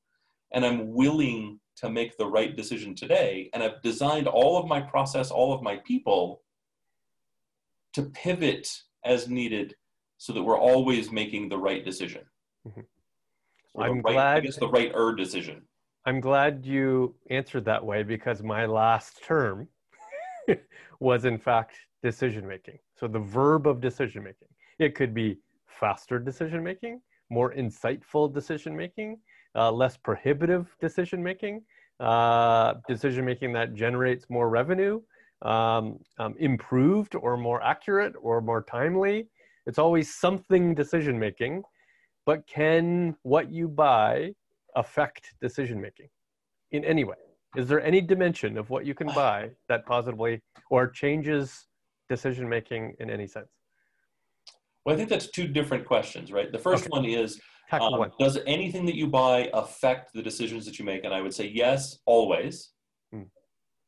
And 0.53 0.64
I'm 0.64 0.93
willing 0.93 1.61
to 1.77 1.90
make 1.90 2.16
the 2.16 2.27
right 2.27 2.57
decision 2.57 2.95
today. 2.95 3.51
And 3.53 3.62
I've 3.62 3.81
designed 3.83 4.27
all 4.27 4.59
of 4.59 4.66
my 4.66 4.81
process, 4.81 5.31
all 5.31 5.53
of 5.53 5.62
my 5.62 5.77
people 5.87 6.43
to 7.95 8.03
pivot 8.03 8.69
as 9.05 9.29
needed 9.29 9.75
so 10.19 10.33
that 10.33 10.43
we're 10.43 10.59
always 10.59 11.11
making 11.11 11.49
the 11.49 11.59
right 11.59 11.85
decision. 11.85 12.23
Mm-hmm. 12.66 13.81
I'm 13.81 14.03
right, 14.03 14.14
glad. 14.14 14.37
I 14.37 14.40
guess 14.40 14.57
the 14.57 14.69
right 14.69 14.93
er 14.95 15.14
decision. 15.14 15.62
I'm 16.07 16.21
glad 16.21 16.64
you 16.64 17.14
answered 17.31 17.64
that 17.66 17.85
way 17.85 18.03
because 18.03 18.43
my 18.43 18.66
last 18.66 19.23
term 19.25 19.69
was 21.00 21.24
in 21.24 21.38
fact 21.38 21.76
decision 22.02 22.46
making. 22.46 22.78
So 22.96 23.06
the 23.06 23.18
verb 23.18 23.66
of 23.66 23.80
decision 23.80 24.24
making. 24.24 24.48
It 24.78 24.94
could 24.94 25.14
be 25.14 25.38
faster 25.66 26.18
decision 26.18 26.62
making, 26.62 27.00
more 27.30 27.54
insightful 27.54 28.32
decision 28.32 28.76
making, 28.76 29.18
uh, 29.54 29.70
less 29.70 29.96
prohibitive 29.96 30.74
decision 30.80 31.22
making, 31.22 31.62
uh, 32.00 32.74
decision 32.88 33.24
making 33.24 33.52
that 33.52 33.74
generates 33.74 34.28
more 34.30 34.48
revenue, 34.48 35.00
um, 35.42 35.98
um, 36.18 36.34
improved 36.38 37.14
or 37.14 37.36
more 37.36 37.62
accurate 37.62 38.14
or 38.20 38.40
more 38.40 38.62
timely. 38.62 39.26
It's 39.66 39.78
always 39.78 40.14
something 40.14 40.74
decision 40.74 41.18
making, 41.18 41.62
but 42.26 42.46
can 42.46 43.16
what 43.22 43.51
you 43.51 43.68
buy 43.68 44.34
affect 44.76 45.34
decision 45.40 45.80
making 45.80 46.09
in 46.72 46.84
any 46.84 47.05
way? 47.05 47.30
Is 47.57 47.68
there 47.68 47.82
any 47.82 48.01
dimension 48.01 48.57
of 48.57 48.70
what 48.70 48.86
you 48.86 48.94
can 48.94 49.09
buy 49.09 49.51
that 49.68 49.84
positively 49.86 50.40
or 50.70 50.88
changes 50.88 51.66
decision 52.09 52.48
making 52.48 52.94
in 53.01 53.11
any 53.11 53.26
sense? 53.26 53.48
Well, 54.84 54.94
I 54.94 54.98
think 54.98 55.09
that's 55.09 55.30
two 55.30 55.46
different 55.46 55.86
questions, 55.86 56.32
right? 56.32 56.51
The 56.51 56.59
first 56.59 56.84
okay. 56.84 56.90
one 56.90 57.05
is 57.05 57.40
um, 57.72 57.98
one. 57.98 58.12
Does 58.18 58.38
anything 58.46 58.86
that 58.86 58.96
you 58.96 59.07
buy 59.07 59.51
affect 59.53 60.12
the 60.14 60.22
decisions 60.22 60.64
that 60.66 60.78
you 60.78 60.84
make? 60.84 61.05
And 61.05 61.12
I 61.12 61.20
would 61.20 61.34
say 61.34 61.48
yes, 61.48 61.98
always, 62.07 62.70
hmm. 63.12 63.22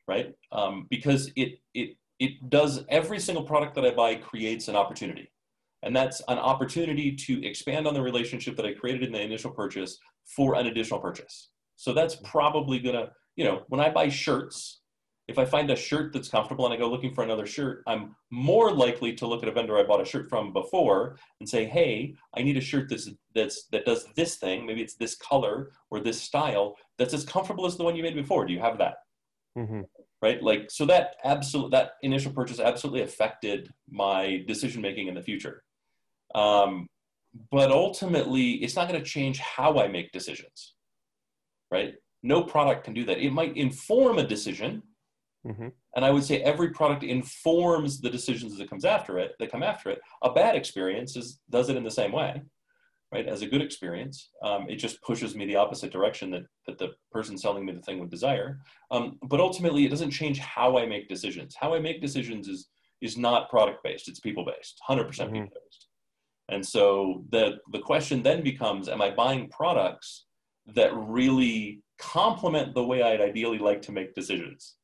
right? 0.07 0.33
Um, 0.51 0.87
because 0.91 1.31
it 1.37 1.59
it 1.75 1.97
it 2.19 2.51
does 2.51 2.85
every 2.89 3.19
single 3.19 3.45
product 3.45 3.75
that 3.75 3.85
I 3.85 3.91
buy 3.91 4.17
creates 4.17 4.69
an 4.69 4.77
opportunity. 4.77 5.31
And 5.83 5.97
that's 5.97 6.23
an 6.29 6.39
opportunity 6.39 7.17
to 7.17 7.45
expand 7.45 7.89
on 7.89 7.95
the 7.95 8.03
relationship 8.03 8.57
that 8.57 8.67
I 8.67 8.73
created 8.73 9.03
in 9.03 9.13
the 9.13 9.21
initial 9.21 9.51
purchase 9.51 9.99
for 10.25 10.55
an 10.55 10.67
additional 10.67 11.01
purchase. 11.01 11.51
So 11.75 11.93
that's 11.93 12.15
probably 12.23 12.79
gonna, 12.79 13.11
you 13.37 13.45
know, 13.45 13.63
when 13.69 13.81
I 13.81 13.91
buy 13.91 14.09
shirts, 14.09 14.81
if 15.29 15.39
I 15.39 15.45
find 15.45 15.71
a 15.71 15.77
shirt 15.77 16.13
that's 16.13 16.29
comfortable 16.29 16.65
and 16.67 16.75
I 16.75 16.77
go 16.77 16.91
looking 16.91 17.15
for 17.15 17.23
another 17.23 17.47
shirt, 17.47 17.83
I'm 17.87 18.17
more 18.31 18.73
likely 18.73 19.15
to 19.15 19.27
look 19.27 19.43
at 19.43 19.49
a 19.49 19.53
vendor 19.53 19.79
I 19.79 19.85
bought 19.85 20.01
a 20.01 20.05
shirt 20.05 20.29
from 20.29 20.53
before 20.53 21.17
and 21.41 21.49
say, 21.49 21.65
"Hey, 21.65 22.15
I 22.37 22.43
need 22.43 22.57
a 22.57 22.61
shirt 22.61 22.89
that's 22.91 23.09
that's 23.35 23.67
that 23.69 23.87
does 23.87 24.07
this 24.17 24.37
thing. 24.37 24.67
Maybe 24.67 24.83
it's 24.83 24.95
this 24.95 25.15
color 25.15 25.73
or 25.91 26.01
this 26.01 26.21
style 26.21 26.77
that's 26.99 27.15
as 27.15 27.25
comfortable 27.25 27.67
as 27.67 27.77
the 27.77 27.85
one 27.85 27.97
you 27.97 28.03
made 28.03 28.15
before. 28.15 28.45
Do 28.45 28.53
you 28.53 28.61
have 28.61 28.79
that?" 28.79 28.97
Mm-hmm. 29.57 29.83
Right, 30.21 30.43
like 30.43 30.71
so 30.71 30.87
that 30.87 31.17
absolute 31.25 31.71
that 31.71 31.93
initial 32.03 32.33
purchase 32.33 32.61
absolutely 32.61 33.03
affected 33.03 33.73
my 33.91 34.45
decision 34.47 34.83
making 34.83 35.09
in 35.09 35.15
the 35.15 35.23
future. 35.23 35.63
Um, 36.35 36.89
but 37.51 37.71
ultimately, 37.71 38.53
it's 38.63 38.77
not 38.77 38.89
going 38.89 39.01
to 39.01 39.07
change 39.09 39.39
how 39.39 39.79
I 39.79 39.89
make 39.89 40.13
decisions. 40.13 40.75
Right? 41.71 41.95
No 42.23 42.43
product 42.43 42.85
can 42.85 42.95
do 42.95 43.05
that. 43.07 43.19
It 43.19 43.33
might 43.33 43.57
inform 43.57 44.19
a 44.19 44.27
decision 44.27 44.83
Mm-hmm. 45.47 45.69
And 45.97 46.05
I 46.05 46.11
would 46.11 46.25
say 46.25 46.43
every 46.43 46.71
product 46.71 47.03
informs 47.03 48.01
the 48.01 48.11
decisions 48.11 48.57
that 48.57 48.71
comes 48.71 48.85
after 48.85 49.19
it, 49.19 49.35
that 49.39 49.51
come 49.51 49.63
after 49.63 49.91
it. 49.91 50.01
A 50.23 50.33
bad 50.33 50.57
experience 50.57 51.17
is, 51.17 51.41
does 51.51 51.69
it 51.69 51.77
in 51.77 51.85
the 51.85 51.91
same 51.91 52.13
way, 52.13 52.43
right? 53.13 53.27
As 53.27 53.43
a 53.43 53.47
good 53.47 53.61
experience, 53.61 54.31
um, 54.43 54.67
it 54.69 54.77
just 54.77 55.03
pushes 55.03 55.35
me 55.35 55.47
the 55.47 55.57
opposite 55.57 55.93
direction 55.93 56.31
that, 56.31 56.45
that 56.67 56.79
the 56.79 56.91
person 57.11 57.37
selling 57.37 57.67
me 57.67 57.73
the 57.73 57.83
thing 57.83 57.99
would 57.99 58.11
desire. 58.11 58.61
Um, 58.91 59.19
but 59.23 59.41
ultimately, 59.41 59.85
it 59.85 59.91
doesn't 59.91 60.13
change 60.13 60.39
how 60.39 60.79
I 60.79 60.87
make 60.87 61.09
decisions. 61.09 61.57
How 61.59 61.75
I 61.75 61.81
make 61.81 62.01
decisions 62.01 62.47
is, 62.49 62.69
is 63.01 63.17
not 63.17 63.51
product 63.51 63.83
based, 63.83 64.09
it's 64.09 64.21
people 64.21 64.45
based, 64.45 64.81
100% 64.89 65.07
mm 65.07 65.29
hmm 65.29 65.33
people 65.33 65.49
based. 65.49 65.89
And 66.49 66.67
so 66.67 67.25
the, 67.31 67.59
the 67.71 67.79
question 67.79 68.23
then 68.23 68.43
becomes, 68.43 68.89
am 68.89 69.01
I 69.01 69.11
buying 69.11 69.49
products 69.49 70.27
that 70.75 70.95
really 70.95 71.83
complement 72.03 72.75
the 72.75 72.83
way 72.85 73.03
I'd 73.03 73.21
ideally 73.21 73.59
like 73.59 73.81
to 73.83 73.93
make 73.93 74.15
decisions? 74.15 74.75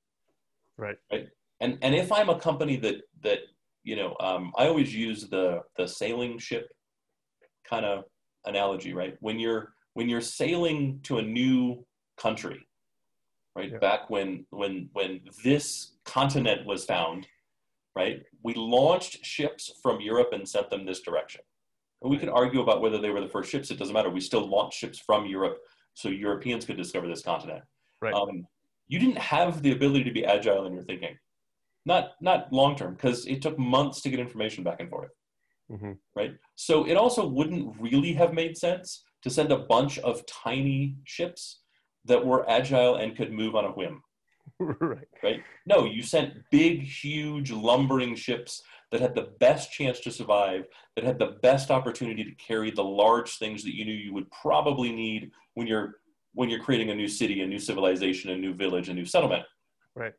Right. 0.77 0.97
Right. 1.11 1.29
And 1.61 1.79
and 1.83 1.95
if 1.95 2.13
I'm 2.13 2.29
a 2.29 2.39
company 2.39 2.77
that 2.77 2.97
that 3.23 3.41
you 3.83 3.97
know, 3.97 4.15
um, 4.21 4.53
I 4.57 4.69
always 4.69 4.95
use 4.95 5.29
the 5.29 5.63
the 5.77 5.87
sailing 5.87 6.39
ship 6.39 6.69
kind 7.69 7.85
of 7.85 8.05
analogy, 8.45 8.95
right? 8.95 9.17
When 9.21 9.39
you're 9.39 9.75
when 9.95 10.09
you're 10.09 10.21
sailing 10.21 11.01
to 11.05 11.19
a 11.19 11.23
new 11.23 11.85
country, 12.17 12.61
right? 13.57 13.73
Yeah. 13.73 13.79
Back 13.79 14.09
when 14.11 14.47
when 14.51 14.89
when 14.93 15.21
this 15.45 15.95
continent 16.05 16.65
was 16.67 16.85
found, 16.85 17.27
right? 17.97 18.23
We 18.45 18.55
launched 18.55 19.25
ships 19.25 19.73
from 19.83 20.01
Europe 20.01 20.29
and 20.33 20.49
sent 20.49 20.71
them 20.71 20.87
this 20.87 21.01
direction. 21.01 21.41
And 22.01 22.11
we 22.13 22.19
could 22.19 22.29
argue 22.29 22.63
about 22.63 22.81
whether 22.81 22.99
they 22.99 23.11
were 23.11 23.21
the 23.21 23.29
first 23.29 23.51
ships. 23.51 23.73
It 23.73 23.79
doesn't 23.79 23.93
matter. 23.93 24.09
We 24.09 24.21
still 24.21 24.49
launched 24.49 24.79
ships 24.79 25.01
from 25.01 25.27
Europe 25.27 25.59
so 25.99 26.09
Europeans 26.09 26.65
could 26.65 26.77
discover 26.77 27.09
this 27.09 27.23
continent. 27.23 27.65
Right. 28.01 28.15
Um, 28.15 28.47
you 28.87 29.01
didn't 29.01 29.19
have 29.19 29.63
the 29.63 29.73
ability 29.73 30.05
to 30.05 30.13
be 30.13 30.25
agile 30.25 30.67
in 30.67 30.73
your 30.73 30.85
thinking. 30.85 31.19
Not 31.85 32.13
not 32.21 32.53
long 32.53 32.77
term, 32.77 32.95
because 32.95 33.27
it 33.27 33.43
took 33.43 33.59
months 33.59 34.01
to 34.03 34.11
get 34.11 34.21
information 34.21 34.63
back 34.63 34.79
and 34.79 34.89
forth. 34.89 35.11
Mm-hmm. 35.73 35.93
Right. 36.15 36.35
So 36.55 36.87
it 36.87 36.97
also 36.97 37.27
wouldn't 37.27 37.75
really 37.81 38.13
have 38.13 38.33
made 38.33 38.57
sense 38.57 39.03
to 39.25 39.29
send 39.29 39.51
a 39.51 39.59
bunch 39.59 39.99
of 39.99 40.25
tiny 40.27 40.95
ships 41.05 41.63
that 42.05 42.25
were 42.25 42.49
agile 42.49 42.95
and 42.95 43.17
could 43.17 43.33
move 43.33 43.57
on 43.57 43.65
a 43.65 43.73
whim. 43.73 44.01
right. 44.61 45.09
Right. 45.23 45.43
No, 45.67 45.85
you 45.85 46.03
sent 46.03 46.35
big, 46.53 46.83
huge, 46.83 47.51
lumbering 47.51 48.15
ships 48.15 48.63
that 48.91 49.01
had 49.01 49.15
the 49.15 49.31
best 49.39 49.71
chance 49.71 50.01
to 50.01 50.11
survive, 50.11 50.65
that 50.97 51.05
had 51.05 51.19
the 51.19 51.39
best 51.43 51.71
opportunity 51.71 52.25
to 52.25 52.35
carry 52.37 52.71
the 52.71 52.85
large 52.85 53.39
things 53.39 53.63
that 53.63 53.75
you 53.75 53.85
knew 53.85 53.93
you 53.93 54.15
would 54.15 54.31
probably 54.31 54.93
need 54.93 55.31
when 55.55 55.67
you're 55.67 55.97
when 56.35 56.49
you're 56.49 56.63
creating 56.63 56.91
a 56.91 56.95
new 56.95 57.09
city, 57.09 57.41
a 57.41 57.47
new 57.47 57.59
civilization, 57.59 58.31
a 58.31 58.37
new 58.37 58.55
village, 58.55 58.89
a 58.89 58.95
new 58.95 59.05
settlement. 59.05 59.43
Right. 59.97 60.13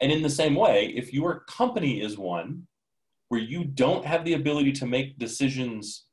And 0.00 0.12
in 0.12 0.22
the 0.22 0.30
same 0.30 0.54
way, 0.54 0.92
if 0.94 1.12
your 1.12 1.40
company 1.48 2.00
is 2.00 2.16
one 2.16 2.66
where 3.28 3.40
you 3.40 3.64
don't 3.64 4.04
have 4.04 4.24
the 4.24 4.34
ability 4.34 4.72
to 4.72 4.86
make 4.86 5.18
decisions 5.18 6.04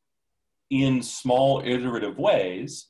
in 0.72 1.02
small 1.02 1.62
iterative 1.64 2.18
ways 2.18 2.88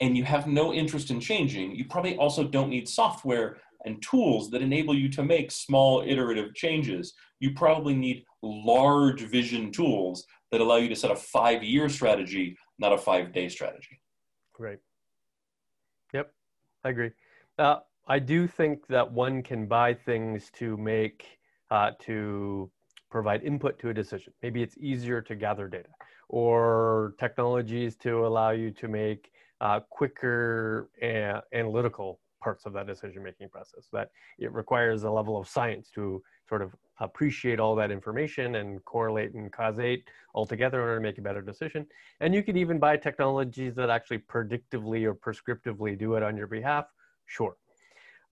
and 0.00 0.16
you 0.16 0.24
have 0.24 0.46
no 0.46 0.74
interest 0.74 1.10
in 1.10 1.20
changing, 1.20 1.76
you 1.76 1.84
probably 1.84 2.16
also 2.16 2.42
don't 2.42 2.70
need 2.70 2.88
software 2.88 3.58
and 3.84 4.02
tools 4.02 4.50
that 4.50 4.62
enable 4.62 4.94
you 4.94 5.08
to 5.10 5.22
make 5.22 5.50
small 5.50 6.02
iterative 6.06 6.54
changes. 6.54 7.14
You 7.40 7.52
probably 7.54 7.94
need 7.94 8.24
large 8.42 9.22
vision 9.22 9.72
tools 9.72 10.26
that 10.50 10.60
allow 10.60 10.76
you 10.76 10.88
to 10.88 10.96
set 10.96 11.10
a 11.10 11.16
five 11.16 11.62
year 11.62 11.88
strategy, 11.88 12.56
not 12.78 12.92
a 12.92 12.98
five 12.98 13.32
day 13.32 13.48
strategy. 13.48 14.00
Great. 14.52 14.78
Yep, 16.12 16.32
I 16.84 16.88
agree. 16.88 17.10
Uh, 17.58 17.76
I 18.08 18.18
do 18.18 18.46
think 18.46 18.86
that 18.88 19.10
one 19.10 19.42
can 19.42 19.66
buy 19.66 19.94
things 19.94 20.50
to 20.54 20.76
make 20.76 21.38
uh, 21.70 21.92
to 22.00 22.70
provide 23.10 23.42
input 23.42 23.78
to 23.80 23.90
a 23.90 23.94
decision. 23.94 24.32
Maybe 24.42 24.62
it's 24.62 24.76
easier 24.78 25.20
to 25.22 25.34
gather 25.36 25.68
data, 25.68 25.90
or 26.28 27.14
technologies 27.18 27.96
to 27.96 28.26
allow 28.26 28.50
you 28.50 28.70
to 28.72 28.88
make 28.88 29.30
uh, 29.60 29.80
quicker 29.88 30.90
a- 31.02 31.42
analytical 31.52 32.20
parts 32.40 32.66
of 32.66 32.72
that 32.72 32.86
decision 32.86 33.22
making 33.22 33.48
process. 33.48 33.88
That 33.92 34.10
it 34.38 34.52
requires 34.52 35.04
a 35.04 35.10
level 35.10 35.38
of 35.38 35.48
science 35.48 35.90
to 35.94 36.22
sort 36.48 36.62
of 36.62 36.74
appreciate 36.98 37.60
all 37.60 37.74
that 37.76 37.90
information 37.90 38.56
and 38.56 38.84
correlate 38.84 39.34
and 39.34 39.52
causate 39.52 40.04
all 40.34 40.46
together 40.46 40.78
in 40.78 40.88
order 40.88 40.96
to 40.96 41.02
make 41.02 41.18
a 41.18 41.22
better 41.22 41.42
decision. 41.42 41.86
And 42.20 42.34
you 42.34 42.42
could 42.42 42.56
even 42.56 42.78
buy 42.78 42.96
technologies 42.96 43.74
that 43.76 43.90
actually 43.90 44.18
predictively 44.18 45.04
or 45.04 45.14
prescriptively 45.14 45.98
do 45.98 46.14
it 46.14 46.22
on 46.22 46.36
your 46.36 46.46
behalf. 46.46 46.86
Sure. 47.26 47.56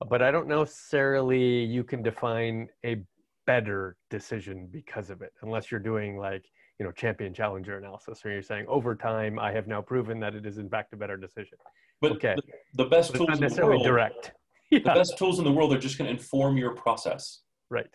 But 0.09 0.23
I 0.23 0.31
don't 0.31 0.49
necessarily 0.49 1.65
you 1.65 1.85
can 1.85 2.03
define 2.03 2.69
a 2.85 3.03
better 3.47 3.97
decision 4.11 4.69
because 4.71 5.11
of 5.11 5.23
it, 5.23 5.33
unless 5.43 5.71
you're 5.71 5.81
doing 5.81 6.19
like, 6.19 6.45
you 6.79 6.85
know, 6.85 6.93
champion 6.93 7.33
challenger 7.35 7.79
analysis, 7.79 8.25
or 8.25 8.31
you're 8.31 8.43
saying 8.43 8.67
over 8.69 8.95
time, 8.95 9.39
I 9.39 9.51
have 9.53 9.67
now 9.67 9.81
proven 9.81 10.21
that 10.21 10.35
it 10.35 10.47
is 10.47 10.59
in 10.59 10.69
fact 10.69 10.93
a 10.93 10.97
better 10.97 11.17
decision. 11.17 11.59
But 12.01 12.13
okay. 12.13 12.35
the, 12.37 12.85
the 12.85 12.89
best 12.89 13.13
but 13.13 13.19
tools 13.19 13.41
in 13.41 13.49
the 13.49 13.67
world, 13.67 13.85
direct. 13.85 14.33
Yeah. 14.71 14.81
The 14.81 14.95
best 14.95 15.17
tools 15.17 15.39
in 15.39 15.45
the 15.45 15.53
world 15.53 15.73
are 15.73 15.79
just 15.79 15.97
going 15.97 16.09
to 16.09 16.13
inform 16.15 16.59
your 16.59 16.75
process. 16.75 17.41
Right 17.71 17.87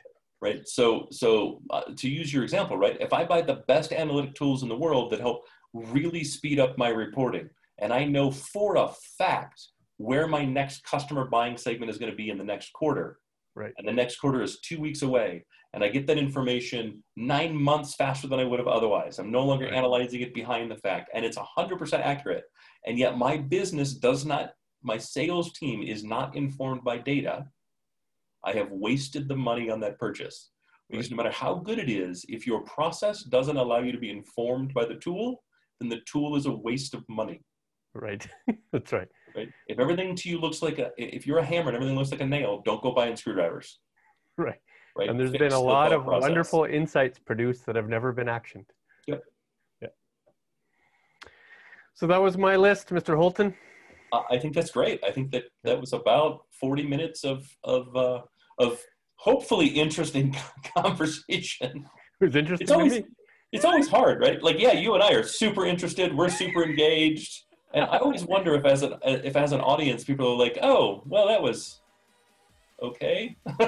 right? 0.43 0.68
So, 0.68 1.08
so 1.10 1.62
uh, 1.70 1.84
to 1.95 2.10
use 2.10 2.34
your 2.34 2.43
example, 2.43 2.78
right? 2.78 2.97
If 2.99 3.14
I 3.14 3.24
buy 3.24 3.41
the 3.41 3.64
best 3.68 3.93
analytic 3.93 4.36
tools 4.36 4.62
in 4.62 4.68
the 4.68 4.76
world 4.76 5.10
that 5.12 5.22
help 5.22 5.45
really 5.74 6.26
speed 6.26 6.60
up 6.60 6.78
my 6.78 6.89
reporting, 6.89 7.49
and 7.80 7.93
I 7.93 8.04
know 8.04 8.30
for 8.30 8.76
a 8.76 8.89
fact 9.18 9.70
where 9.97 10.28
my 10.28 10.43
next 10.43 10.84
customer 10.84 11.26
buying 11.26 11.56
segment 11.56 11.89
is 11.89 11.97
going 11.97 12.12
to 12.12 12.16
be 12.16 12.30
in 12.30 12.38
the 12.38 12.43
next 12.43 12.74
quarter, 12.74 13.20
right? 13.56 13.74
And 13.78 13.88
the 13.88 13.93
next 13.93 14.18
quarter 14.18 14.43
is 14.43 14.60
two 14.60 14.82
weeks 14.82 15.01
away, 15.01 15.45
and 15.74 15.84
I 15.84 15.88
get 15.88 16.07
that 16.07 16.17
information 16.17 17.03
nine 17.15 17.55
months 17.55 17.95
faster 17.95 18.28
than 18.28 18.39
I 18.39 18.45
would 18.45 18.59
have 18.59 18.67
otherwise. 18.67 19.19
I'm 19.19 19.32
no 19.32 19.43
longer 19.43 19.65
right. 19.65 19.74
analyzing 19.74 20.21
it 20.21 20.34
behind 20.34 20.69
the 20.69 20.78
fact, 20.78 21.09
and 21.13 21.26
it's 21.26 21.38
100% 21.38 21.93
accurate. 21.99 22.43
And 22.86 22.97
yet, 22.97 23.17
my 23.17 23.38
business 23.38 23.93
does 23.93 24.26
not, 24.26 24.51
my 24.84 24.97
sales 24.97 25.53
team 25.53 25.82
is 25.84 26.03
not 26.03 26.36
informed 26.36 26.84
by 26.84 26.97
data 26.97 27.45
I 28.43 28.51
have 28.53 28.71
wasted 28.71 29.28
the 29.28 29.36
money 29.36 29.69
on 29.69 29.80
that 29.82 29.97
purchase. 29.97 30.51
Because 30.89 31.09
no 31.09 31.17
matter 31.17 31.32
how 31.32 31.55
good 31.55 31.80
it 31.80 31.89
is, 31.89 32.26
if 32.28 32.45
your 32.45 32.61
process 32.63 33.24
doesn't 33.24 33.57
allow 33.57 33.80
you 33.80 33.91
to 33.91 33.97
be 33.97 34.11
informed 34.11 34.74
by 34.74 34.86
the 34.86 34.95
tool, 34.95 35.41
then 35.80 35.89
the 35.89 36.01
tool 36.05 36.36
is 36.36 36.45
a 36.45 36.51
waste 36.51 36.93
of 36.93 37.03
money. 37.09 37.41
Right. 37.95 38.26
That's 38.71 38.91
right. 38.91 39.07
Right. 39.36 39.49
If 39.67 39.80
everything 39.80 40.15
to 40.15 40.30
you 40.30 40.39
looks 40.39 40.61
like 40.61 40.80
a, 40.80 40.91
if 40.97 41.26
you're 41.26 41.39
a 41.39 41.45
hammer 41.45 41.69
and 41.69 41.76
everything 41.76 41.95
looks 41.95 42.11
like 42.11 42.21
a 42.21 42.26
nail, 42.26 42.61
don't 42.65 42.82
go 42.82 42.93
buying 42.93 43.15
screwdrivers. 43.15 43.80
Right. 44.36 44.57
Right. 44.95 45.09
And 45.09 45.19
there's 45.19 45.31
Fix 45.31 45.39
been 45.39 45.53
a 45.53 45.59
lot 45.59 45.91
of 45.91 46.03
process. 46.03 46.21
wonderful 46.21 46.65
insights 46.65 47.17
produced 47.17 47.65
that 47.65 47.75
have 47.75 47.89
never 47.89 48.11
been 48.11 48.27
actioned. 48.27 48.65
Yep. 49.07 49.23
Yeah. 49.81 49.87
So 51.95 52.05
that 52.07 52.21
was 52.21 52.37
my 52.37 52.55
list, 52.55 52.89
Mr. 52.89 53.15
Holton. 53.15 53.55
Uh, 54.11 54.21
I 54.29 54.37
think 54.37 54.53
that's 54.53 54.69
great. 54.71 55.03
I 55.03 55.11
think 55.11 55.31
that 55.31 55.45
that 55.63 55.79
was 55.79 55.93
about 55.93 56.41
40 56.51 56.83
minutes 56.83 57.23
of 57.23 57.47
of 57.63 57.95
uh, 57.95 58.21
of 58.59 58.79
hopefully 59.15 59.67
interesting 59.67 60.35
conversation. 60.77 61.85
It 62.21 62.25
was 62.25 62.35
interesting. 62.35 62.63
It's 62.65 62.71
always, 62.71 63.01
it's 63.51 63.65
always 63.65 63.87
hard, 63.87 64.19
right? 64.21 64.41
Like, 64.43 64.59
yeah, 64.59 64.73
you 64.73 64.93
and 64.93 65.01
I 65.03 65.13
are 65.13 65.23
super 65.23 65.65
interested. 65.65 66.15
We're 66.15 66.29
super 66.29 66.63
engaged, 66.63 67.45
and 67.73 67.85
I 67.85 67.97
always 67.97 68.25
wonder 68.25 68.53
if, 68.55 68.65
as 68.65 68.83
an 68.83 68.95
if 69.03 69.35
as 69.35 69.51
an 69.51 69.61
audience, 69.61 70.03
people 70.03 70.27
are 70.33 70.37
like, 70.37 70.59
"Oh, 70.61 71.03
well, 71.07 71.27
that 71.27 71.41
was 71.41 71.81
okay." 72.84 73.36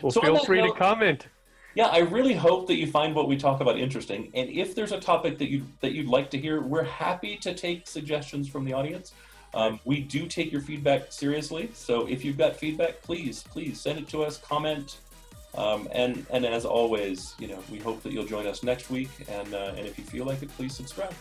well, 0.00 0.10
so 0.10 0.20
feel 0.20 0.44
free 0.44 0.60
note, 0.60 0.74
to 0.74 0.78
comment. 0.78 1.26
Yeah, 1.74 1.86
I 1.86 1.98
really 1.98 2.34
hope 2.34 2.66
that 2.68 2.76
you 2.76 2.86
find 2.86 3.14
what 3.14 3.28
we 3.28 3.36
talk 3.36 3.60
about 3.60 3.78
interesting, 3.78 4.30
and 4.34 4.48
if 4.48 4.74
there's 4.74 4.92
a 4.92 5.00
topic 5.00 5.38
that 5.38 5.50
you 5.50 5.66
that 5.80 5.92
you'd 5.92 6.08
like 6.08 6.30
to 6.30 6.38
hear, 6.38 6.60
we're 6.62 6.84
happy 6.84 7.36
to 7.38 7.54
take 7.54 7.86
suggestions 7.86 8.48
from 8.48 8.64
the 8.64 8.72
audience. 8.72 9.12
Um, 9.54 9.80
we 9.84 10.00
do 10.00 10.26
take 10.26 10.50
your 10.50 10.62
feedback 10.62 11.12
seriously. 11.12 11.70
So 11.74 12.06
if 12.06 12.24
you've 12.24 12.38
got 12.38 12.56
feedback, 12.56 13.02
please, 13.02 13.42
please 13.42 13.80
send 13.80 13.98
it 13.98 14.08
to 14.08 14.24
us, 14.24 14.38
comment. 14.38 14.98
Um, 15.54 15.88
and, 15.92 16.24
and 16.30 16.46
as 16.46 16.64
always, 16.64 17.34
you 17.38 17.48
know, 17.48 17.62
we 17.70 17.78
hope 17.78 18.02
that 18.02 18.12
you'll 18.12 18.24
join 18.24 18.46
us 18.46 18.62
next 18.62 18.90
week. 18.90 19.10
And, 19.28 19.52
uh, 19.52 19.74
and 19.76 19.86
if 19.86 19.98
you 19.98 20.04
feel 20.04 20.24
like 20.24 20.42
it, 20.42 20.48
please 20.56 20.74
subscribe. 20.74 21.14